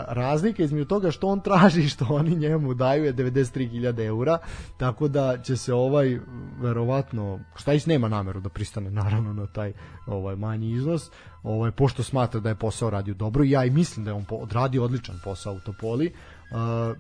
[0.08, 4.38] razlika između toga što on traži što oni njemu daju je 93.000 eura,
[4.78, 6.20] tako da će se ovaj
[6.60, 9.74] verovatno, šta iš nema nameru da pristane naravno na taj
[10.08, 11.12] ovaj manji iznos,
[11.44, 14.84] ovaj pošto smatra da je posao radio dobro, ja i mislim da je on odradio
[14.84, 16.14] odličan posao u Topoli.
[16.52, 16.98] Uh,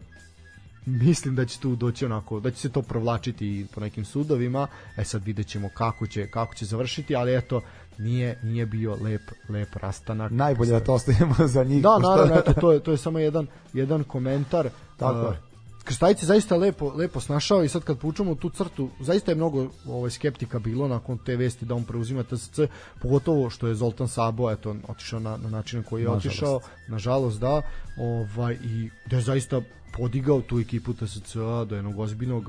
[0.85, 4.67] mislim da će tu doći onako da će se to provlačiti po nekim sudovima
[4.97, 7.61] e sad videćemo kako će kako će završiti ali eto
[7.97, 11.81] nije nije bio lep lep rastanak Najbolje da to ostavimo za njih.
[11.83, 15.50] da naravno eto to je to je samo jedan jedan komentar Tako Uh,
[15.81, 15.85] je.
[15.85, 19.67] Krstajić je zaista lepo, lepo snašao i sad kad pučemo tu crtu, zaista je mnogo
[19.87, 22.59] ovaj, skeptika bilo nakon te vesti da on preuzima TSC,
[23.01, 26.25] pogotovo što je Zoltan Sabo eto, otišao na, na način na koji je Nažalost.
[26.25, 27.61] otišao, nažalost da,
[27.97, 29.61] ovaj, i da je zaista
[29.97, 32.43] podigao tu ekipu TSC-a do jednog ozbiljnog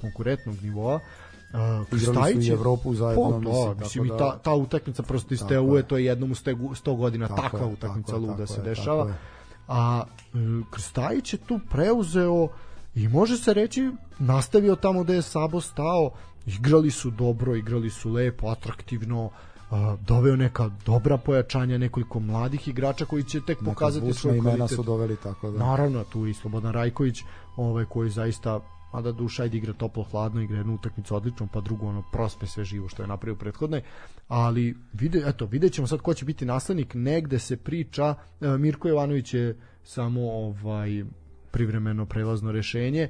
[0.00, 0.94] konkurentnog nivoa.
[0.94, 5.40] Uh, Igrali su i Evropu zajedno, Pa, da, mislim, da- ta, ta utakmica prosto iz
[5.40, 8.46] TU je to je jednom u 100 godina Tako takva je, utakmica tako luda tako
[8.46, 9.02] se je, dešava.
[9.04, 9.37] tako je.
[9.68, 10.38] A e,
[10.70, 12.48] Krstajić je tu preuzeo
[12.94, 16.10] i može se reći nastavio tamo gde je Sabo stao
[16.46, 19.30] igrali su dobro, igrali su lepo, atraktivno
[19.70, 24.76] a, doveo neka dobra pojačanja nekoliko mladih igrača koji će tek pokazati svoj imena kvalitet
[24.76, 25.58] su doveli tako da.
[25.58, 27.22] Naravno, tu i Slobodan Rajković,
[27.56, 31.60] ovaj koji zaista a da duša ide igra toplo hladno igra jednu utakmicu odlično pa
[31.60, 33.82] drugu ono prospe sve živo što je napravio u prethodnoj
[34.28, 36.94] ali vide eto videćemo sad ko će biti naslednik.
[36.94, 41.04] Negde se priča e, Mirko Jovanović je samo ovaj
[41.50, 43.08] privremeno prelazno rešenje.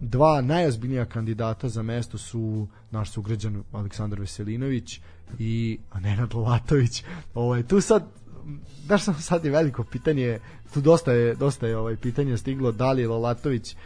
[0.00, 5.00] Dva najozbiljnija kandidata za mesto su naš sugrađan Aleksandar Veselinović
[5.38, 7.04] i Nenad Latović.
[7.34, 8.04] Ovaj tu sad
[8.88, 10.38] baš sam sad je veliko pitanje,
[10.74, 12.72] tu dosta je dosta je ovaj pitanje stiglo.
[12.72, 13.76] Da li je Lalatović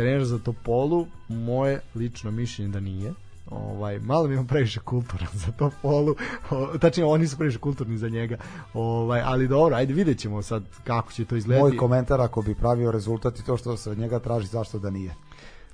[0.00, 3.12] trener za Topolu, moje lično mišljenje da nije.
[3.50, 6.14] Ovaj malo mi je on previše kulturan za Topolu.
[6.50, 8.36] O, tačnije oni su previše kulturni za njega.
[8.74, 11.62] Ovaj ali dobro, ajde videćemo sad kako će to izgledati.
[11.62, 14.90] Moj komentar ako bi pravio rezultat i to što se od njega traži zašto da
[14.90, 15.14] nije.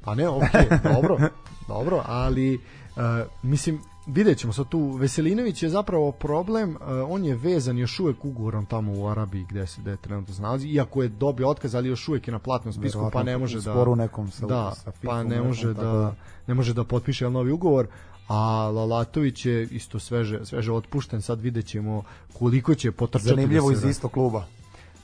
[0.00, 1.18] Pa ne, okay, dobro,
[1.68, 3.02] dobro, ali uh,
[3.42, 6.76] mislim, vidjet ćemo sad tu, Veselinović je zapravo problem, uh,
[7.08, 11.02] on je vezan još uvek ugovorom tamo u Arabiji gde se gde trenutno nalazi, iako
[11.02, 13.56] je dobio otkaz, ali još uvek je na platnom spisku, pa Verovatno ne u može
[13.56, 16.14] da sporu nekom sa- da, sa pa ne nekom, može tako da da-
[16.46, 17.86] ne može da potpiše novi ugovor
[18.28, 18.38] a
[18.68, 22.02] Lalatović je isto sveže sveže otpušten sad videćemo
[22.32, 24.38] koliko će potrčati Zanimljivo da iz istog kluba.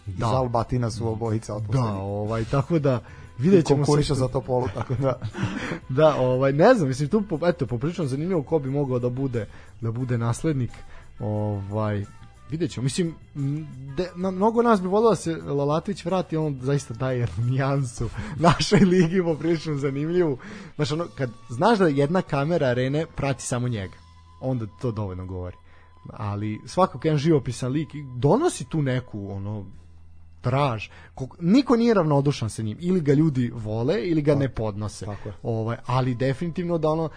[0.06, 0.12] Da.
[0.12, 0.26] Iz Da.
[0.26, 1.88] Albatina su obojica da otpušteni.
[1.92, 3.00] ovaj tako da
[3.42, 5.20] vidjet ćemo sad- za to polu, tako da.
[5.98, 9.46] da, ovaj ne znam, mislim tu eto poprilično zanimljivo ko bi mogao da bude
[9.80, 10.70] da bude naslednik.
[11.20, 12.04] Ovaj
[12.52, 12.84] videćemo.
[12.84, 13.66] Mislim m,
[13.96, 18.80] de, na, mnogo nas bi volelo da se Lalatović vrati, on zaista daje nijansu našoj
[18.80, 20.38] ligi poprilično zanimljivu.
[20.76, 23.94] Znaš, ono, kad znaš da jedna kamera arene prati samo njega,
[24.40, 25.56] onda to dovoljno govori.
[26.10, 29.64] Ali svakako jedan živopisan lik donosi tu neku ono
[30.42, 30.88] traž.
[31.14, 32.78] Kog- Niko nije ravnodušan sa njim.
[32.80, 35.06] Ili ga ljudi vole ili ga ne podnose.
[35.06, 35.34] tako je.
[35.42, 37.08] Ovaj, ali definitivno da ono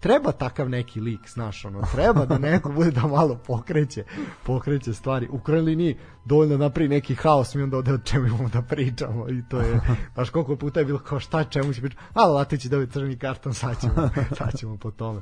[0.00, 4.04] treba takav neki lik, znaš, ono, treba da neko bude da malo pokreće,
[4.46, 5.28] pokreće stvari.
[5.30, 8.62] U krajnjoj liniji dovoljno da napravi neki haos, mi onda ode od čemu imamo da
[8.62, 9.80] pričamo i to je,
[10.16, 13.18] baš koliko puta je bilo kao šta čemu će pričati, ali Latić da dobiti crni
[13.18, 15.20] karton, sad ćemo, sad ćemo po tome.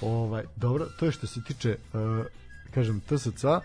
[0.00, 2.00] Ovaj, dobro, to je što se tiče uh,
[2.74, 3.60] kažem TSC uh,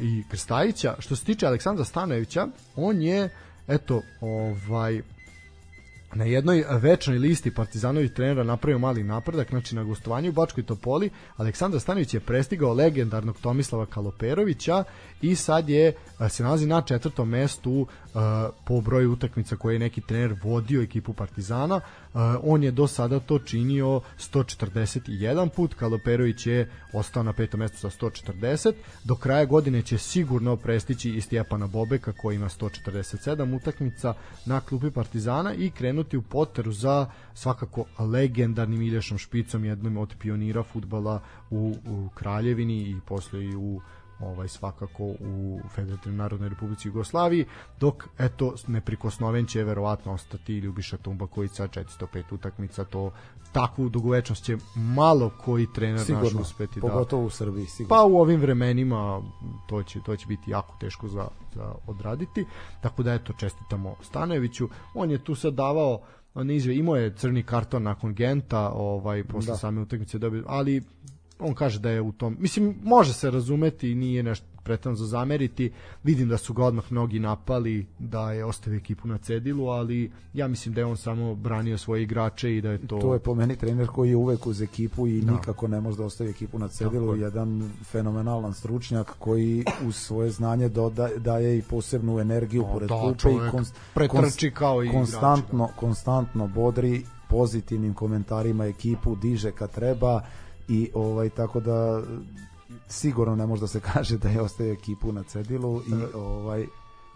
[0.00, 0.94] i Krstajića.
[0.98, 2.46] Što se tiče Aleksandra Stanojevića,
[2.76, 3.28] on je
[3.68, 5.02] eto, ovaj
[6.14, 11.10] na jednoj večnoj listi Partizanovih trenera napravio mali napredak, znači na gostovanju u Bačkoj Topoli
[11.36, 14.84] Aleksandar Stanović je prestigao legendarnog Tomislava Kaloperovića
[15.22, 15.92] i sad je
[16.28, 17.86] se nalazi na četvrtom mestu uh,
[18.64, 21.76] po broju utakmica koje je neki trener vodio ekipu Partizana.
[21.76, 27.78] Uh, on je do sada to činio 141 put, Kaloperović je ostao na petom mestu
[27.78, 28.72] sa 140.
[29.04, 34.14] Do kraja godine će sigurno prestići i Stjepana Bobeka koji ima 147 utakmica
[34.46, 35.70] na klupi Partizana i
[36.02, 41.20] krenuti u poteru za svakako legendarnim Ilješom Špicom, jednom od pionira futbala
[41.50, 43.80] u, u Kraljevini i posle i u
[44.22, 47.46] ovaj svakako u Federativnoj Narodnoj Republici Jugoslaviji,
[47.80, 53.12] dok eto neprikosnoven će verovatno ostati Ljubiša Tumbaković sa 405 utakmica, to
[53.52, 57.96] takvu dugovečnost će malo koji trener sigurno, naš uspeti da pogotovo u Srbiji sigurno.
[57.96, 59.22] Pa u ovim vremenima
[59.68, 62.44] to će to će biti jako teško za za odraditi.
[62.80, 64.68] Tako da eto čestitamo Stanojeviću.
[64.94, 66.00] On je tu sad davao
[66.34, 69.56] on izve, imao je crni karton nakon Genta, ovaj posle da.
[69.56, 70.82] same utakmice dobio, ali
[71.42, 75.06] on kaže da je u tom, mislim, može se razumeti i nije nešto pretano za
[75.06, 75.72] zameriti.
[76.04, 80.48] Vidim da su ga odmah mnogi napali, da je ostavio ekipu na cedilu, ali ja
[80.48, 82.98] mislim da je on samo branio svoje igrače i da je to...
[82.98, 85.32] To je po meni trener koji je uvek uz ekipu i da.
[85.32, 87.06] nikako ne može da ostavi ekipu na cedilu.
[87.06, 87.24] Tako.
[87.24, 93.00] Jedan fenomenalan stručnjak koji uz svoje znanje doda, daje i posebnu energiju no, pored da,
[93.00, 95.72] klupe i konst, pretrči kao i konstantno, da.
[95.72, 100.22] konstantno bodri pozitivnim komentarima ekipu, diže kad treba
[100.72, 102.02] i ovaj tako da
[102.88, 106.16] sigurno ne može da se kaže da je ostaje ekipu na cedilu i e.
[106.16, 106.66] ovaj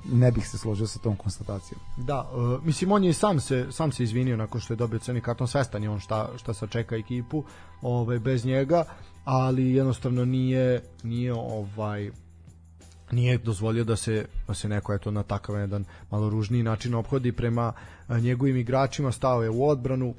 [0.05, 1.81] ne bih se složio sa tom konstatacijom.
[1.97, 5.21] Da, uh, mislim on je sam se sam se izvinio nakon što je dobio crni
[5.21, 7.45] karton, svestan je on šta šta sačeka ekipu,
[7.83, 8.85] ovaj bez njega,
[9.25, 12.11] ali jednostavno nije nije ovaj
[13.13, 17.33] nije dozvolio da se da se neko eto na takav jedan malo ružniji način ophodi
[17.33, 17.73] prema
[18.09, 20.15] njegovim igračima, stao je u odbranu,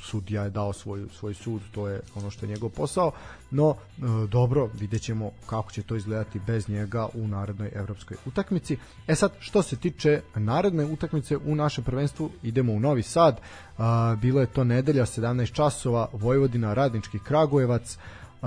[0.00, 3.12] sudija je dao svoj, svoj sud, to je ono što je njegov posao,
[3.50, 8.76] no e, dobro, vidjet ćemo kako će to izgledati bez njega u narednoj evropskoj utakmici.
[9.06, 13.82] E sad, što se tiče naredne utakmice u našem prvenstvu, idemo u Novi Sad, e,
[14.16, 17.98] bilo je to nedelja 17 časova, Vojvodina, Radnički Kragujevac,
[18.42, 18.46] e,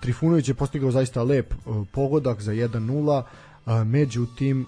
[0.00, 1.56] Trifunović je postigao zaista lep e,
[1.92, 3.22] pogodak za 1-0,
[3.84, 4.66] međutim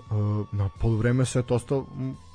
[0.53, 1.87] na poluvreme se to ostalo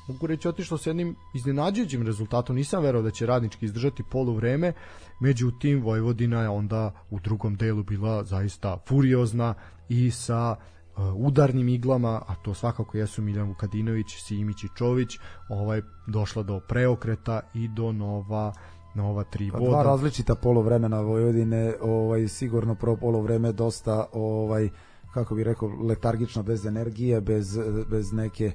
[0.08, 2.56] mogu reći otišlo sa jednim iznenađujućim rezultatom.
[2.56, 4.74] Nisam verao da će radnički izdržati polu vreme,
[5.20, 9.54] međutim Vojvodina je onda u drugom delu bila zaista furiozna
[9.90, 15.18] i sa uh, udarnim iglama, a to svakako jesu Miljan Vukadinović, Simić i Čović,
[15.50, 18.54] ovaj došla do preokreta i do nova
[18.96, 19.66] nova tri boda.
[19.66, 24.70] Pa dva različita poluvremena Vojvodine, ovaj sigurno prvo poluvreme dosta ovaj
[25.14, 27.58] kako bi rekao letargično bez energije, bez
[27.90, 28.54] bez neke uh,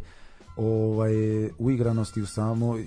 [0.56, 1.12] ovaj
[1.58, 2.78] uigranosti u samo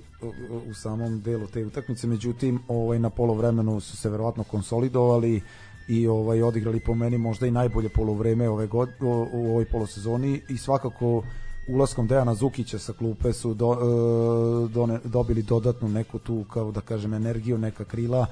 [0.70, 2.08] u samom delu te utakmice.
[2.08, 5.42] Međutim ovaj na poluvremenu su se verovatno konsolidovali
[5.88, 8.90] i ovaj odigrali po meni možda i najbolje poluvreme ove god,
[9.34, 10.42] u ovoj polosezoni.
[10.50, 11.24] I svakako
[11.68, 16.82] ulaskom Dejana Zukića sa klupe su do, e, do, dobili dodatnu neku tu kao da
[16.82, 18.26] kažem energiju, neka krila.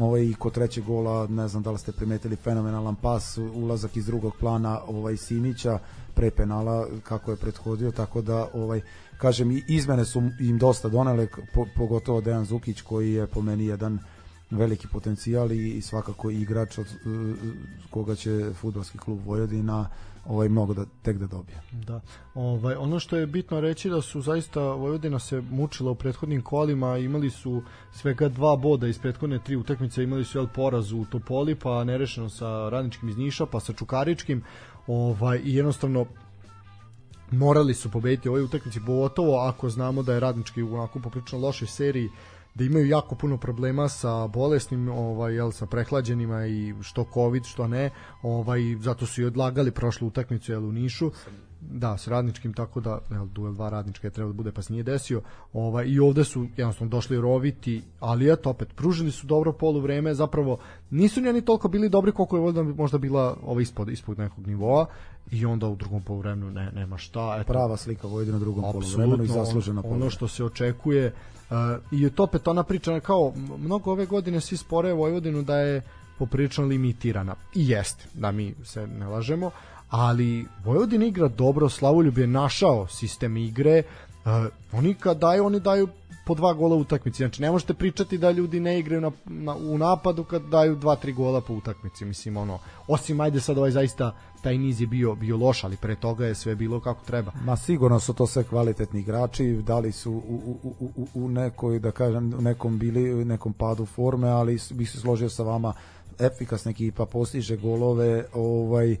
[0.00, 4.06] Ovaj i kod trećeg gola ne znam da li ste primetili fenomenalan pas ulazak iz
[4.06, 5.78] drugog plana ovaj Simića
[6.14, 8.80] pre penala kako je prethodio tako da ovaj
[9.18, 13.66] kažem i izmene su im dosta donele po, pogotovo Dejan Zukić koji je po meni
[13.66, 13.98] jedan
[14.50, 17.36] veliki potencijal i, i svakako igrač od uh,
[17.90, 19.88] koga će fudbalski klub Vojvodina
[20.26, 21.60] ovaj mnogo da tek da dobije.
[21.72, 22.00] Da.
[22.34, 26.98] Ovaj ono što je bitno reći da su zaista Vojvodina se mučila u prethodnim kolima,
[26.98, 27.62] imali su
[27.92, 32.28] svega dva boda iz prethodne tri utakmice, imali su jel poraz u Topoli, pa nerešeno
[32.28, 34.42] sa Radničkim iz Niša, pa sa Čukaričkim
[34.86, 36.06] ovaj, i jednostavno
[37.30, 42.10] morali su pobediti ovoj utakmici pogotovo ako znamo da je radnički onako poprično lošoj seriji
[42.54, 47.66] da imaju jako puno problema sa bolesnim, ovaj jel sa prehlađenima i što covid, što
[47.66, 47.90] ne,
[48.22, 51.10] ovaj zato su i odlagali prošlu utakmicu jel u Nišu.
[51.70, 54.72] da, s radničkim, tako da jel, duel dva radnička je trebalo da bude, pa se
[54.72, 55.22] nije desio.
[55.52, 60.14] Ovaj, I ovde su jednostavno došli roviti, ali eto, opet, pružili su dobro polu vreme,
[60.14, 60.58] zapravo
[60.90, 64.46] nisu ni oni toliko bili dobri koliko je Vojvodina možda bila ova ispod, ispod nekog
[64.46, 64.86] nivoa
[65.30, 67.36] i onda u drugom poluvremenu ne, nema šta.
[67.40, 71.12] Eto, Prava slika Vojvodina u drugom poluvremenu i zaslužena ono, ono što se očekuje
[71.90, 75.82] i to opet ona priča kao mnogo ove godine svi spore Vojvodinu da je
[76.18, 77.34] poprilično limitirana.
[77.54, 79.50] I jeste, da mi se ne lažemo,
[79.90, 84.30] ali Vojvodina igra dobro, Slavoljub je našao sistem igre, uh,
[84.72, 85.88] oni kad daju, oni daju
[86.24, 87.16] po dva gola u utakmici.
[87.16, 90.96] Znači ne možete pričati da ljudi ne igraju na, na, u napadu kad daju dva,
[90.96, 92.04] tri gola po utakmici.
[92.04, 92.58] Mislim ono,
[92.88, 96.34] osim ajde sad ovaj zaista taj niz je bio bio loš, ali pre toga je
[96.34, 97.32] sve bilo kako treba.
[97.44, 101.78] Ma sigurno su to sve kvalitetni igrači, da li su u, u, u, u nekoj
[101.78, 105.72] da kažem u nekom bili u nekom padu forme, ali bih se složio sa vama
[106.18, 108.96] efikasna ekipa postiže golove, ovaj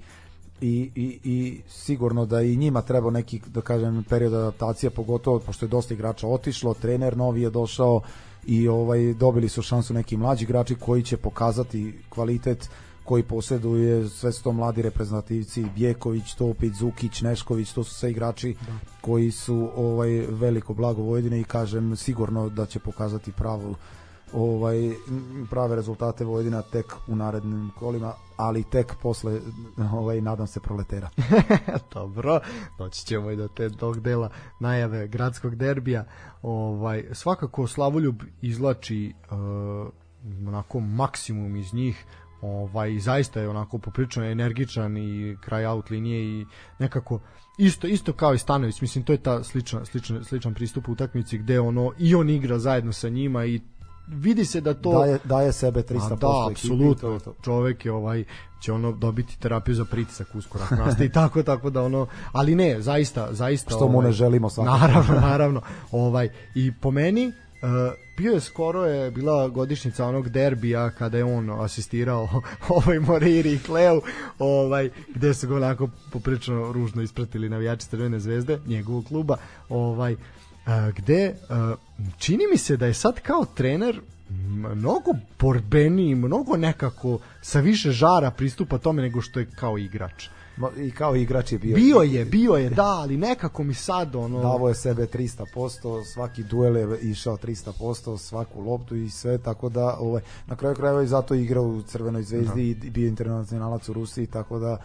[0.62, 5.66] i, i, i sigurno da i njima treba neki da kažem period adaptacije pogotovo pošto
[5.66, 8.00] je dosta igrača otišlo trener novi je došao
[8.46, 12.68] i ovaj dobili su šansu neki mlađi igrači koji će pokazati kvalitet
[13.04, 18.54] koji posjeduje sve su to mladi reprezentativci Bjeković, Topić, Zukić, Nešković, to su sve igrači
[18.66, 18.72] da.
[19.00, 23.74] koji su ovaj veliko blago Vojvodine i kažem sigurno da će pokazati pravu
[24.34, 24.94] ovaj
[25.50, 29.40] prave rezultate Vojvodina tek u narednim kolima, ali tek posle
[29.92, 31.08] ovaj nadam se proletera.
[31.94, 32.40] Dobro,
[32.78, 34.30] doći ćemo i do te tog dela
[34.60, 36.04] najave gradskog derbija.
[36.42, 42.06] Ovaj svakako Slavoljub izlači uh, onako maksimum iz njih
[42.42, 46.46] ovaj zaista je onako poprično energičan i kraj out linije i
[46.78, 47.20] nekako
[47.58, 51.60] isto isto kao i Stanović mislim to je ta slična sličan sličan pristup utakmici gde
[51.60, 53.60] ono i on igra zajedno sa njima i
[54.12, 57.20] vidi se da to daje, daje sebe 300% da, apsolutno.
[57.42, 58.24] čovek je ovaj
[58.62, 61.12] će ono dobiti terapiju za pritisak uskoro nastavi.
[61.20, 64.78] Tako tako da ono ali ne zaista zaista što mu ovaj, ne želimo svakako.
[64.78, 65.60] naravno naravno.
[65.92, 67.32] Ovaj i po meni uh,
[68.16, 72.28] bio je skoro je bila godišnjica onog derbija kada je on asistirao
[72.84, 74.00] ovaj Moriri i Kleu
[74.38, 79.36] ovaj gde su ga onako poprično ružno ispratili navijači Crvene zvezde njegovog kluba.
[79.68, 80.16] Ovaj
[80.96, 81.34] gde
[82.18, 84.00] čini mi se da je sad kao trener
[84.74, 85.10] mnogo
[85.40, 90.28] borbeniji, mnogo nekako sa više žara pristupa tome nego što je kao igrač.
[90.76, 91.76] I kao igrač je bio.
[91.76, 94.42] Bio je, bio je, da, ali nekako mi sad ono...
[94.42, 99.96] Davo je sebe 300%, svaki duel je išao 300%, svaku loptu i sve, tako da
[100.00, 102.86] ovaj, na kraju krajeva i zato igrao u Crvenoj zvezdi da.
[102.86, 104.78] i bio internacionalac u Rusiji, tako da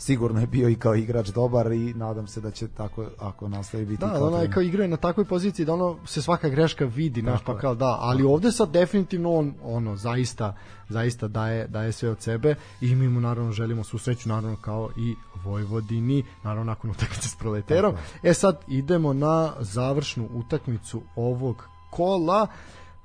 [0.00, 3.84] sigurno je bio i kao igrač dobar i nadam se da će tako ako nastavi
[3.84, 7.22] biti da, ono je kao igra na takvoj poziciji da ono se svaka greška vidi
[7.22, 10.56] naš pa kao da ali ovde sad definitivno on ono zaista
[10.88, 14.90] zaista daje daje sve od sebe i mi mu naravno želimo svu sreću naravno kao
[14.96, 15.14] i
[15.44, 17.94] Vojvodini naravno nakon utakmice s Proleterom.
[18.22, 22.46] E sad idemo na završnu utakmicu ovog kola.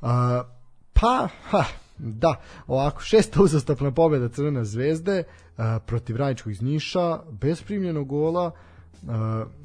[0.01, 0.09] Uh,
[0.93, 1.63] pa ha,
[1.97, 2.35] Da,
[2.67, 8.51] ovako, šesta uzastopna pobjeda Crvene zvezde uh, protiv Radničkog iz Niša, bez primljenog gola,
[9.05, 9.11] Uh,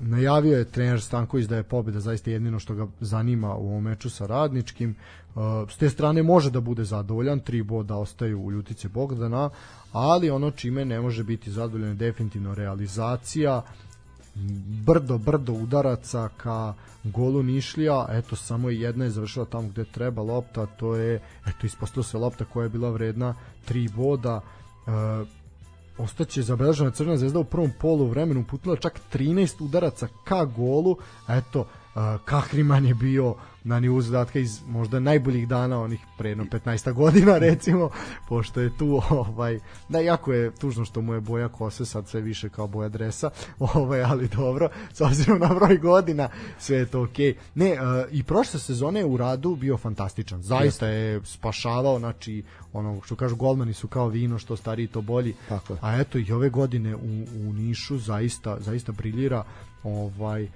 [0.01, 4.11] najavio je trener Stanković da je pobjeda zaista jedino što ga zanima u ovom meču
[4.11, 4.95] sa Radničkim.
[5.35, 9.51] Uh, s te strane može da bude zadovoljan, tri boda ostaju u ljutice Bogdana,
[9.93, 13.63] ali ono čime ne može biti zadovoljan je definitivno realizacija,
[14.87, 20.67] brdo, brdo udaraca ka golu Nišlija, eto samo jedna je završila tamo gde treba lopta,
[20.67, 23.35] to je, eto ispostavila se lopta koja je bila vredna
[23.65, 24.91] tri boda, e,
[25.99, 30.97] ostaće zabeležena Crvena zvezda u prvom polu vremenu putila čak 13 udaraca ka golu,
[31.29, 33.35] eto, e, Kahriman je bio
[33.65, 37.91] na nivou zadatka iz možda najboljih dana onih pre jedno 15 godina recimo
[38.29, 42.21] pošto je tu ovaj da jako je tužno što mu je boja kose sad sve
[42.21, 43.31] više kao boja dresa
[43.75, 46.29] ovaj ali dobro s obzirom na broj godina
[46.59, 47.37] sve je to okej okay.
[47.55, 47.79] ne uh,
[48.11, 52.43] i prošle sezone je u radu bio fantastičan zaista je spašavao znači
[52.73, 55.77] ono što kažu golmani su kao vino što stariji to bolji Tako.
[55.81, 59.45] a eto i ove godine u, u Nišu zaista zaista briljira
[59.83, 60.49] ovaj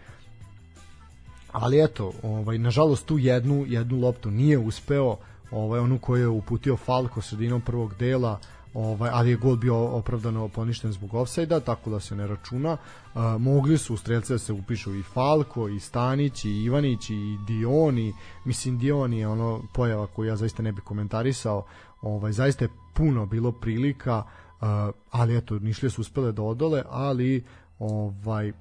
[1.55, 5.16] ali eto, ovaj nažalost tu jednu jednu loptu nije uspeo,
[5.51, 8.39] ovaj onu koju je uputio Falko sredinom prvog dela,
[8.74, 12.72] ovaj ali je gol bio opravdano poništen zbog ofsajda, tako da se ne računa.
[12.72, 17.39] Uh, mogli su u strelce da se upišu i Falko, i Stanić, i Ivanić, i
[17.47, 18.12] Dioni.
[18.44, 21.64] Mislim Dioni je ono pojava koju ja zaista ne bih komentarisao.
[22.02, 24.22] Ovaj zaista je puno bilo prilika,
[24.60, 24.68] uh,
[25.10, 27.44] ali eto Nišlije su uspele da odole, ali
[27.78, 28.52] ovaj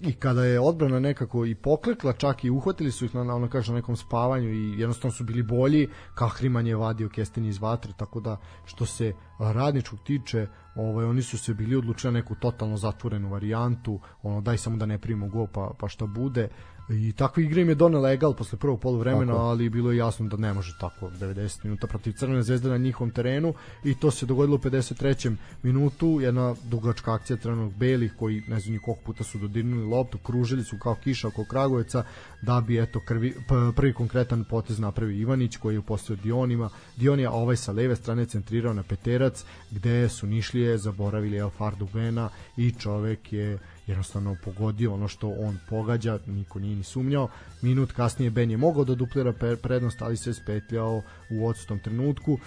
[0.00, 3.72] i kada je odbrana nekako i poklekla, čak i uhvatili su ih na, ono kaže,
[3.72, 8.20] na nekom spavanju i jednostavno su bili bolji, Kahriman je vadio Kesten iz vatre, tako
[8.20, 13.30] da što se radničkog tiče, ovaj, oni su se bili odlučili na neku totalno zatvorenu
[13.30, 16.48] varijantu, ono daj samo da ne primimo go pa, pa šta bude,
[16.88, 19.44] I takva igra im je donela egal posle prvog poluvremena, tako.
[19.44, 23.10] ali bilo je jasno da ne može tako 90 minuta protiv Crvene zvezde na njihovom
[23.10, 23.54] terenu
[23.84, 25.34] i to se dogodilo u 53.
[25.62, 30.64] minutu, jedna dugačka akcija Crvenog Belih koji ne znam koliko puta su dodirnuli loptu, kružili
[30.64, 32.04] su kao kiša oko Kragujevca
[32.42, 33.34] da bi eto krvi,
[33.76, 38.72] prvi konkretan potez napravio Ivanić koji je upostio Dionima, Dionija ovaj sa leve strane centrirao
[38.72, 45.08] na peterac gde su Nišlije zaboravili El Fardu Bena i čovek je jednostavno pogodio ono
[45.08, 47.28] što on pogađa, niko nije ni sumnjao.
[47.62, 49.32] Minut kasnije Ben je mogao da duplira
[49.62, 52.32] prednost, ali se spetljao u odstom trenutku.
[52.32, 52.40] Uh,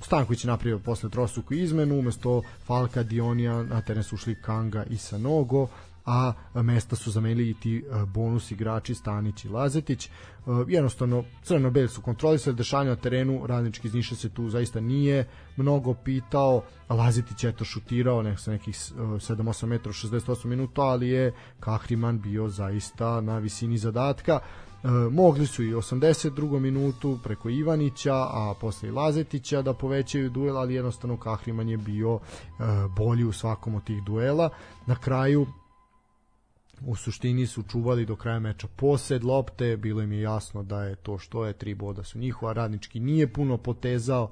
[0.00, 4.96] Stanković je napravio posle trosuku izmenu, umesto Falka, Dionija, na teren su ušli Kanga i
[4.96, 5.68] Sanogo,
[6.08, 10.06] a mesta su zamenili i ti e, bonus igrači Stanić i Lazetić.
[10.06, 10.10] E,
[10.68, 15.94] jednostavno, crno-bel su kontrolisali dešanja na terenu, radnički iz Niša se tu zaista nije mnogo
[15.94, 21.32] pitao, Lazetić je to šutirao nek sa nekih 7-8 e, metra 68 minuta, ali je
[21.60, 24.40] Kahriman bio zaista na visini zadatka.
[24.84, 26.58] E, mogli su i 82.
[26.58, 32.18] minutu preko Ivanića, a posle i Lazetića da povećaju duel, ali jednostavno Kahriman je bio
[32.18, 32.62] e,
[32.96, 34.50] bolji u svakom od tih duela.
[34.86, 35.46] Na kraju
[36.86, 40.96] u suštini su čuvali do kraja meča posed lopte, bilo im je jasno da je
[40.96, 44.30] to što je, tri boda su njihova, radnički nije puno potezao,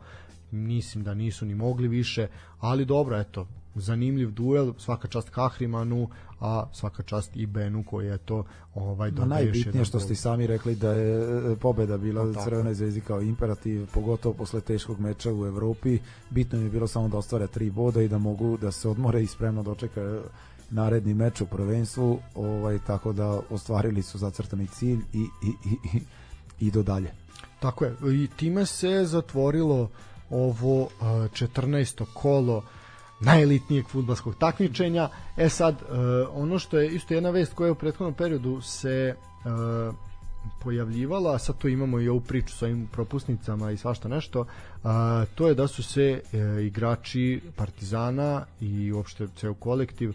[0.50, 2.28] mislim da nisu ni mogli više,
[2.60, 6.08] ali dobro, eto, zanimljiv duel, svaka čast Kahrimanu,
[6.40, 8.44] a svaka čast i Benu koji je to
[8.74, 13.00] ovaj do najbitnije što ste sami rekli da je e, pobeda bila u Crvenoj zvezdi
[13.00, 15.98] kao imperativ, pogotovo posle teškog meča u Evropi.
[16.30, 19.26] Bitno je bilo samo da ostvare tri boda i da mogu da se odmore i
[19.26, 20.22] spremno dočekaju
[20.70, 26.00] naredni meč u prvenstvu, ovaj tako da ostvarili su zacrtani cilj i i i i,
[26.60, 27.12] i do dalje.
[27.60, 27.94] Tako je.
[28.12, 29.90] I time se zatvorilo
[30.30, 32.04] ovo 14.
[32.14, 32.64] kolo
[33.20, 35.08] najelitnijeg futbalskog takmičenja.
[35.36, 35.76] E sad,
[36.32, 39.14] ono što je isto jedna vest koja je u prethodnom periodu se
[40.62, 44.46] pojavljivala, a sad to imamo i ovu priču sa ovim propusnicama i svašta nešto,
[44.84, 46.02] a, to je da su se
[46.32, 50.14] e, igrači Partizana i uopšte ceo kolektiv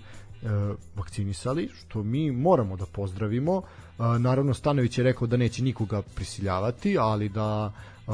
[0.95, 3.61] vakcinisali, što mi moramo da pozdravimo.
[3.61, 8.11] E, naravno, Stanović je rekao da neće nikoga prisiljavati, ali da e,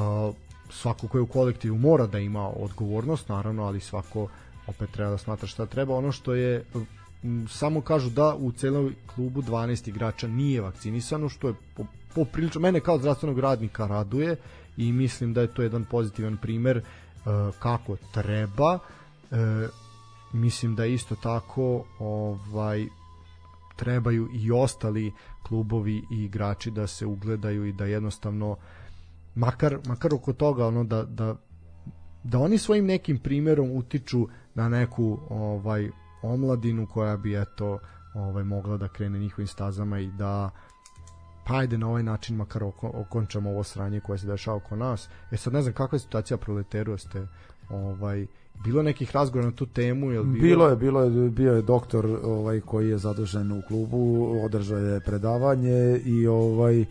[0.70, 4.28] svako ko je u kolektivu mora da ima odgovornost, naravno, ali svako
[4.68, 5.96] opet treba da smatra šta treba.
[5.96, 6.66] Ono što je
[7.50, 11.54] samo kažu da u celom klubu 12 igrača nije vakcinisano, što je
[12.16, 14.36] poprilično mene kao zdravstvenog radnika raduje
[14.78, 16.82] i mislim da je to jedan pozitivan primer
[17.60, 18.80] kako treba.
[20.34, 22.86] Mislim da isto tako ovaj
[23.76, 25.14] trebaju i ostali
[25.48, 28.58] klubovi i igrači da se ugledaju i da jednostavno
[29.36, 31.36] makar, makar oko toga ono da, da,
[32.24, 35.90] da oni svojim nekim primerom utiču na neku ovaj
[36.22, 37.80] omladinu koja bi eto
[38.14, 40.50] ovaj mogla da krene njihovim stazama i da
[41.48, 45.10] pa ajde na ovaj način makar oko, okončamo ovo sranje koje se dešava oko nas.
[45.32, 47.28] E sad ne znam kakva je situacija proleteru ste
[47.70, 48.26] ovaj
[48.64, 50.42] bilo nekih razgovora na tu temu jel bilo...
[50.42, 55.00] bilo je bilo je bio je doktor ovaj koji je zadužen u klubu održao je
[55.00, 56.86] predavanje i ovaj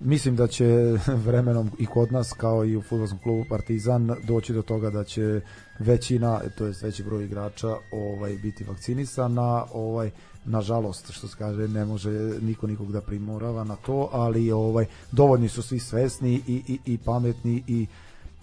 [0.00, 0.66] mislim da će
[1.26, 5.40] vremenom i kod nas kao i u fudbalskom klubu Partizan doći do toga da će
[5.78, 9.64] većina to jest veći broj igrača ovaj biti vakcinisana.
[9.74, 10.10] Ovaj
[10.44, 12.10] nažalost što se kaže ne može
[12.40, 16.98] niko nikog da primorava na to ali ovaj dovoljni su svi svesni i, i, i
[16.98, 17.86] pametni i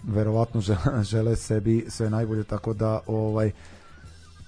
[0.02, 0.60] verovatno
[1.02, 3.50] žele, sebi sve najbolje tako da ovaj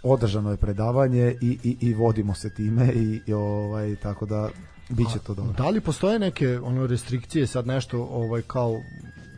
[0.03, 4.49] održano je predavanje i, i, i vodimo se time i, i ovaj tako da
[4.89, 5.53] biće to dobro.
[5.53, 8.83] Da li postoje neke ono restrikcije sad nešto ovaj kao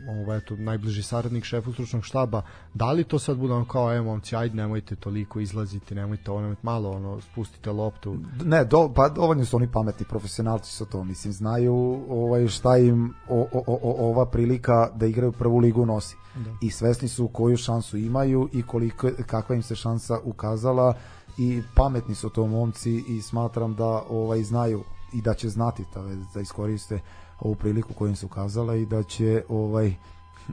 [0.07, 2.41] ovaj eto najbliži saradnik šefu stručnog štaba.
[2.73, 6.55] Da li to sad bude on kao evo momci ajde nemojte toliko izlaziti nemojte ono
[6.61, 8.17] malo ono spustite loptu.
[8.43, 13.13] Ne do pa dovoljno su oni pametni profesionalci su to mislim znaju ovaj šta im
[13.29, 16.15] o, o, o, ova prilika da igraju prvu ligu nosi.
[16.35, 16.51] Da.
[16.61, 20.93] i svesni su koju šansu imaju i koliko kakva im se šansa ukazala
[21.37, 26.01] i pametni su to momci i smatram da ovaj znaju i da će znati da,
[26.33, 26.99] da iskoriste
[27.43, 29.93] ovu priliku koju im se ukazala i da će ovaj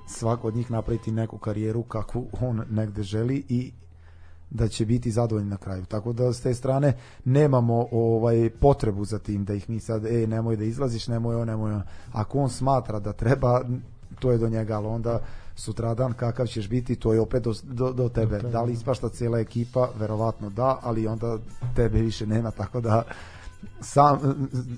[0.06, 3.72] svako od njih napraviti neku karijeru kakvu on negde želi i
[4.50, 5.84] da će biti zadovoljni na kraju.
[5.84, 10.26] Tako da s te strane nemamo ovaj potrebu za tim da ih mi sad ej
[10.26, 11.82] nemoj da izlaziš, nemoj on, nemoj on.
[12.12, 13.60] Ako on smatra da treba,
[14.18, 15.20] to je do njega, ali onda
[15.54, 18.38] sutradan kakav ćeš biti, to je opet do, do, do tebe.
[18.38, 19.88] Da li ispašta cijela ekipa?
[19.98, 21.38] Verovatno da, ali onda
[21.76, 23.02] tebe više nema, tako da
[23.80, 24.18] sam,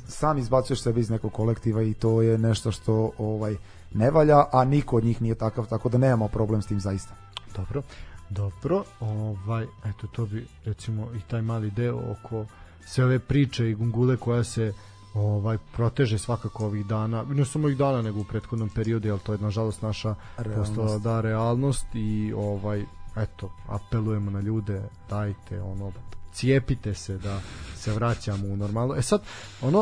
[0.09, 3.57] sam izbacuješ sebe iz nekog kolektiva i to je nešto što ovaj
[3.95, 7.15] ne valja, a niko od njih nije takav, tako da nemamo problem s tim zaista.
[7.57, 7.83] Dobro,
[8.31, 12.47] dobro, ovaj, eto to bi recimo i taj mali deo oko
[12.87, 14.73] sve ove priče i gungule koja se
[15.15, 19.33] ovaj proteže svakako ovih dana, ne samo ovih dana nego u prethodnom periodu, al to
[19.33, 20.75] je nažalost naša realnost.
[20.75, 22.85] postala da realnost i ovaj
[23.17, 25.93] eto apelujemo na ljude dajte ono
[26.33, 27.41] cijepite se da
[27.77, 28.95] se vraćamo u normalno.
[28.95, 29.23] E sad,
[29.63, 29.81] ono,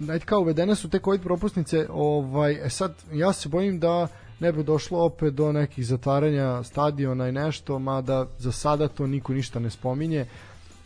[0.00, 4.08] uh, ajde kao uvedene su te COVID propusnice, ovaj, e sad, ja se bojim da
[4.40, 9.32] ne bi došlo opet do nekih zatvaranja stadiona i nešto, mada za sada to niko
[9.32, 10.26] ništa ne spominje,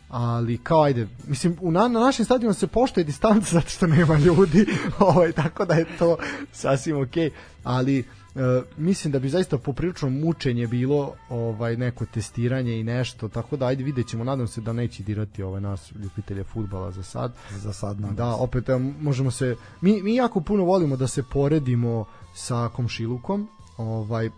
[0.09, 4.17] ali kao ajde, mislim u na, na našem stadionu se poštuje distanca zato što nema
[4.17, 4.65] ljudi,
[4.99, 6.17] ovaj tako da je to
[6.51, 8.05] sasvim okej, okay, ali
[8.37, 13.65] E, mislim da bi zaista poprilično mučenje bilo ovaj neko testiranje i nešto tako da
[13.65, 17.35] ajde videćemo nadam se da neće dirati ovaj nas ljubitelje fudbala za sad.
[17.57, 18.65] Za sad nadam da opet
[19.01, 22.05] možemo se mi mi jako puno volimo da se poredimo
[22.35, 23.47] sa komšilukom
[23.77, 24.29] ovaj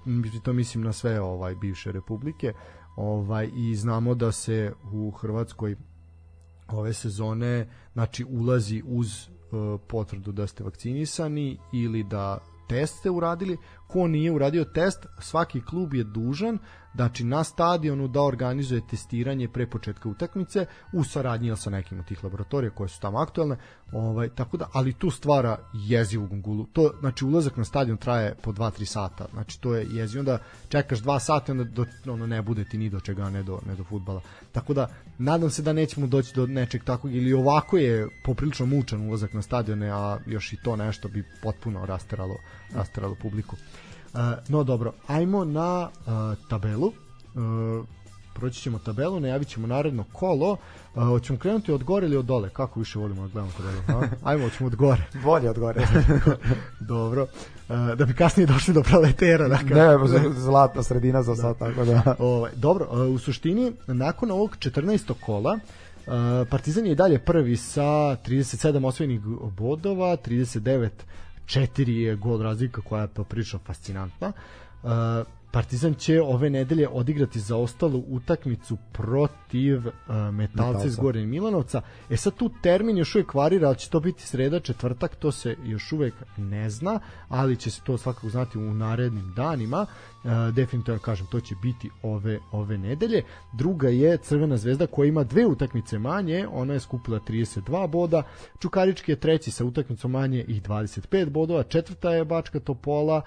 [0.44, 2.54] to mislim na sve ovaj bivše republike
[2.96, 5.76] ovaj i znamo da se u Hrvatskoj
[6.68, 12.40] ove sezone znači ulazi uz uh, potvrdu da ste vakcinisani ili da
[12.70, 13.58] test ste uradili,
[13.92, 16.60] ko nije uradio test, svaki klub je dužan
[16.96, 22.24] znači na stadionu da organizuje testiranje pre početka utakmice u saradnji sa nekim od tih
[22.24, 23.58] laboratorija koje su tamo aktuelne,
[23.92, 26.66] ovaj tako da ali tu stvara jezivu gungulu.
[26.66, 29.26] To znači ulazak na stadion traje po 2-3 sata.
[29.34, 30.38] Znači to je jezivo da
[30.70, 33.76] čekaš 2 sata onda do, ono ne bude ti ni do čega ne do ne
[33.76, 34.22] do fudbala.
[34.52, 39.08] Tako da nadam se da nećemo doći do nečeg takvog ili ovako je poprilično mučan
[39.08, 42.36] ulazak na stadione, a još i to nešto bi potpuno rasteralo
[42.74, 43.56] rasteralo publiku.
[44.48, 46.14] No dobro, ajmo na uh,
[46.50, 46.88] tabelu.
[46.88, 47.86] Uh,
[48.34, 50.52] proći ćemo tabelu, najavit ćemo naredno kolo.
[50.96, 52.50] Uh, hoćemo krenuti od gore ili od dole?
[52.50, 54.04] Kako više volimo da gledamo tabelu?
[54.24, 55.04] Ajmo, hoćemo od gore.
[55.26, 55.88] Bolje od gore.
[56.80, 57.22] dobro.
[57.70, 59.48] Uh, da bi kasnije došli do proletera.
[59.48, 59.76] Dakle.
[59.76, 59.98] Ne,
[60.34, 61.66] zlatna sredina za sad, da.
[61.66, 62.16] tako da.
[62.20, 65.14] Ovaj, dobro, uh, u suštini, nakon ovog 14.
[65.26, 65.60] kola,
[66.10, 69.22] Uh, Partizan je i dalje prvi sa 37 osvojenih
[69.58, 70.90] bodova, 39
[71.50, 74.32] četiri je gol razlika koja je poprično fascinantna.
[74.84, 74.90] Uh,
[75.52, 79.94] Partizan će ove nedelje odigrati za ostalu utakmicu protiv uh,
[80.32, 81.82] Metalca iz Gornjeg Milanovca.
[82.10, 85.56] E sad tu termin još uvijek varira, ali će to biti sreda, četvrtak, to se
[85.64, 87.00] još uvijek ne zna,
[87.30, 89.86] ali će se to svakako znati u narednim danima.
[90.24, 93.24] Uh, definitivno kažem, to će biti ove ove nedelje.
[93.54, 98.24] Druga je Crvena zvezda koja ima dve utakmice manje, ona je skupila 32 boda.
[98.60, 101.64] Čukarički je treći sa utakmicom manje i 25 bodova.
[101.64, 103.22] Četvrta je Bačka Topola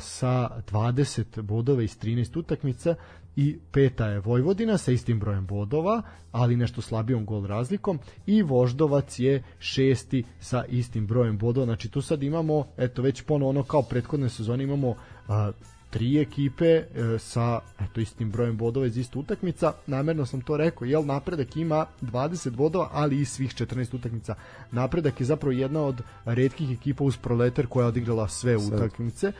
[0.00, 2.94] sa 20 bodova iz 13 utakmica
[3.36, 6.02] i peta je Vojvodina sa istim brojem bodova,
[6.32, 11.66] ali nešto slabijom gol razlikom i Voždovac je šesti sa istim brojem bodova.
[11.66, 14.94] Znači tu sad imamo, eto već ponovo ono kao prethodne sezone imamo
[15.28, 15.52] a,
[15.90, 16.84] tri ekipe e,
[17.18, 19.72] sa eto istim brojem bodova iz istu utakmica.
[19.86, 24.34] Namerno sam to rekao, jel napredak ima 20 bodova, ali i svih 14 utakmica.
[24.70, 29.32] Napredak je zapravo jedna od redkih ekipa uz Proletar koja je odigrala sve utakmice.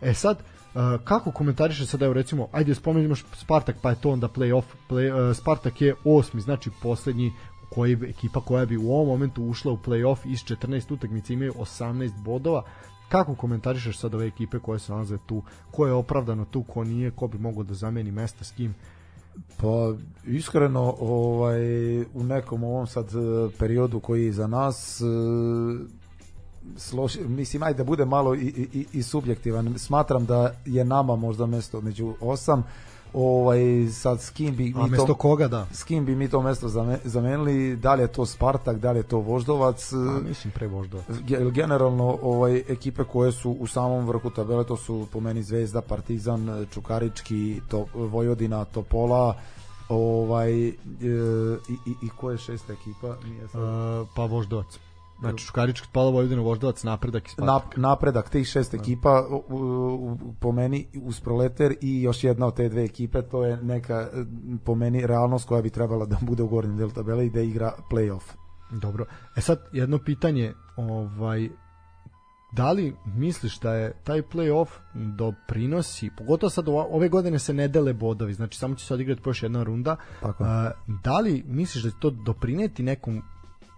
[0.00, 0.42] E sad,
[1.04, 5.80] kako komentariše sad, evo recimo, ajde spomenimo Spartak, pa je to onda play, uh, Spartak
[5.80, 7.32] je osmi, znači poslednji
[7.70, 12.22] koji ekipa koja bi u ovom momentu ušla u play-off iz 14 utakmica imaju 18
[12.22, 12.62] bodova.
[13.08, 15.42] Kako komentarišeš sad ove ekipe koje se nalaze tu?
[15.70, 18.74] Ko je opravdano tu, ko nije, ko bi mogao da zameni mesta s kim?
[19.56, 19.92] Pa
[20.24, 25.02] iskreno ovaj u nekom ovom sad e, periodu koji je za nas
[26.76, 29.78] složi, mislim ajde da bude malo i, i, i subjektivan.
[29.78, 32.64] Smatram da je nama možda mesto među osam.
[33.14, 35.66] Ovaj sad s kim bi A, mi to koga da?
[35.72, 36.68] S kim bi mi to mesto
[37.04, 37.76] zamenili?
[37.76, 39.92] Da li je to Spartak da li je to Voždovac?
[39.92, 39.96] A,
[40.28, 41.06] mislim pre Voždovac.
[41.52, 46.66] Generalno ovaj ekipe koje su u samom vrhu tabele to su po meni Zvezda Partizan
[46.70, 49.36] Čukarički to Vojvodina Topola
[49.88, 50.72] ovaj e,
[51.68, 53.16] i, i, i ko je šesta ekipa?
[53.24, 53.62] Nije sad...
[53.62, 54.78] uh, pa Voždovac
[55.20, 57.76] Znači Škarički Pala Vojvodina Voždovac napredak i Spartak.
[57.76, 58.78] napredak tih šest da.
[58.78, 63.44] ekipa u, u, po meni uz Proleter i još jedna od te dve ekipe to
[63.44, 64.08] je neka
[64.64, 67.72] po meni realnost koja bi trebala da bude u gornjem delu tabele i da igra
[67.90, 68.32] play-off.
[68.70, 69.06] Dobro.
[69.36, 71.48] E sad jedno pitanje, ovaj
[72.52, 77.92] da li misliš da je taj play-off doprinosi, pogotovo sad ove godine se ne dele
[77.92, 80.44] bodovi, znači samo će se odigrati još jedna runda, Tako.
[81.04, 83.22] Da li misliš da će to doprineti nekom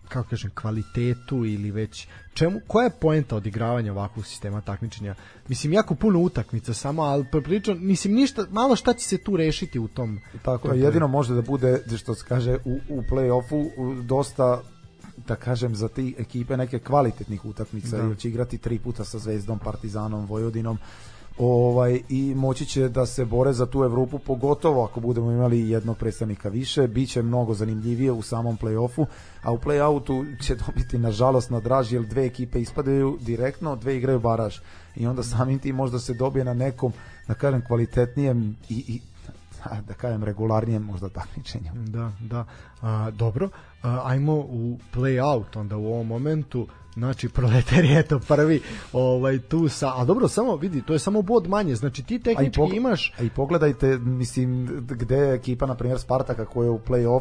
[0.08, 5.14] kako kažem, kvalitetu ili već čemu, koja je poenta odigravanja ovakvog sistema takmičenja?
[5.48, 9.78] Mislim, jako puno utakmica samo, ali prilično, mislim, ništa, malo šta će se tu rešiti
[9.78, 10.20] u tom...
[10.42, 13.70] Tako, tom jedino može da bude, što se kaže, u, u play-offu
[14.02, 14.62] dosta
[15.26, 18.02] da kažem za te ekipe neke kvalitetnih utakmica Da.
[18.02, 20.78] jer će igrati tri puta sa Zvezdom, Partizanom, Vojvodinom
[21.38, 25.98] ovaj i moći će da se bore za tu Evropu pogotovo ako budemo imali jednog
[25.98, 26.88] predstavnika više.
[26.88, 29.06] Biće mnogo zanimljivije u samom plej-ofu
[29.42, 34.20] a u play-outu će dobiti nažalost na draži jer dve ekipe ispadaju direktno dve igraju
[34.20, 34.58] baraž.
[34.96, 36.92] I onda samim tim možda se dobije na nekom
[37.28, 39.00] da kažem kvalitetnijem i, i
[39.86, 41.70] da kažem regularnijem možda takmičenju.
[41.74, 42.44] Da, da.
[42.82, 43.48] A, dobro,
[43.82, 46.66] a, ajmo u play out onda u ovom momentu
[46.98, 48.62] znači proletar je eto prvi
[48.92, 52.24] ovaj tu sa a dobro samo vidi to je samo bod manje znači ti A
[52.24, 56.70] tehnički pog- imaš a i pogledajte, mislim, gde je ekipa, na primjer, Spartaka koja je
[56.70, 56.80] u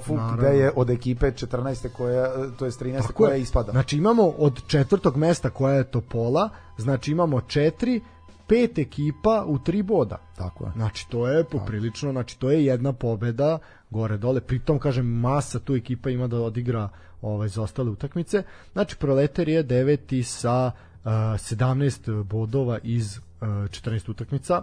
[0.09, 0.37] Naravno.
[0.37, 1.89] gde je od ekipe 14.
[1.89, 3.01] koja, to je 13.
[3.01, 3.41] Tako koja je.
[3.41, 3.71] ispada.
[3.71, 8.01] Znači imamo od četvrtog mesta koja je Topola, znači imamo četiri,
[8.47, 10.17] pet ekipa u tri boda.
[10.37, 10.71] Tako je.
[10.75, 13.59] Znači to je poprilično, znači to je jedna pobeda
[13.89, 14.41] gore dole.
[14.41, 16.89] Pritom kažem masa tu ekipa ima da odigra
[17.21, 18.43] ovaj za ostale utakmice.
[18.73, 20.71] Znači Proletar je deveti sa
[21.03, 24.61] uh, 17 bodova iz uh, 14 utakmica.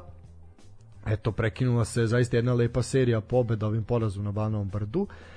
[1.07, 5.07] Eto, prekinula se zaista jedna lepa serija pobeda ovim porazom na Banovom brdu.
[5.07, 5.34] A,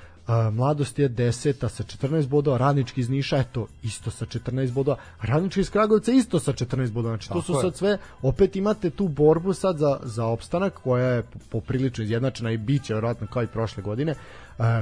[0.51, 5.61] mladost je deseta sa 14 bodova, radnički iz Niša, eto, isto sa 14 bodova, radnički
[5.61, 9.53] iz Kragujevca isto sa 14 bodova, znači to su sad sve, opet imate tu borbu
[9.53, 13.83] sad za, za opstanak koja je poprilično izjednačena i bit će vjerojatno kao i prošle
[13.83, 14.15] godine.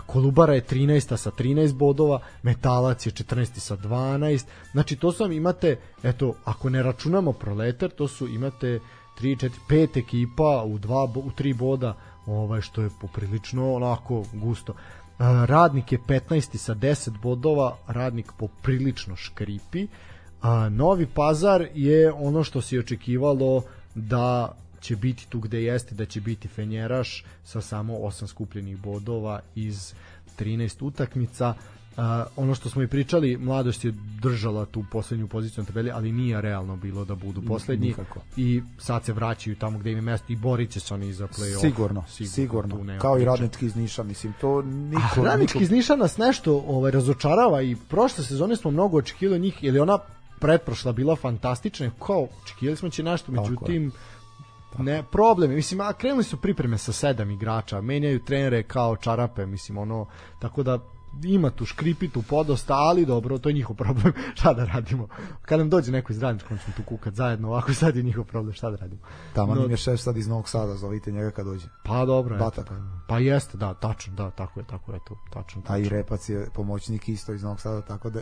[0.06, 1.18] Kolubara je 13.
[1.18, 3.60] sa 13 bodova, Metalac je 14.
[3.60, 8.80] sa 12, znači to su vam imate, eto, ako ne računamo proletar, to su imate
[9.22, 11.96] 3, 4, 5 ekipa u, dva, u tri boda,
[12.26, 14.74] ovaj, što je poprilično onako gusto.
[15.20, 16.58] Radnik je 15.
[16.58, 19.88] sa 10 bodova, radnik poprilično škripi.
[20.42, 23.64] A, Novi Pazar je ono što se očekivalo
[23.96, 29.40] da će biti tu gde jeste, da će biti Fenjeraš sa samo 8 skupljenih bodova
[29.56, 29.94] iz
[30.40, 31.54] 13 utakmica.
[32.36, 36.42] Ono što smo i pričali, mladost je držala tu poslednju poziciju na tabeli, ali nije
[36.42, 38.20] realno bilo da budu poslednji Nikako.
[38.38, 41.28] i sad se vraćaju tamo gde im je mesto i borit će se oni za
[41.28, 41.62] play-off.
[41.62, 42.84] Sigurno, sigurno.
[42.84, 43.30] nema Kao i priče.
[43.30, 45.22] radnički iz Niša, mislim, to niko...
[45.22, 49.64] A radnički iz Niša nas nešto ovaj, razočarava i prošle sezone smo mnogo očekivali njih,
[49.64, 50.00] je ona
[50.40, 53.50] pretprošla bila fantastična, kao očekivali smo će nešto, Tako je.
[53.52, 53.92] međutim
[54.80, 59.46] ne, problem je, mislim, a krenuli su pripreme sa sedam igrača, menjaju trenere kao čarape,
[59.46, 60.06] mislim, ono,
[60.40, 60.80] tako da
[61.24, 65.08] ima tu škripitu podosta, ali dobro, to je njihov problem, šta da radimo.
[65.42, 68.24] Kad nam dođe neko iz radničkog, on ćemo tu kukat zajedno, ovako sad je njihov
[68.24, 69.02] problem, šta da radimo.
[69.34, 71.68] Tamo No, im je šef sad iz Novog Sada, zovite njega kad dođe.
[71.84, 72.68] Pa dobro, eto, Batak.
[72.68, 72.76] pa,
[73.08, 75.98] pa jeste, da, tačno, da, tako je, tako je, to, tačno, A i tačno.
[75.98, 78.20] Repac je pomoćnik isto iz Novog Sada, tako da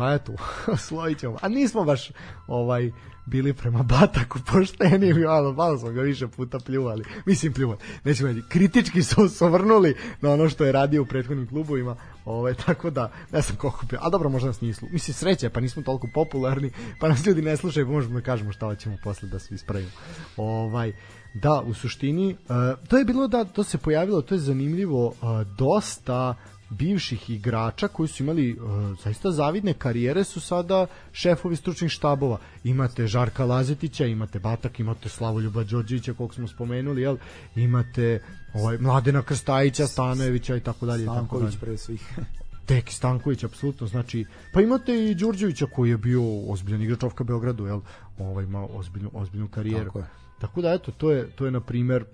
[0.00, 0.32] Pa eto,
[0.88, 1.36] slojit ćemo.
[1.42, 2.10] A nismo baš
[2.46, 2.90] ovaj
[3.26, 7.04] bili prema Bataku pošteni, malo, malo smo ga više puta pljuvali.
[7.26, 7.80] Mislim pljuvali.
[8.04, 11.96] Nećemo reći, kritički su se ovrnuli na ono što je radio u prethodnim klubovima.
[12.24, 13.98] Ovaj, tako da, ne znam koliko pio.
[14.02, 14.86] A dobro, možda nas nisu.
[14.92, 16.70] Mislim, sreće, pa nismo toliko popularni,
[17.00, 19.90] pa nas ljudi ne slušaju, pa možemo da kažemo šta ćemo posle da se ispravimo.
[20.36, 20.92] Ovaj,
[21.34, 25.14] da, u suštini, uh, to je bilo da, to se pojavilo, to je zanimljivo, uh,
[25.58, 26.34] dosta
[26.70, 32.38] bivših igrača koji su imali uh, zaista zavidne karijere su sada šefovi stručnih štabova.
[32.64, 37.16] Imate Žarka Lazetića, imate Batak, imate Slavoljuba Đorđevića kog smo spomenuli, jel?
[37.56, 38.22] Imate
[38.54, 42.18] ovaj Mladena Krstajića, Stanojevića i tako dalje Stanković pre svih.
[42.66, 47.66] Tek Stanković apsolutno znači pa imate i Đurđevića koji je bio ozbiljan igrač OFK Beogradu
[47.66, 47.80] jel
[48.18, 50.04] ovaj ima ozbiljnu ozbiljnu karijeru Tako je.
[50.40, 52.04] tako da eto to je to je na primer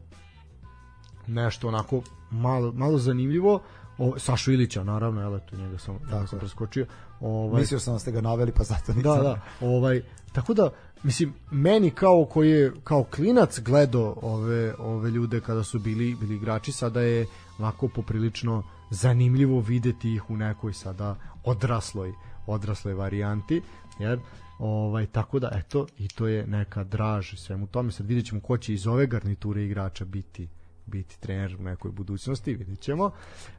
[1.27, 3.63] nešto onako malo malo zanimljivo
[3.99, 6.87] o, Sašu Ilića naravno jel eto njega sam Tako sam preskočio.
[7.21, 9.17] Ovaj Mislio sam da ste ga naveli, pa zato nisam.
[9.17, 10.03] da, da, ovaj,
[10.33, 10.71] tako da,
[11.03, 16.35] mislim, meni kao koji je, kao klinac gledao ove, ove ljude kada su bili, bili
[16.35, 17.27] igrači, sada je
[17.59, 22.13] onako poprilično zanimljivo videti ih u nekoj sada odrasloj,
[22.47, 23.63] odrasloj varijanti,
[23.99, 24.21] jer
[24.59, 27.93] ovaj tako da eto i to je neka draž svemu tome.
[27.93, 30.49] Sad vidjet ćemo ko će iz ove garniture igrača biti
[30.87, 33.11] biti trener u nekoj budućnosti, vidjet ćemo.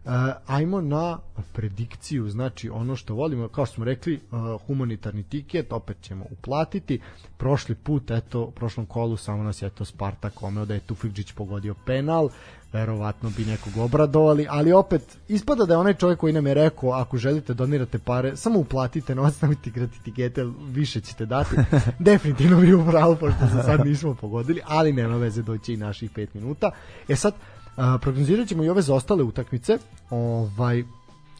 [0.05, 0.09] E,
[0.45, 1.19] ajmo na
[1.53, 4.19] predikciju, znači ono što volimo, kao smo rekli, e,
[4.67, 6.99] humanitarni tiket, opet ćemo uplatiti.
[7.37, 11.75] Prošli put, eto, prošlom kolu samo nas je to Spartak omeo da je Tufikđić pogodio
[11.85, 12.29] penal,
[12.77, 16.91] verovatno bi nekog obradovali, ali opet ispada da je onaj čovjek koji nam je rekao
[16.91, 21.55] ako želite donirate pare, samo uplatite novac, nemojte igrati tikete, više ćete dati.
[22.09, 26.27] Definitivno bi upravo, pošto se sad nismo pogodili, ali nema veze doći i naših 5
[26.33, 26.71] minuta.
[27.07, 27.33] E sad,
[27.77, 29.77] a, prognozirat ćemo i ove zaostale utakmice.
[30.09, 30.83] Ovaj,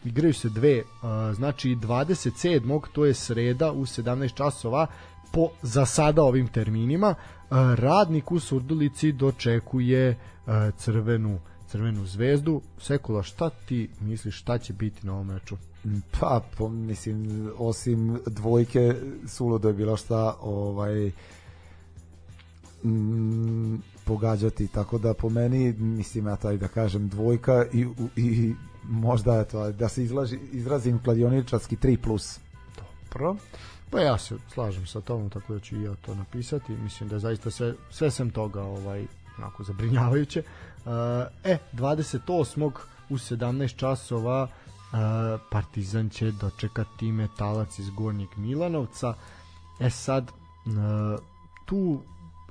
[0.05, 2.81] igraju se dve, a, znači 27.
[2.93, 4.88] to je sreda u 17 časova
[5.31, 7.15] po za sada ovim terminima.
[7.49, 10.18] Radnik u Surdulici dočekuje
[10.78, 12.61] crvenu Crvenu zvezdu.
[12.80, 15.57] Sekula, šta ti misliš šta će biti na ovom meču?
[16.19, 18.95] Pa, po, mislim, osim dvojke,
[19.28, 21.11] suludo je bilo šta ovaj,
[22.84, 23.76] mm,
[24.06, 28.53] pogađati, tako da po meni, mislim ja taj da kažem dvojka i, i
[28.84, 32.40] možda je to, da se izlaži, izrazim kladioničarski 3 plus.
[32.76, 33.36] Dobro.
[33.89, 36.72] Pa ja se slažem sa tom, tako da ću i ja to napisati.
[36.72, 39.05] Mislim da je zaista sve, sve sem toga ovaj,
[39.38, 40.43] onako zabrinjavajuće.
[40.85, 40.91] Uh,
[41.43, 42.72] e, 28.
[43.09, 44.49] u 17 časova uh,
[45.51, 49.14] Partizan će dočekati metalac iz Gornjeg Milanovca.
[49.80, 50.31] E sad,
[50.65, 51.19] uh,
[51.65, 52.01] tu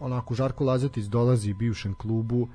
[0.01, 2.49] onako Žarko Lazetic dolazi bivšem klubu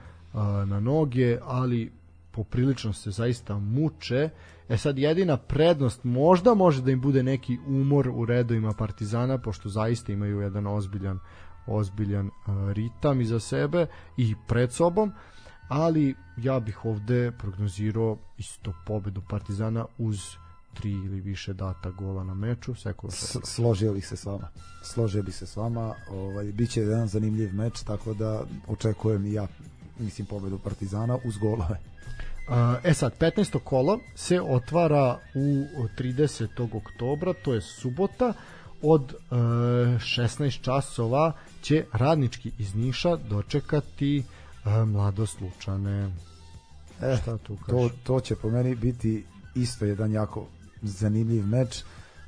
[0.66, 1.92] na noge, ali
[2.32, 4.30] poprilično se zaista muče.
[4.70, 9.70] E sad jedina prednost možda može da im bude neki umor u redovima Partizana pošto
[9.70, 11.20] zaista imaju jedan ozbiljan
[11.68, 13.88] ozbiljan uh, ritam iza sebe
[14.18, 15.12] i pred sobom,
[15.68, 20.20] ali ja bih ovde prognozirao isto pobedu Partizana uz
[20.74, 22.74] tri ili više data gola na meču.
[23.44, 24.48] Složio bih se s vama.
[24.84, 25.94] Složio bih se s vama.
[26.10, 29.48] Ovaj, biće jedan zanimljiv meč, tako da očekujem i ja
[30.02, 31.78] mislim pobedu Partizana uz golove.
[32.84, 33.60] E sad, 15.
[33.64, 35.66] kolo se otvara u
[35.98, 36.78] 30.
[36.78, 38.34] oktobra, to je subota,
[38.82, 44.24] od e, 16 časova će radnički iz Niša dočekati
[44.66, 46.12] e, mladoslučane.
[47.02, 49.26] E, Šta tu to, to će po meni biti
[49.56, 50.48] isto jedan jako
[50.82, 51.84] zanimljiv meč.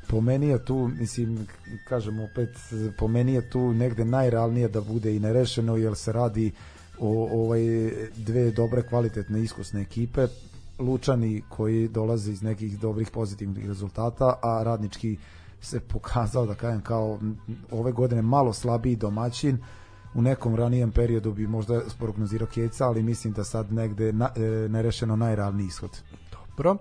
[0.08, 1.48] Po meni je tu, mislim,
[1.88, 2.50] kažem opet,
[2.98, 6.52] po meni je tu negde najrealnije da bude i nerešeno, jer se radi
[7.00, 7.62] o ovaj
[8.18, 10.28] dve dobre kvalitetne iskusne ekipe
[10.80, 15.18] Lučani koji dolaze iz nekih dobrih pozitivnih rezultata a radnički
[15.62, 17.20] se pokazao da kažem kao
[17.72, 19.58] ove godine malo slabiji domaćin
[20.16, 24.40] u nekom ranijem periodu bi možda prognozirao Keca, ali mislim da sad negde na, e,
[24.70, 25.90] nerešeno najravniji ishod.
[26.58, 26.78] Dobro.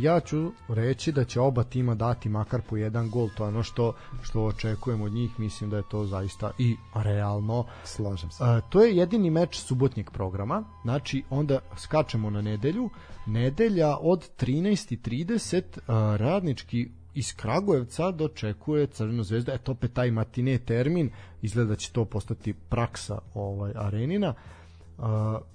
[0.00, 3.62] Ja ću reći da će oba tima dati makar po jedan gol, to je ono
[3.62, 7.64] što, što očekujemo od njih, mislim da je to zaista i realno.
[7.84, 8.44] Slažem se.
[8.68, 12.90] To je jedini meč subotnjeg programa, znači onda skačemo na nedelju,
[13.26, 21.10] nedelja od 13.30 radnički iz Kragujevca dočekuje Crvenu zvezdu, eto opet taj matine termin,
[21.42, 24.28] izgleda da će to postati praksa ovaj arenina.
[24.28, 24.57] Uh,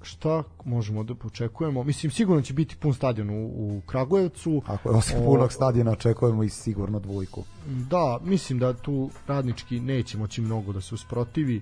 [0.02, 1.84] šta možemo da očekujemo?
[1.84, 4.62] Mislim, sigurno će biti pun stadion u, u Kragujevcu.
[4.66, 7.44] Ako je osim punog stadiona, očekujemo i sigurno dvojku.
[7.66, 11.62] Da, mislim da tu radnički neće moći mnogo da se usprotivi.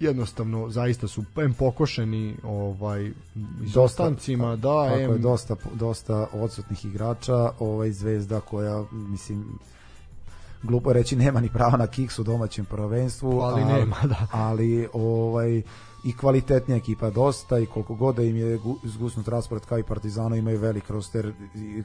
[0.00, 3.10] Jednostavno, zaista su em pokošeni ovaj,
[3.64, 5.12] izostancima, da, kako em...
[5.12, 9.58] je dosta, dosta odsutnih igrača, ovaj zvezda koja, mislim,
[10.62, 14.26] glupo reći nema ni prava na kiks u domaćem prvenstvu, ali, ali nema, da.
[14.32, 15.62] Ali ovaj
[16.04, 20.36] i kvalitetnija ekipa dosta i koliko god da im je zgusnut raspored kao i Partizano
[20.36, 21.32] imaju velik roster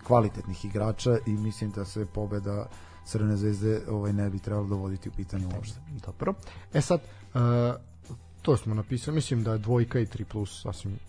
[0.03, 2.67] kvalitetnih igrača i mislim da se pobeda
[3.05, 5.79] Crvene zvezde ovaj ne bi trebalo dovoditi u pitanje uopšte.
[6.05, 6.33] Dobro.
[6.73, 7.01] E sad
[7.33, 7.41] uh,
[8.41, 10.99] to smo napisali, mislim da je dvojka i 3 plus sasvim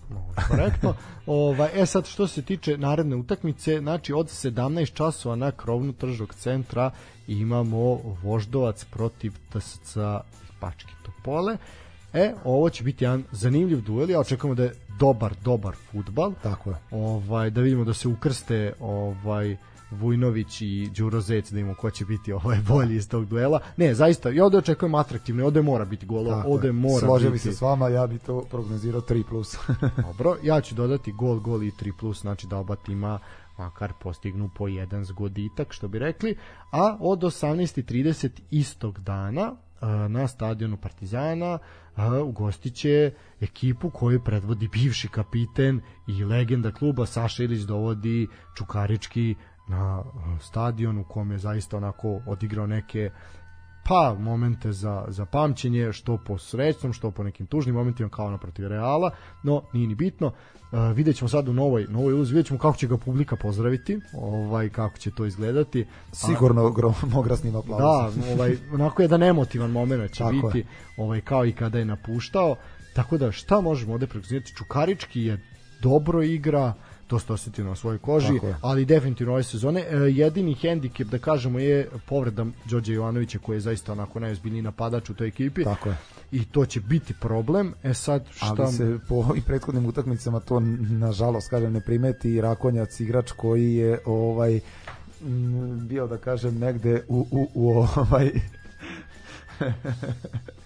[0.48, 0.94] korektno.
[1.26, 6.34] ovaj, e sad što se tiče naredne utakmice, znači od 17 časova na krovnu tržog
[6.34, 6.90] centra
[7.26, 9.96] imamo Voždovac protiv TSC
[10.60, 11.56] Pački Topole.
[12.12, 14.10] E, ovo će biti jedan zanimljiv duel.
[14.10, 16.32] Ja očekujemo da je dobar, dobar futbal.
[16.42, 16.76] Tako je.
[16.90, 19.56] Ovaj, da vidimo da se ukrste ovaj
[19.90, 23.60] Vujnović i Đuro Zec da vidimo ko će biti ovaj bolji iz tog duela.
[23.76, 27.42] Ne, zaista, ja ovde očekujem atraktivno, ovde mora biti gol, ovde mora Složio biti.
[27.42, 29.24] se s vama, ja bi to prognozirao 3+.
[29.28, 29.56] plus.
[30.06, 33.18] Dobro, ja ću dodati gol, gol i 3+, plus, znači da oba tima
[33.58, 36.36] makar postignu po jedan zgoditak, što bi rekli,
[36.70, 39.52] a od 18.30 istog dana
[40.08, 41.58] na stadionu Partizana
[42.24, 49.34] ugostiće ekipu koju predvodi bivši kapiten i legenda kluba Saša Ilić dovodi Čukarički
[49.68, 50.04] na
[50.40, 53.10] stadion u kom je zaista onako odigrao neke
[53.88, 58.66] pa momente za, za pamćenje, što po srećnom, što po nekim tužnim momentima kao naprotiv
[58.66, 59.10] Reala,
[59.42, 60.26] no nije ni bitno.
[60.26, 64.00] Uh, vidjet ćemo sad u novoj, novoj ulozi, vidjet ćemo kako će ga publika pozdraviti,
[64.14, 65.86] ovaj, kako će to izgledati.
[66.12, 68.22] Sigurno gromograsnim aplauzom.
[68.22, 70.66] Da, ovaj, onako jedan emotivan moment će Tako biti, je.
[70.96, 72.56] ovaj, kao i kada je napuštao.
[72.94, 74.54] Tako da šta možemo ovde prekonizirati?
[74.54, 75.40] Čukarički je
[75.82, 76.74] dobro igra,
[77.08, 79.80] to ste osetio na svojoj koži, ali definitivno ove sezone.
[79.80, 85.10] E, jedini hendikep, da kažemo, je povreda Đorđe Jovanovića, koji je zaista onako najozbiljniji napadač
[85.10, 85.64] u toj ekipi.
[85.64, 85.96] Tako je.
[86.32, 87.74] I to će biti problem.
[87.82, 88.54] E sad, šta...
[88.58, 90.60] Ali se po ovim prethodnim utakmicama to,
[90.90, 94.60] nažalost, kažem, ne primeti Rakonjac, igrač koji je ovaj
[95.88, 98.30] bio, da kažem, negde u, u, u ovaj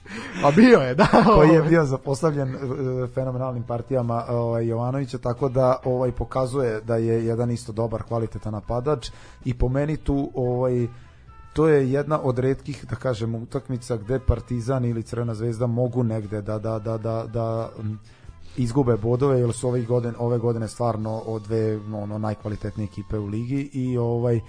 [0.44, 1.06] A bio je, da.
[1.36, 1.68] koji je ovaj.
[1.68, 2.58] bio zapostavljen e,
[3.14, 9.10] fenomenalnim partijama ovaj, Jovanovića, tako da ovaj pokazuje da je jedan isto dobar kvalitetan napadač
[9.44, 10.86] i po meni tu ovaj
[11.52, 16.42] to je jedna od retkih da kažem utakmica gde Partizan ili Crvena zvezda mogu negde
[16.42, 17.70] da da da da da
[18.56, 23.26] izgube bodove jer su ove godine ove godine stvarno od dve ono najkvalitetnije ekipe u
[23.26, 24.40] ligi i ovaj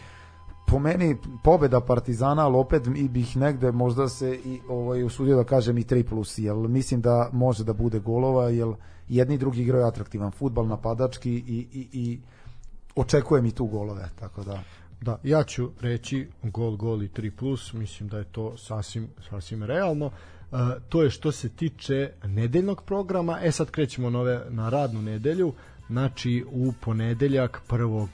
[0.68, 5.44] po meni pobeda Partizana, ali opet i bih negde možda se i ovaj usudio da
[5.44, 8.68] kažem i 3 plus, jer mislim da može da bude golova, jer
[9.10, 12.20] jedni drugi igraju atraktivan futbal, napadački i, i, i
[12.96, 14.64] očekujem i tu golove, tako da
[15.04, 19.64] Da, ja ću reći gol, gol i 3 plus, mislim da je to sasvim, sasvim
[19.64, 20.06] realno.
[20.06, 20.56] E,
[20.90, 23.40] to je što se tiče nedeljnog programa.
[23.42, 25.54] E sad krećemo na, ove, na radnu nedelju.
[25.94, 28.08] Znači u ponedeljak 1.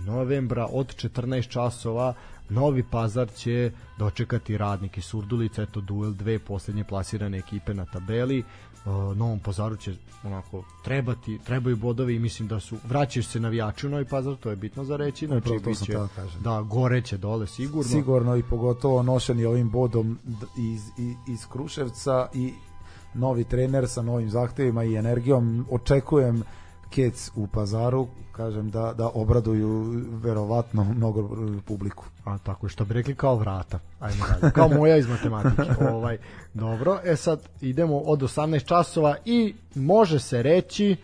[0.00, 2.14] novembra od 14 časova
[2.48, 8.44] Novi Pazar će dočekati radnike Surdulica, eto duel dve poslednje plasirane ekipe na tabeli.
[8.84, 9.94] Uh, Novom Pazaru će
[10.24, 14.50] onako trebati, trebaju bodovi i mislim da su vraćaju se navijači u Novi Pazar, to
[14.50, 15.26] je bitno za reći.
[15.26, 16.08] Znači, Upravo biće-
[16.40, 17.90] da gore će dole sigurno.
[17.90, 20.18] sigurno i pogotovo nošeni ovim bodom
[20.58, 22.52] iz, iz, iz Kruševca i
[23.14, 26.42] novi trener sa novim zahtevima i energijom očekujem
[26.90, 29.84] Kec u pazaru kažem da, da obraduju
[30.22, 33.78] verovatno mnogo e, publiku A tako što bi rekli kao vrata.
[34.00, 34.52] Ajmo dalje.
[34.56, 35.62] Kao moja iz matematike.
[35.92, 36.18] ovaj,
[36.54, 40.96] dobro, e sad idemo od 18 časova i može se reći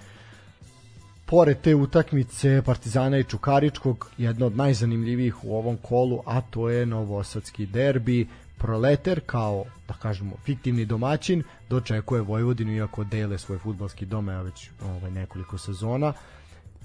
[1.26, 6.86] pored te utakmice Partizana i Čukaričkog, jedna od najzanimljivijih u ovom kolu, a to je
[6.86, 8.28] Novosadski derbi.
[8.62, 14.70] Proleter kao, da kažemo, fiktivni domaćin dočekuje Vojvodinu iako dele svoj futbalski dom evo već
[14.84, 16.12] ovaj, nekoliko sezona.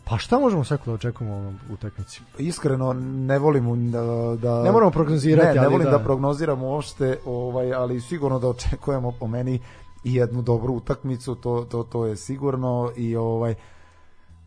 [0.10, 2.22] Pa šta možemo sve da očekujemo u ovom utakmici?
[2.38, 4.02] iskreno ne volim da,
[4.42, 5.92] da Ne moramo prognozirati, ne, ne ali volim da.
[5.92, 9.60] da, prognoziramo uopšte ovaj ali sigurno da očekujemo po meni
[10.04, 13.56] i jednu dobru utakmicu to, to, to je sigurno i ovaj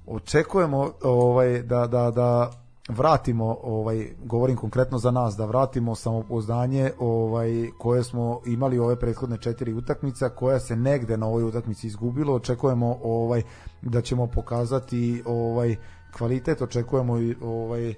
[0.06, 2.59] očekujemo ovaj da da da
[2.90, 9.38] vratimo ovaj govorim konkretno za nas da vratimo samopouzdanje ovaj koje smo imali ove prethodne
[9.38, 12.34] četiri utakmice koja se negde na ovoj utakmici izgubilo.
[12.34, 13.42] Očekujemo ovaj
[13.82, 15.76] da ćemo pokazati ovaj
[16.18, 17.94] kvalitet očekujemo ovaj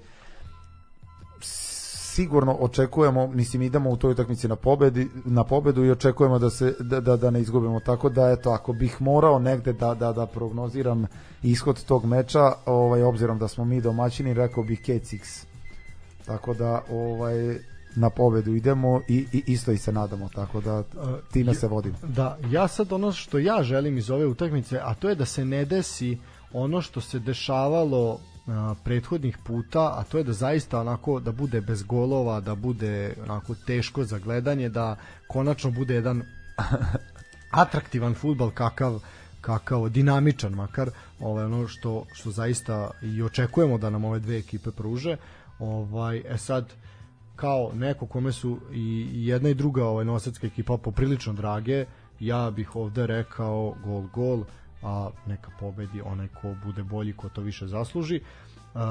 [2.15, 6.75] sigurno očekujemo, mislim idemo u toj utakmici na pobedi, na pobedu i očekujemo da se
[6.79, 7.79] da, da, da ne izgubimo.
[7.79, 11.05] Tako da eto, ako bih morao negde da da da prognoziram
[11.43, 15.45] ishod tog meča, ovaj obzirom da smo mi domaćini, rekao bih Kecix.
[16.25, 17.57] Tako da ovaj
[17.95, 20.83] na pobedu idemo i, i isto i se nadamo, tako da
[21.31, 21.95] time se vodim.
[22.03, 25.45] Da, ja sad ono što ja želim iz ove utakmice, a to je da se
[25.45, 26.17] ne desi
[26.53, 31.61] ono što se dešavalo a, prethodnih puta, a to je da zaista onako da bude
[31.61, 34.95] bez golova, da bude onako teško za gledanje, da
[35.27, 36.23] konačno bude jedan
[37.63, 38.99] atraktivan futbal kakav
[39.41, 40.89] kakav dinamičan makar
[41.19, 45.17] ovaj ono što što zaista i očekujemo da nam ove dve ekipe pruže.
[45.59, 46.73] Ovaj e sad
[47.35, 51.85] kao neko kome su i jedna i druga ovaj nosadska ekipa poprilično drage
[52.19, 54.43] ja bih ovde rekao gol gol
[54.83, 58.21] a neka pobedi onaj ko bude bolji ko to više zasluži
[58.73, 58.81] uh,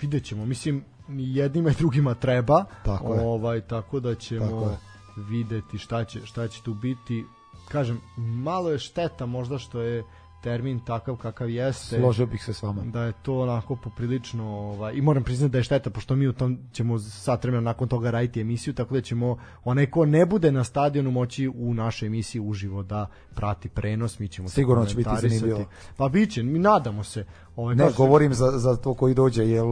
[0.00, 3.20] vidjet ćemo mislim ni jednima i drugima treba Tako je.
[3.20, 4.76] ovaj tako da ćemo Tako je.
[5.18, 7.24] videti šta će šta će tu biti
[7.68, 10.04] kažem malo je šteta možda što je
[10.40, 12.82] termin takav kakav jeste Složio bih se s vama.
[12.84, 16.32] da je to onako poprilično ovaj, i moram priznati da je šteta pošto mi u
[16.32, 20.52] tom ćemo sat vremena nakon toga raditi emisiju tako da ćemo onaj ko ne bude
[20.52, 25.10] na stadionu moći u našoj emisiji uživo da prati prenos mi ćemo Sigurno će biti
[25.20, 25.64] zanimljivo.
[25.96, 27.24] pa biće mi nadamo se
[27.60, 29.64] ovaj, Ne, govorim za, za to koji dođe, jer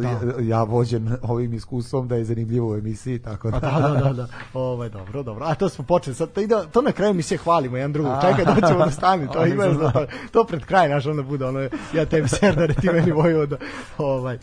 [0.00, 0.42] Da.
[0.42, 3.56] ja, vođen ovim iskustvom da je zanimljivo u emisiji, tako da...
[3.62, 4.28] A da, da, da, da.
[4.54, 5.44] Ovaj dobro, dobro.
[5.44, 6.16] A to smo počeli.
[6.16, 8.12] Sad to ide to na kraju mi se hvalimo jedan drugog.
[8.12, 8.20] A.
[8.20, 9.26] Čekaj da ćemo da stane.
[9.32, 12.88] To ima da, to, to pred kraj naš onda bude ono ja tebi serdare ti
[12.92, 13.56] meni Vojvoda.
[13.98, 14.38] Ovaj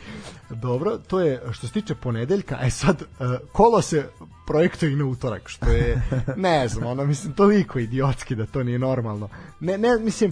[0.49, 2.57] dobro, to je što se tiče ponedeljka.
[2.61, 4.09] E sad eh, kolo se
[4.47, 6.01] projektuje i na utorak, što je
[6.35, 9.29] ne znam, ono mislim toliko idiotski da to nije normalno.
[9.59, 10.31] Ne ne mislim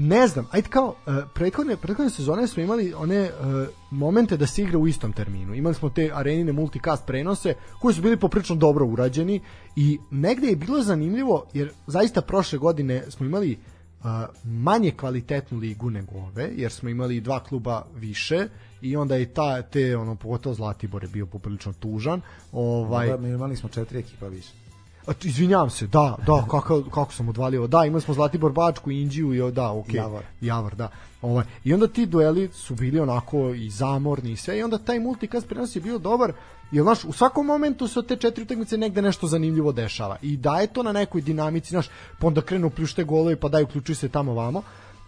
[0.00, 4.62] ne znam, ajde kao uh, prethodne, prethodne sezone smo imali one uh, momente da se
[4.62, 5.54] igra u istom terminu.
[5.54, 9.40] Imali smo te arenine multicast prenose koji su bili poprično dobro urađeni
[9.76, 13.52] i negde je bilo zanimljivo jer zaista prošle godine smo imali
[14.00, 14.06] uh,
[14.44, 18.48] manje kvalitetnu ligu nego ove, jer smo imali dva kluba više
[18.80, 22.20] i onda i ta te ono pogotovo Zlatibor je bio poprilično tužan.
[22.52, 24.67] Ovaj Da, imali smo četiri ekipa više.
[25.08, 27.66] A, izvinjavam se, da, da, kako, kako sam odvalio.
[27.66, 29.62] Da, imali smo Zlatibor Bačku, Inđiju i da.
[29.62, 29.96] Okay.
[29.96, 30.22] Javor.
[30.40, 30.90] Javor, da.
[31.22, 35.00] Ovaj, I onda ti dueli su bili onako i zamorni i sve i onda taj
[35.00, 36.32] multikast prenos je bio dobar
[36.70, 40.36] jer znaš, u svakom momentu se od te četiri utakmice negde nešto zanimljivo dešava i
[40.36, 44.08] daje to na nekoj dinamici, znaš, pa onda krenu pljušte golovi pa daj uključuj se
[44.08, 44.62] tamo vamo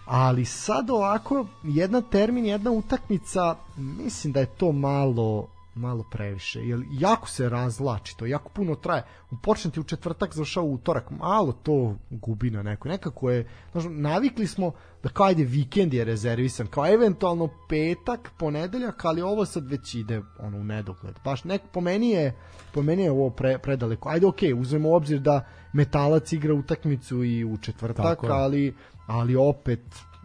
[0.06, 6.80] ali sad ovako jedna termin, jedna utakmica mislim da je to malo malo previše, jer
[6.90, 9.04] jako se razlači to, jako puno traje.
[9.42, 12.88] Počne u četvrtak, završava u utorak, malo to gubi na neko.
[12.88, 14.72] Nekako je, znaš, navikli smo
[15.02, 20.22] da kao ajde vikend je rezervisan, kao eventualno petak, ponedeljak, ali ovo sad već ide
[20.38, 21.14] ono u nedogled.
[21.24, 22.36] Baš nek, po meni je,
[22.72, 24.08] po meni je ovo pre, predaleko.
[24.08, 28.74] Ajde, okej, okay, uzmemo u obzir da metalac igra utakmicu i u četvrtak, ali,
[29.06, 29.80] ali opet,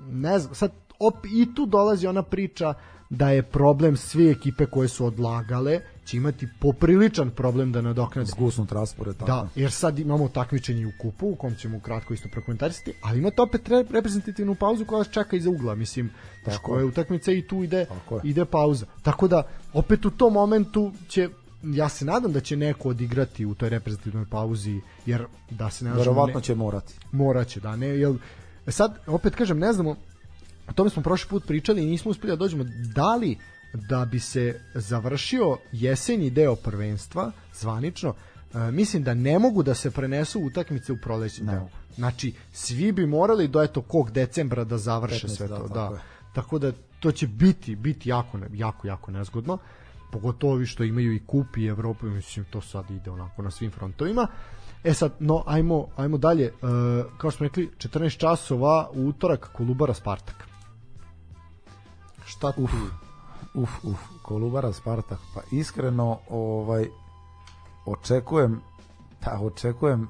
[0.10, 2.74] ne znam, sad op, i tu dolazi ona priča
[3.10, 8.72] da je problem sve ekipe koje su odlagale će imati popriličan problem da nadoknade zgusnut
[8.72, 9.32] raspored tako.
[9.32, 13.42] Da, jer sad imamo takmičenje u kupu u kom ćemo kratko isto prokomentarisati, ali imate
[13.42, 16.12] opet reprezentativnu pauzu koja vas čeka iza ugla, mislim,
[16.46, 17.86] tako je utakmica i tu ide
[18.24, 18.86] ide pauza.
[19.02, 21.30] Tako da opet u tom momentu će
[21.64, 25.94] ja se nadam da će neko odigrati u toj reprezentativnoj pauzi jer da se ne
[25.94, 26.94] verovatno će morati.
[27.12, 28.16] Moraće, da ne, jel
[28.68, 29.96] sad opet kažem ne znamo
[30.70, 32.64] o tome smo prošli put pričali i nismo uspeli da dođemo
[32.96, 33.38] da li
[33.74, 38.14] da bi se završio jesenji deo prvenstva zvanično
[38.54, 41.70] e, mislim da ne mogu da se prenesu utakmice u prolećni deo.
[41.96, 45.68] Znači, svi bi morali do eto kog decembra da završe 15, sve to.
[45.68, 45.74] Da, da.
[45.74, 46.00] Tako,
[46.34, 49.58] tako da to će biti biti jako, jako, jako nezgodno.
[50.12, 54.28] Pogotovo što imaju i kup i Evropu, mislim, to sad ide onako na svim frontovima.
[54.84, 56.46] E sad, no, ajmo, ajmo dalje.
[56.46, 56.52] E,
[57.18, 60.55] kao što smo rekli, 14 časova u utorak Kolubara Spartak.
[62.36, 62.64] Šta tu?
[62.64, 62.72] Uf,
[63.54, 65.20] uf, uf, Kolubara Spartak.
[65.34, 66.90] Pa iskreno, ovaj,
[67.86, 68.62] očekujem,
[69.26, 70.08] da, očekujem,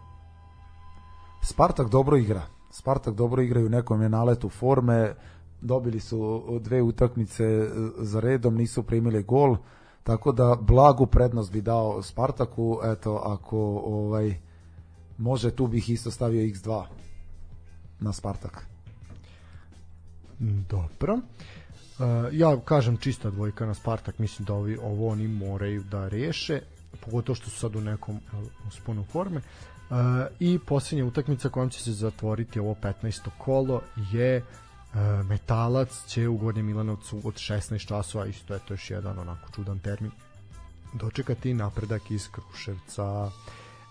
[1.41, 2.41] Spartak dobro igra.
[2.71, 5.13] Spartak dobro igra u nekom je naletu forme,
[5.61, 9.57] dobili su dve utakmice za redom, nisu primili gol,
[10.03, 14.35] tako da blagu prednost bi dao Spartaku, eto, ako ovaj,
[15.17, 16.83] može tu bih isto stavio x2
[17.99, 18.67] na Spartak.
[20.69, 21.13] Dobro.
[21.13, 21.21] Uh,
[22.31, 26.61] ja kažem čista dvojka na Spartak, mislim da ovi, ovo oni moraju da reše,
[27.05, 28.19] pogotovo što su sad u nekom
[28.67, 29.37] usponu forme.
[29.89, 29.97] Uh,
[30.39, 33.29] I posljednja utakmica kojom će se zatvoriti ovo 15.
[33.37, 33.81] kolo
[34.11, 39.19] je uh, Metalac će u Gornjem Milanovcu od 16 časova, isto je to još jedan
[39.19, 40.11] onako čudan termin,
[40.93, 43.03] dočekati napredak iz Kruševca.
[43.03, 43.31] Uh,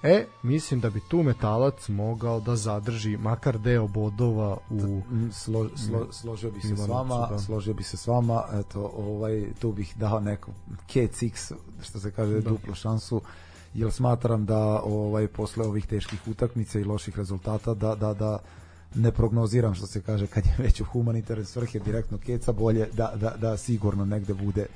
[0.05, 5.03] E, mislim da bi tu metalac mogao da zadrži makar deo bodova u
[5.33, 7.39] slo, slo, složio bi se s vama, da.
[7.39, 10.53] složio bi se s vama, eto, ovaj tu bih dao neku
[10.87, 11.53] KCX,
[11.83, 12.51] što se kaže, da.
[12.51, 13.21] duplu šansu
[13.75, 18.39] jer smatram da ovaj posle ovih teških utakmica i loših rezultata da da da
[18.95, 23.13] ne prognoziram što se kaže kad je već u humanitarne svrhe direktno keca bolje da,
[23.17, 24.67] da, da sigurno negde bude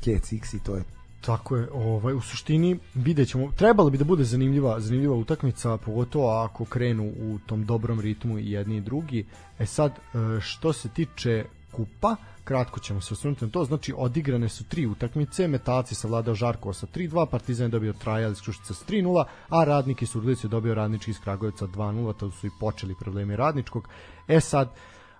[0.00, 0.82] KCX i to je
[1.20, 3.52] Tako je, ovaj u suštini videćemo.
[3.52, 8.50] Trebalo bi da bude zanimljiva, zanimljiva utakmica, pogotovo ako krenu u tom dobrom ritmu i
[8.50, 9.26] jedni i drugi.
[9.58, 14.48] E sad e, što se tiče kupa, kratko ćemo se osvrnuti na to, znači odigrane
[14.48, 18.84] su tri utakmice, Metalci savladao Žarko sa 3-2, Partizan je dobio Trajal iz Kruševca sa
[18.88, 22.94] 3-0, a Radnik iz Surdulice je dobio Radnički iz Kragujevca 2-0, tada su i počeli
[23.00, 23.88] problemi Radničkog.
[24.28, 24.68] E sad,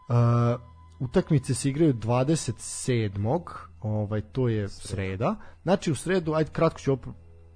[0.08, 0.14] uh,
[0.98, 3.40] utakmice se igraju 27
[3.80, 5.36] ovaj to je sreda.
[5.62, 6.98] Znači u sredu, ajde kratko ću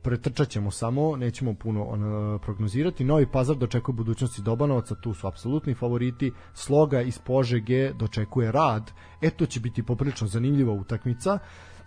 [0.02, 3.04] pretrčat ćemo samo, nećemo puno on, prognozirati.
[3.04, 6.32] Novi Pazar dočekuje budućnosti Dobanovaca, tu su apsolutni favoriti.
[6.54, 8.90] Sloga iz Požege dočekuje Rad.
[9.22, 11.38] Eto će biti poprilično zanimljiva utakmica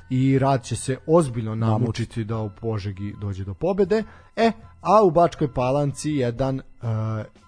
[0.10, 4.04] i Rad će se ozbiljno namučiti da u Požegi dođe do pobede.
[4.36, 4.52] E,
[4.82, 6.90] a u Bačkoj Palanci jedan uh,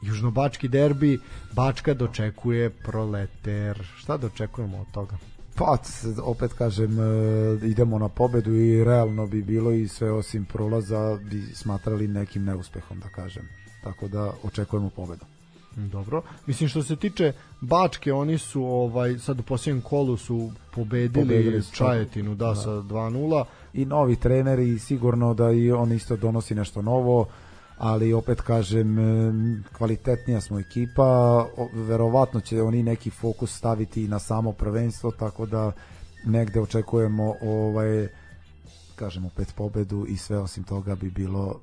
[0.01, 1.19] južnobački derbi,
[1.53, 3.87] Bačka dočekuje Proleter.
[3.97, 5.17] Šta dočekujemo od toga?
[5.55, 5.77] Pa,
[6.23, 11.41] opet kažem, e, idemo na pobedu i realno bi bilo i sve osim prolaza bi
[11.41, 13.47] smatrali nekim neuspehom, da kažem.
[13.83, 15.25] Tako da očekujemo pobedu.
[15.75, 16.21] Dobro.
[16.45, 21.63] Mislim što se tiče Bačke, oni su ovaj sad u posljednjem kolu su pobedili, pobedili
[21.71, 22.55] Čajetinu da, da.
[22.55, 27.27] sa 2:0 i novi trener i sigurno da i on isto donosi nešto novo
[27.77, 28.97] ali opet kažem
[29.77, 35.71] kvalitetnija smo ekipa verovatno će oni neki fokus staviti na samo prvenstvo tako da
[36.25, 38.07] negde očekujemo ovaj
[38.95, 41.59] kažem opet pobedu i sve osim toga bi bilo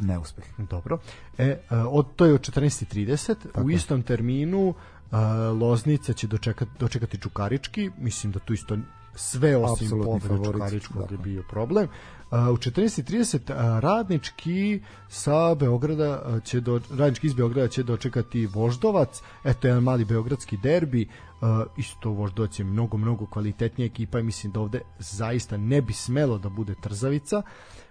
[0.00, 0.44] neuspeh.
[0.58, 0.98] Dobro.
[1.38, 5.18] E, e od to je od 14:30 u istom terminu uh,
[5.60, 8.76] Loznica će dočekati dočekati Čukarički, mislim da tu isto
[9.14, 11.14] sve osim pobjede Čukaričkog da.
[11.14, 11.84] je bio problem.
[11.84, 18.46] Uh, u 14.30 uh, radnički sa Beograda uh, će do, radnički iz Beograda će dočekati
[18.46, 21.08] Voždovac, eto jedan mali beogradski derbi,
[21.40, 25.92] uh, isto Voždovac je mnogo, mnogo kvalitetnija ekipa i mislim da ovde zaista ne bi
[25.92, 27.42] smelo da bude trzavica.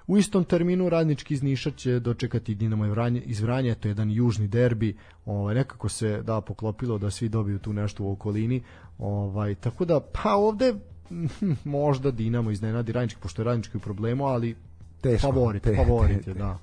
[0.08, 2.86] U istom terminu radnički iz Niša će dočekati Dinamo
[3.26, 7.60] iz Vranja, to je jedan južni derbi, ovaj, nekako se da poklopilo da svi dobiju
[7.60, 8.64] tu nešto u okolini,
[9.00, 10.74] ovaj, tako da pa ovde
[11.64, 14.56] možda Dinamo iznenadi Radnički, pošto je Radnički u problemu, ali
[15.02, 16.58] Teško, favorit, te- favorit te- je, da.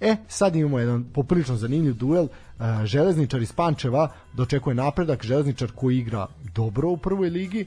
[0.00, 2.24] E, sad imamo jedan poprilično zanimljiv duel.
[2.24, 7.66] E, Železničar iz Pančeva dočekuje napredak, Železničar koji igra dobro u prvoj ligi,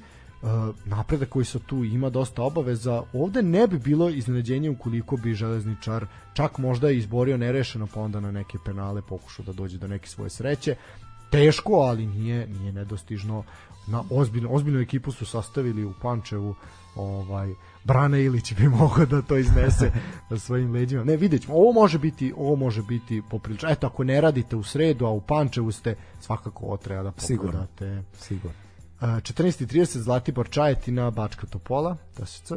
[0.86, 3.04] napredak koji sa tu ima dosta obaveza.
[3.14, 8.20] Ovde ne bi bilo iznenađenje ukoliko bi Železničar čak možda i izborio nerešeno, pa onda
[8.20, 10.76] na neke penale pokušao da dođe do neke svoje sreće.
[11.32, 13.44] Teško, ali nije nije nedostižno.
[13.88, 16.56] Na ozbiljnu ozbiljnu ekipu su sastavili u Pančevu
[16.96, 17.54] ovaj
[17.84, 19.92] Brane Ilić bi mogao da to iznese
[20.30, 21.04] na svojim leđima.
[21.04, 21.56] Ne, vidjet ćemo.
[21.56, 23.70] Ovo može biti, ovo može biti poprilično.
[23.70, 27.52] Eto, ako ne radite u sredu, a u Pančevu ste, svakako ovo treba da Sigurno.
[27.52, 28.04] pogledate.
[28.14, 28.52] Sigurno.
[28.58, 28.71] Uh,
[29.02, 32.52] 14.30 Zlatibor Čajetina, Bačka Topola, TSC,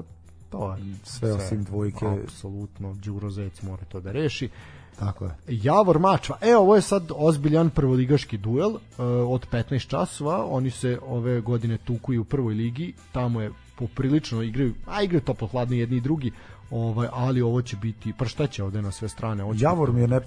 [0.51, 2.07] to je Sve osim dvojke.
[2.25, 4.49] Apsolutno, Đuro Zec mora to da reši.
[4.99, 5.35] Tako je.
[5.49, 6.39] Javor Mačva.
[6.41, 8.81] E, ovo je sad ozbiljan prvoligaški duel uh,
[9.29, 10.47] od 15 časova.
[10.47, 12.95] Oni se ove godine tuku i u prvoj ligi.
[13.13, 16.33] Tamo je poprilično igraju, a igraju toplo hladno jedni i drugi.
[16.71, 19.45] Ovaj, ali ovo će biti prštaće ovde na sve strane.
[19.45, 20.21] Ovo Javor mi je ne,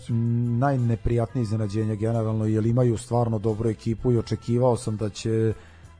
[0.59, 5.53] najneprijatnije iznenađenje generalno, jer imaju stvarno dobru ekipu i očekivao sam da će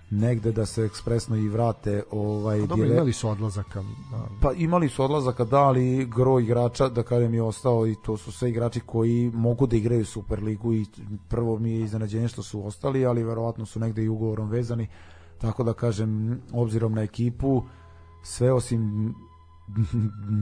[0.10, 3.82] negde da se ekspresno i vrate ovaj A Dobro, direkt- imali su odlazaka.
[4.12, 4.28] Da.
[4.42, 8.32] Pa imali su odlazaka, da, ali gro igrača, da kažem, je ostao i to su
[8.32, 10.86] sve igrači koji mogu da igraju Superligu i
[11.30, 14.88] prvo mi je iznenađenje što su ostali, ali verovatno su negde i ugovorom vezani,
[15.38, 17.64] tako da kažem, obzirom na ekipu,
[18.24, 19.14] sve osim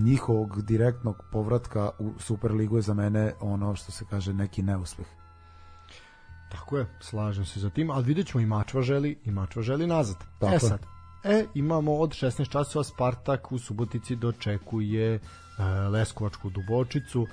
[0.05, 5.24] njihovog direktnog povratka u Superligu je za mene ono što se kaže neki neuspeh.
[6.55, 9.87] Tako je, slažem se za tim, ali vidjet ćemo i Mačva želi, i Mačva želi
[9.87, 10.15] nazad.
[10.39, 10.79] Tako e sad,
[11.23, 15.19] e, imamo od 16 časova Spartak u Subotici dočekuje e,
[15.89, 17.27] Leskovačku Dubočicu,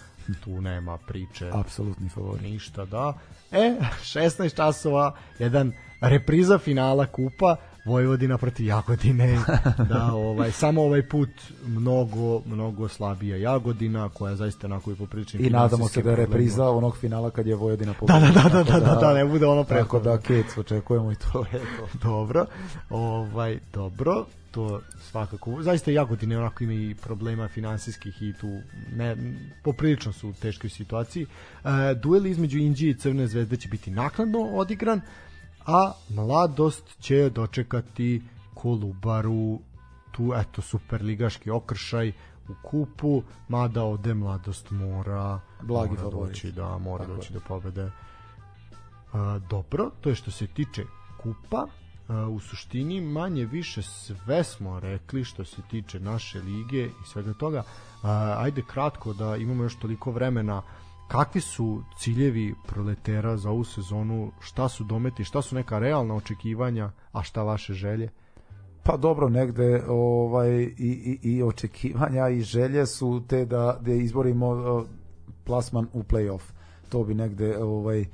[0.45, 2.43] tu nema priče, Apsolutni favorit.
[2.43, 3.15] ništa da.
[3.53, 3.75] E,
[4.15, 9.39] 16 časova, jedan repriza finala kupa, Vojvodina protiv Jagodine
[9.91, 11.31] da ovaj samo ovaj put
[11.67, 16.71] mnogo mnogo slabija Jagodina koja zaista onako i poprilično I nadamo se da je repriza
[16.71, 18.31] onog finala kad je Vojvodina da pobedila.
[18.33, 21.13] da da da, Tako da, da, da, ne bude ono Tako prethodno da Kec očekujemo
[21.13, 21.89] i to je to.
[22.09, 22.47] dobro.
[22.91, 25.63] Ovaj dobro, to svakako.
[25.63, 28.61] Zaista Jagodina onako ima i problema finansijskih i tu
[28.97, 29.17] ne
[29.63, 31.27] poprilično su u teškoj situaciji.
[31.65, 35.01] E, duel između Inđije i Crvene zvezde će biti naknadno odigran,
[35.67, 38.23] a Mladost će dočekati
[38.55, 39.59] Kolubaru
[40.13, 42.13] tu eto superligaški okršaj
[42.49, 46.29] u kupu, mada ovde Mladost mora Blagi mora favorit.
[46.29, 47.35] doći da mora Tako doći je.
[47.35, 47.91] do pobede.
[49.13, 50.85] A, dobro, to je što se tiče
[51.23, 51.67] kupa.
[52.09, 57.33] A, u suštini manje više sve smo rekli što se tiče naše lige i svega
[57.33, 57.63] toga.
[58.03, 60.63] A, ajde kratko da imamo još toliko vremena
[61.13, 66.91] kakvi su ciljevi proletera za ovu sezonu, šta su dometi, šta su neka realna očekivanja,
[67.13, 68.09] a šta vaše želje?
[68.83, 74.51] Pa dobro, negde ovaj, i, i, i očekivanja i želje su te da, da izborimo
[74.51, 74.85] uh,
[75.45, 76.43] plasman u play-off.
[76.89, 78.05] To bi negde ovaj,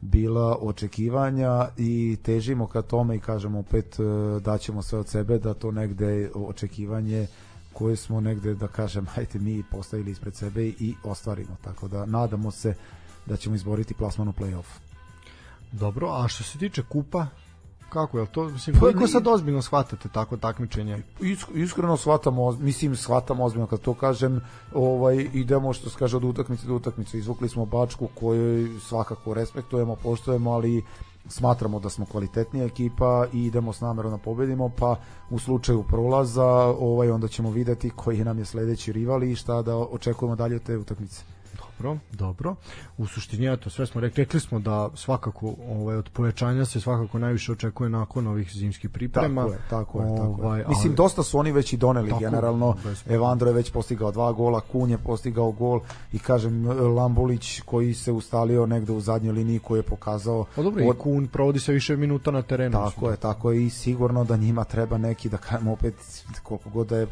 [0.00, 5.54] bila očekivanja i težimo ka tome i kažemo opet uh, daćemo sve od sebe da
[5.54, 7.26] to negde očekivanje
[7.78, 12.50] koje smo negde da kažem hajte mi postavili ispred sebe i ostvarimo tako da nadamo
[12.50, 12.74] se
[13.26, 14.66] da ćemo izboriti plasman u play-off.
[15.72, 17.26] Dobro, a što se tiče kupa,
[17.88, 18.44] kako je to?
[18.44, 21.02] Mislim, Pa koliko sad ozbiljno shvatate tako takmičenje?
[21.20, 24.40] Isk- iskreno shvatamo, mislim shvatamo ozbiljno kad to kažem,
[24.74, 27.18] ovaj idemo što se kaže od utakmice do utakmice.
[27.18, 30.84] Izvukli smo Bačku koju svakako respektujemo, poštujemo, ali
[31.28, 34.96] smatramo da smo kvalitetnija ekipa i idemo s namerom da pobedimo, pa
[35.30, 36.46] u slučaju prolaza,
[36.80, 40.62] ovaj onda ćemo videti koji nam je sledeći rival i šta da očekujemo dalje od
[40.62, 41.37] te utakmice.
[41.78, 42.54] Dobro, dobro.
[42.98, 47.18] U suštini eto sve smo rekli, rekli smo da svakako ovaj od povećanja se svakako
[47.18, 49.42] najviše očekuje nakon ovih zimskih priprema.
[49.42, 50.66] Tako je, tako je, tako Ovaj, je.
[50.68, 52.74] Mislim, ali- dosta su oni već i doneli Tako, generalno.
[52.84, 55.80] bez- Evandro je već postigao dva gola, Kun je postigao gol
[56.12, 60.84] i kažem Lambulić koji se ustalio negde u zadnjoj liniji koji je pokazao Pa dobro,
[60.84, 62.72] i Kun provodi se više minuta na terenu.
[62.72, 65.94] Tako je, tako je i sigurno da njima treba neki da kažemo opet
[66.42, 67.08] koliko god da je e,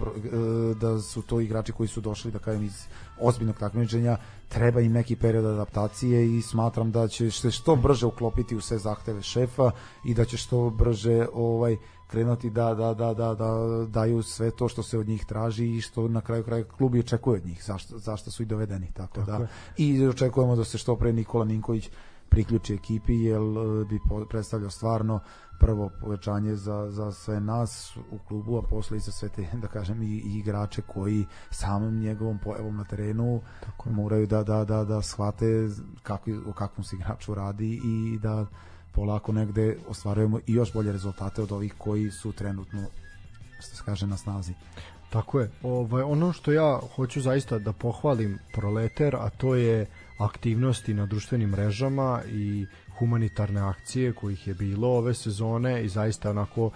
[0.74, 2.86] da su to igrači koji su došli da kažem iz
[3.20, 4.16] ozbiljnog takmičenja
[4.48, 8.78] treba im neki period adaptacije i smatram da će se što brže uklopiti u sve
[8.78, 9.70] zahteve šefa
[10.04, 11.76] i da će što brže ovaj
[12.06, 15.80] krenuti da, da, da, da, da daju sve to što se od njih traži i
[15.80, 18.90] što na kraju kraja klubi očekuje od njih, zašto, zašto su i dovedeni.
[18.94, 19.36] Tako, tako da.
[19.36, 19.48] Je.
[19.76, 21.90] I očekujemo da se što pre Nikola Ninković
[22.36, 25.20] priključi ekipi jer e, bi predstavljao stvarno
[25.60, 29.68] prvo povećanje za, za sve nas u klubu, a posle i za sve te, da
[29.68, 33.90] kažem, i, i igrače koji samim njegovom pojavom na terenu Tako.
[33.90, 35.68] moraju da, da, da, da shvate
[36.02, 38.46] kako, o kakvom se igraču radi i da
[38.92, 42.82] polako negde ostvarujemo i još bolje rezultate od ovih koji su trenutno
[43.60, 44.54] što se kaže na snazi.
[45.10, 45.50] Tako je.
[45.62, 49.86] Ovaj, ono što ja hoću zaista da pohvalim Proleter, a to je
[50.18, 52.66] aktivnosti na društvenim mrežama i
[52.98, 56.70] humanitarne akcije kojih je bilo ove sezone i zaista onako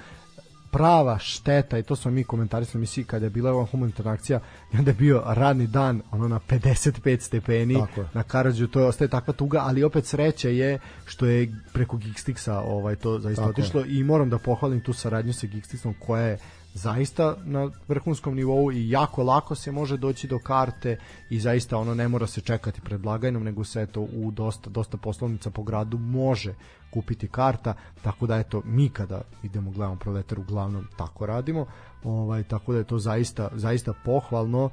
[0.71, 4.41] prava šteta i to smo mi komentarisali misli kada je bila ova humanitarna akcija
[4.73, 7.83] i onda je bio radni dan ono na 55 stepeni
[8.15, 12.63] na Karadžu to je ostaje takva tuga ali opet sreće je što je preko Geekstixa
[12.67, 13.87] ovaj to zaista Tako otišlo je.
[13.99, 16.39] i moram da pohvalim tu saradnju sa Geekstixom koja je
[16.75, 20.99] zaista na vrhunskom nivou i jako lako se može doći do karte
[21.31, 24.97] i zaista ono ne mora se čekati pred blagajnom nego se to u dosta dosta
[24.97, 26.55] poslovnica po gradu može
[26.91, 31.67] kupiti karta tako da eto mi kada idemo gledamo proletar uglavnom tako radimo.
[32.05, 34.71] Ovaj tako da je to zaista zaista pohvalno.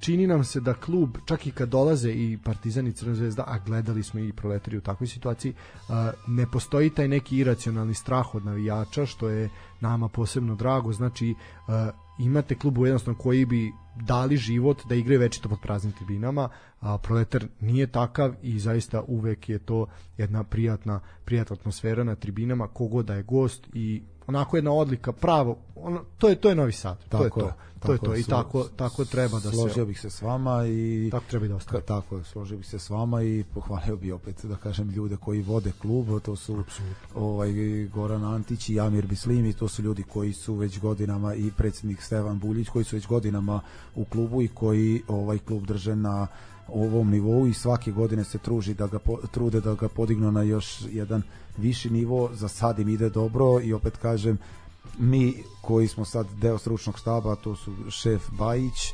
[0.00, 3.58] Čini nam se da klub, čak i kad dolaze i Partizan i Crna zvezda, a
[3.58, 5.54] gledali smo i proletari u takvoj situaciji,
[6.26, 9.50] ne postoji taj neki iracionalni strah od navijača, što je
[9.80, 11.34] nama posebno drago, znači
[12.18, 16.48] imate klubu jednostavno koji bi dali život da igraju večito pod praznim tribinama,
[16.80, 19.86] a Proletar nije takav i zaista uvek je to
[20.16, 25.56] jedna prijatna, prijatna atmosfera na tribinama, kogod da je gost i onako jedna odlika pravo
[25.74, 28.16] ono, to je to je Novi Sad tako to je to je, to je to
[28.16, 31.48] i tako tako treba da se složio bih se s vama i tako treba i
[31.48, 34.90] da ostane tako je složio bih se s vama i pohvalio bih opet da kažem
[34.90, 36.86] ljude koji vode klub to su Absolutno.
[37.14, 37.52] ovaj
[37.94, 42.02] Goran Antić i Amir Bislim i to su ljudi koji su već godinama i predsjednik
[42.02, 43.60] Stevan Buljić koji su već godinama
[43.94, 46.26] u klubu i koji ovaj klub drže na
[46.68, 48.98] ovom nivou i svake godine se truži da ga
[49.30, 51.22] trude da ga podignu na još jedan
[51.56, 54.38] viši nivo, za sad im ide dobro i opet kažem
[54.98, 58.92] mi koji smo sad deo stručnog štaba, to su šef Bajić, e,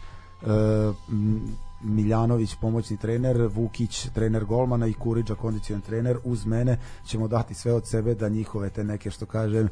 [1.83, 7.73] Miljanović pomoćni trener, Vukić trener golmana i Kuriđa kondicion trener, uz mene ćemo dati sve
[7.73, 9.69] od sebe da njihove te neke što kažem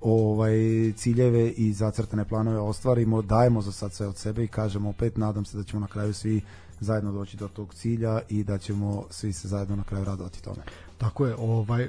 [0.00, 0.56] ovaj
[0.96, 5.44] ciljeve i zacrtane planove ostvarimo, dajemo za sad sve od sebe i kažemo opet nadam
[5.44, 6.40] se da ćemo na kraju svi
[6.80, 10.62] zajedno doći do tog cilja i da ćemo svi se zajedno na kraju radovati tome.
[10.98, 11.88] Tako je, ovaj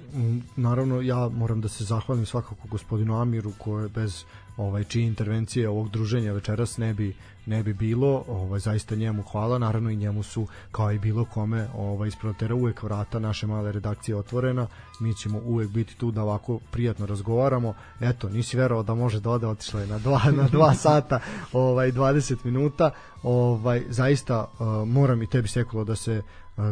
[0.55, 4.23] naravno ja moram da se zahvalim svakako gospodinu Amiru koje bez
[4.57, 7.15] ovaj čije intervencije ovog druženja večeras ne bi
[7.48, 11.68] ne bi bilo, ovaj zaista njemu hvala, naravno i njemu su kao i bilo kome
[11.78, 14.68] ovaj isprotera uvek vrata naše male redakcije otvorena.
[14.99, 17.74] Mi ćemo uvek biti tu da ovako prijatno razgovaramo.
[18.02, 21.19] Eto, nisi verovao da može da ode, otišlo je na 2 na 2 sata,
[21.53, 22.91] ovaj 20 minuta.
[23.24, 26.22] Ovaj zaista uh, moram i tebi sekulo da se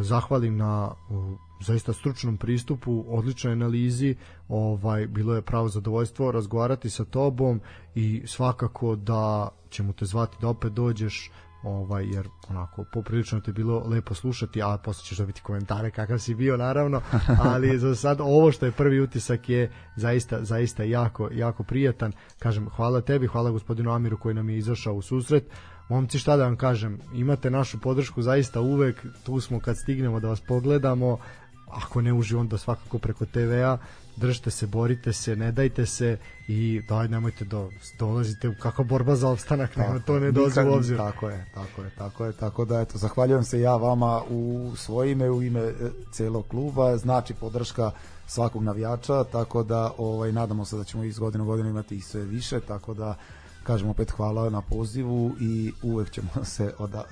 [0.02, 4.16] zahvalim na uh, zaista stručnom pristupu, odličnoj analizi,
[4.48, 7.60] ovaj bilo je pravo zadovoljstvo razgovarati sa tobom
[7.94, 11.30] i svakako da ćemo te zvati da opet dođeš
[11.62, 16.34] ovaj jer onako poprilično te bilo lepo slušati, a posle ćeš dobiti komentare kakav si
[16.34, 17.00] bio naravno,
[17.50, 22.12] ali za sad ovo što je prvi utisak je zaista zaista jako jako prijatan.
[22.38, 25.50] Kažem hvala tebi, hvala gospodinu Amiru koji nam je izašao u susret
[25.88, 30.28] momci šta da vam kažem, imate našu podršku zaista uvek, tu smo kad stignemo da
[30.28, 31.18] vas pogledamo,
[31.66, 33.78] ako ne uživo onda svakako preko TV-a
[34.16, 36.18] držite se, borite se, ne dajte se
[36.48, 37.68] i daj nemojte da
[37.98, 40.96] dolazite u kakva borba za opstanak, tako, nema to ne dozi u obzir.
[40.96, 45.12] Tako je, tako je, tako je, tako da eto zahvaljujem se ja vama u svoje
[45.12, 45.72] ime, u ime e,
[46.12, 47.90] celog kluba, znači podrška
[48.26, 52.00] svakog navijača, tako da ovaj nadamo se da ćemo iz godine u godinu imati i
[52.00, 53.16] sve više, tako da
[53.66, 57.04] kažemo opet hvala na pozivu i uvek ćemo se oda,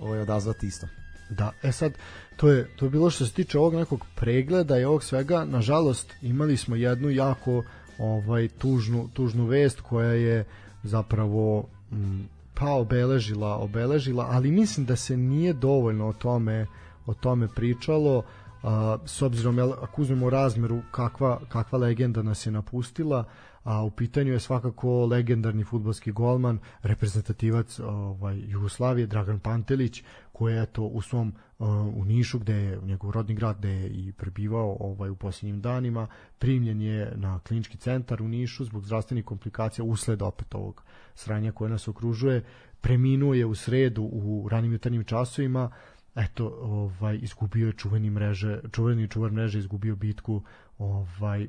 [0.00, 0.86] ovaj, odazvati isto.
[1.30, 1.92] Da, e sad,
[2.36, 6.12] to je, to je bilo što se tiče ovog nekog pregleda i ovog svega, nažalost
[6.22, 7.62] imali smo jednu jako
[7.98, 10.44] ovaj tužnu, tužnu vest koja je
[10.82, 16.66] zapravo m, mm, pa obeležila, obeležila, ali mislim da se nije dovoljno o tome
[17.06, 18.22] o tome pričalo
[18.62, 23.24] a, s obzirom jel, ako uzmemo razmeru kakva, kakva legenda nas je napustila
[23.64, 30.66] a u pitanju je svakako legendarni futbolski golman reprezentativac ovaj Jugoslavije Dragan Pantelić koji je
[30.66, 34.76] to u svom uh, u Nišu gde je njegov rodni grad gde je i prebivao
[34.80, 36.06] ovaj u posljednjim danima
[36.38, 40.84] primljen je na klinički centar u Nišu zbog zdravstvenih komplikacija usled opet ovog
[41.14, 42.44] sranja koje nas okružuje.
[42.80, 45.70] Preminuo je u sredu u ranim jutarnjim časovima.
[46.14, 50.42] Eto ovaj izgubio je čuveni mreže čuveni čuvar mreže izgubio bitku
[50.78, 51.48] ovaj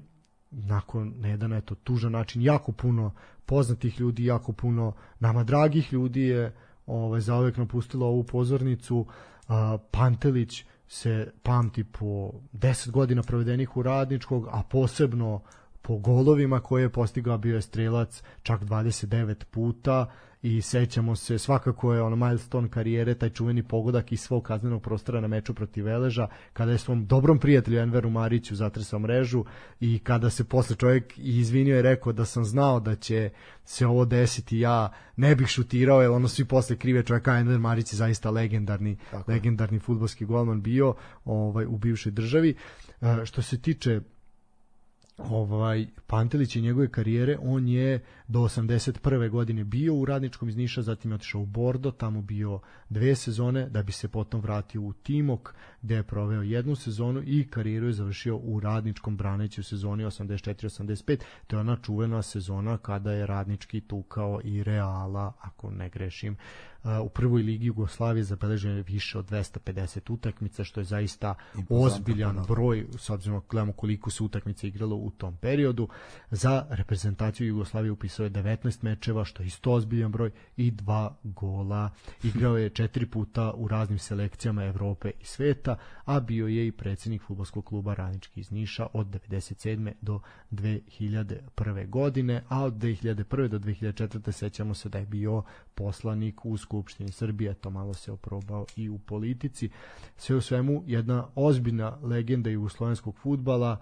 [0.55, 3.11] nakon na jedan eto tužan način jako puno
[3.45, 6.53] poznatih ljudi jako puno nama dragih ljudi je
[6.85, 9.05] ovaj zauvek napustilo ovu pozornicu.
[9.47, 15.41] A, Pantelić se pamti po 10 godina provedenih u radničkog a posebno
[15.81, 20.11] po golovima koje je postigao bio je strelac čak 29 puta
[20.45, 25.21] i sećamo se svakako je ono milestone karijere taj čuveni pogodak iz svog kaznenog prostora
[25.21, 29.45] na meču protiv Veleža kada je svom dobrom prijatelju Enveru Mariću zatresao mrežu
[29.79, 33.29] i kada se posle čovjek izvinio i rekao da sam znao da će
[33.63, 37.93] se ovo desiti ja ne bih šutirao jer ono svi posle krive čovjeka Enver Marić
[37.93, 39.31] je zaista legendarni Tako.
[39.31, 40.95] legendarni fudbalski golman bio
[41.25, 42.55] ovaj u bivšoj državi
[43.01, 44.01] e, što se tiče
[45.17, 49.29] ovaj Pantelić i njegove karijere, on je do 81.
[49.29, 52.59] godine bio u Radničkom iz Niša, zatim je otišao u Bordo, tamo bio
[52.89, 57.47] dve sezone, da bi se potom vratio u Timok, gde je proveo jednu sezonu i
[57.49, 61.19] karijeru je završio u Radničkom braneći u sezoni 84-85.
[61.47, 66.37] To je ona čuvena sezona kada je Radnički tukao i Reala, ako ne grešim,
[67.03, 71.35] u prvoj ligi Jugoslavije zabeleženo je više od 250 utakmica, što je zaista
[71.69, 75.87] ozbiljan broj, s obzirom da gledamo koliko se utakmica igralo u tom periodu.
[76.31, 81.89] Za reprezentaciju Jugoslavije upisao je 19 mečeva, što je isto ozbiljan broj, i dva gola.
[82.23, 87.21] Igrao je četiri puta u raznim selekcijama Evrope i sveta, a bio je i predsednik
[87.21, 89.91] futbolskog kluba Radnički iz Niša od 97.
[90.01, 90.19] do
[90.51, 91.89] 2001.
[91.89, 93.47] godine, a od 2001.
[93.47, 94.31] do 2004.
[94.31, 95.43] sećamo se da je bio
[95.75, 99.69] poslanik u Skupštini Srbije, to malo se oprobao i u politici.
[100.17, 103.81] Sve u svemu jedna ozbiljna legenda jugoslovenskog futbala,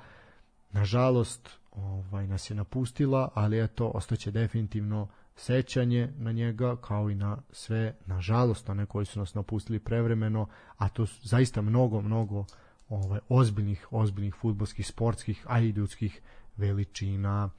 [0.71, 7.37] nažalost ovaj, nas je napustila, ali eto, ostaće definitivno sećanje na njega kao i na
[7.51, 10.47] sve, nažalost, one koji su nas napustili prevremeno,
[10.77, 12.45] a to su zaista mnogo, mnogo
[12.89, 16.21] ovaj, ozbiljnih, ozbiljnih futbolskih, sportskih, a i ljudskih
[16.57, 17.49] veličina.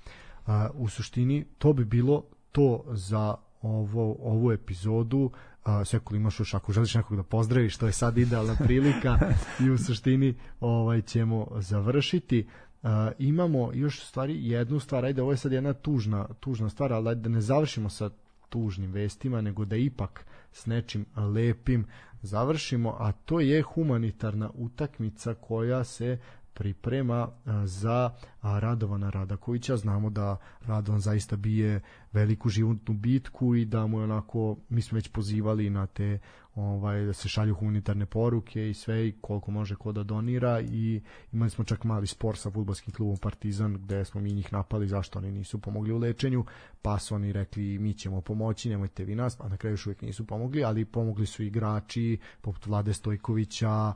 [0.46, 3.34] Uh, u suštini to bi bilo to za
[3.64, 5.18] ovo, ovu epizodu.
[5.20, 9.18] Uh, Sekul imaš još ako želiš nekog da pozdraviš to je sad idealna prilika.
[9.64, 12.48] I u suštini ovaj ćemo završiti.
[12.82, 15.04] Uh, imamo još stvari jednu stvar.
[15.04, 18.10] Ajde ovo je sad jedna tužna, tužna stvar ali da ne završimo sa
[18.48, 21.86] tužnim vestima nego da ipak s nečim lepim
[22.22, 26.18] završimo a to je humanitarna utakmica koja se
[26.54, 27.28] priprema
[27.64, 28.10] za
[28.42, 29.76] Radovana Radakovića.
[29.76, 30.36] Znamo da
[30.66, 31.80] Radovan zaista bije
[32.12, 36.18] veliku životnu bitku i da mu je onako, mi smo već pozivali na te
[36.54, 41.02] ovaj, da se šalju humanitarne poruke i sve i koliko može ko da donira i
[41.32, 45.18] imali smo čak mali spor sa futbolskim klubom Partizan gde smo mi njih napali zašto
[45.18, 46.44] oni nisu pomogli u lečenju
[46.82, 50.02] pa su oni rekli mi ćemo pomoći nemojte vi nas, a na kraju još uvijek
[50.02, 53.92] nisu pomogli ali pomogli su igrači poput Vlade Stojkovića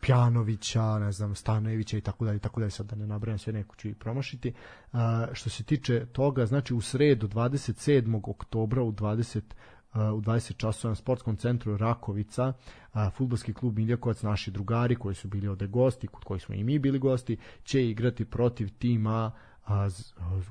[0.00, 3.76] Pjanovića, ne znam, Stanojevića i tako dalje, tako dalje, sad da ne nabrajam sve neko
[3.76, 4.52] ću i promašiti.
[5.32, 8.20] Što se tiče toga, znači u sredu 27.
[8.24, 9.40] oktobra u 20
[9.94, 12.52] u 20 časova na sportskom centru Rakovica,
[12.92, 16.64] a, futbolski klub Miljakovac, naši drugari koji su bili ovde gosti, kod kojih smo i
[16.64, 19.32] mi bili gosti, će igrati protiv tima
[19.66, 19.88] a,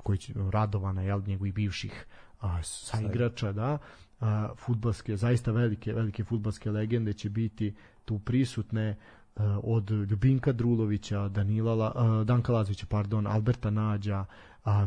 [0.02, 2.06] koji će, Radovana, jel, njegovih bivših
[2.40, 3.78] a, saigrača, da,
[4.20, 7.74] a, futbalske, zaista velike, velike futbalske legende će biti
[8.04, 8.96] tu prisutne
[9.36, 14.24] uh, od Ljubinka Drulovića, Danila, uh, Danka Lazovića, pardon, Alberta Nađa,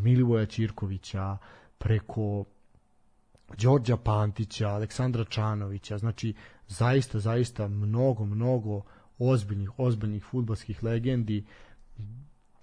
[0.02, 1.38] Milivoja Ćirkovića,
[1.78, 2.46] preko
[3.58, 6.34] Đorđa Pantića, Aleksandra Čanovića, znači
[6.68, 8.82] zaista, zaista mnogo, mnogo
[9.20, 11.46] ozbiljnih, ozbiljnih futbalskih legendi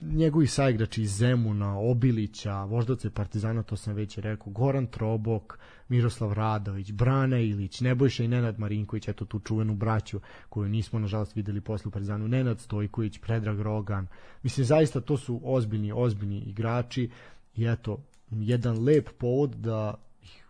[0.03, 6.93] njegovi saigrači iz Zemuna, Obilića, voždovce Partizana, to sam već rekao, Goran Trobok, Miroslav Radović,
[6.93, 11.89] Brana Ilić, Nebojša i Nenad Marinković, eto tu čuvenu braću koju nismo nažalost videli posle
[11.89, 14.07] u Partizanu, Nenad Stojković, Predrag Rogan.
[14.43, 17.11] Mislim, zaista to su ozbiljni, ozbiljni igrači
[17.57, 19.95] i eto, jedan lep povod da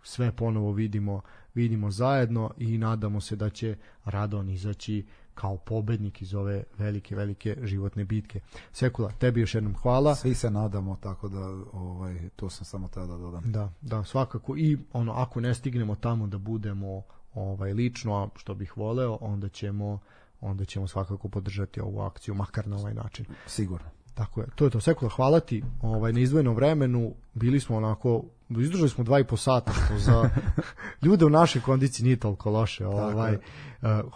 [0.03, 1.21] sve ponovo vidimo
[1.55, 7.57] vidimo zajedno i nadamo se da će Radon izaći kao pobednik iz ove velike, velike
[7.63, 8.41] životne bitke.
[8.73, 10.15] Sekula, tebi još jednom hvala.
[10.15, 11.41] Svi se nadamo, tako da
[11.73, 13.53] ovaj, to sam samo tada da dodam.
[13.53, 14.57] Da, da, svakako.
[14.57, 17.03] I ono, ako ne stignemo tamo da budemo
[17.35, 19.99] ovaj lično, što bih voleo, onda ćemo
[20.41, 23.27] onda ćemo svakako podržati ovu akciju, makar na ovaj način.
[23.47, 23.87] Sigurno.
[24.15, 24.81] Tako je, to je to.
[24.81, 27.15] Sekula, hvala ti ovaj, na izdvojenom vremenu.
[27.35, 30.31] Bili smo onako, izdržali smo dva i po sata, što za
[31.05, 32.87] ljude u našoj kondiciji nije toliko loše.
[32.87, 33.39] Ovaj.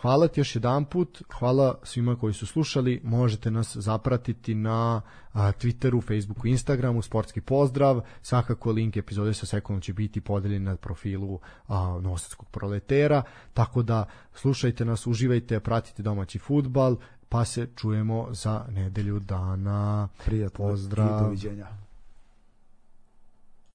[0.01, 3.01] Hvala ti još jedan put, hvala svima koji su slušali.
[3.05, 5.01] Možete nas zapratiti na
[5.35, 8.01] Twitteru, Facebooku, Instagramu, sportski pozdrav.
[8.23, 13.23] Svakako link epizode sa Sekulom će biti podeljen na profilu a, Novosadskog proletera.
[13.55, 14.05] Tako da
[14.35, 16.97] slušajte nas, uživajte, pratite domaći futbal
[17.37, 20.09] pa se čujemo za nedelju dana.
[20.25, 21.21] Prijatno Pozdrav.
[21.21, 21.67] i doviđenja.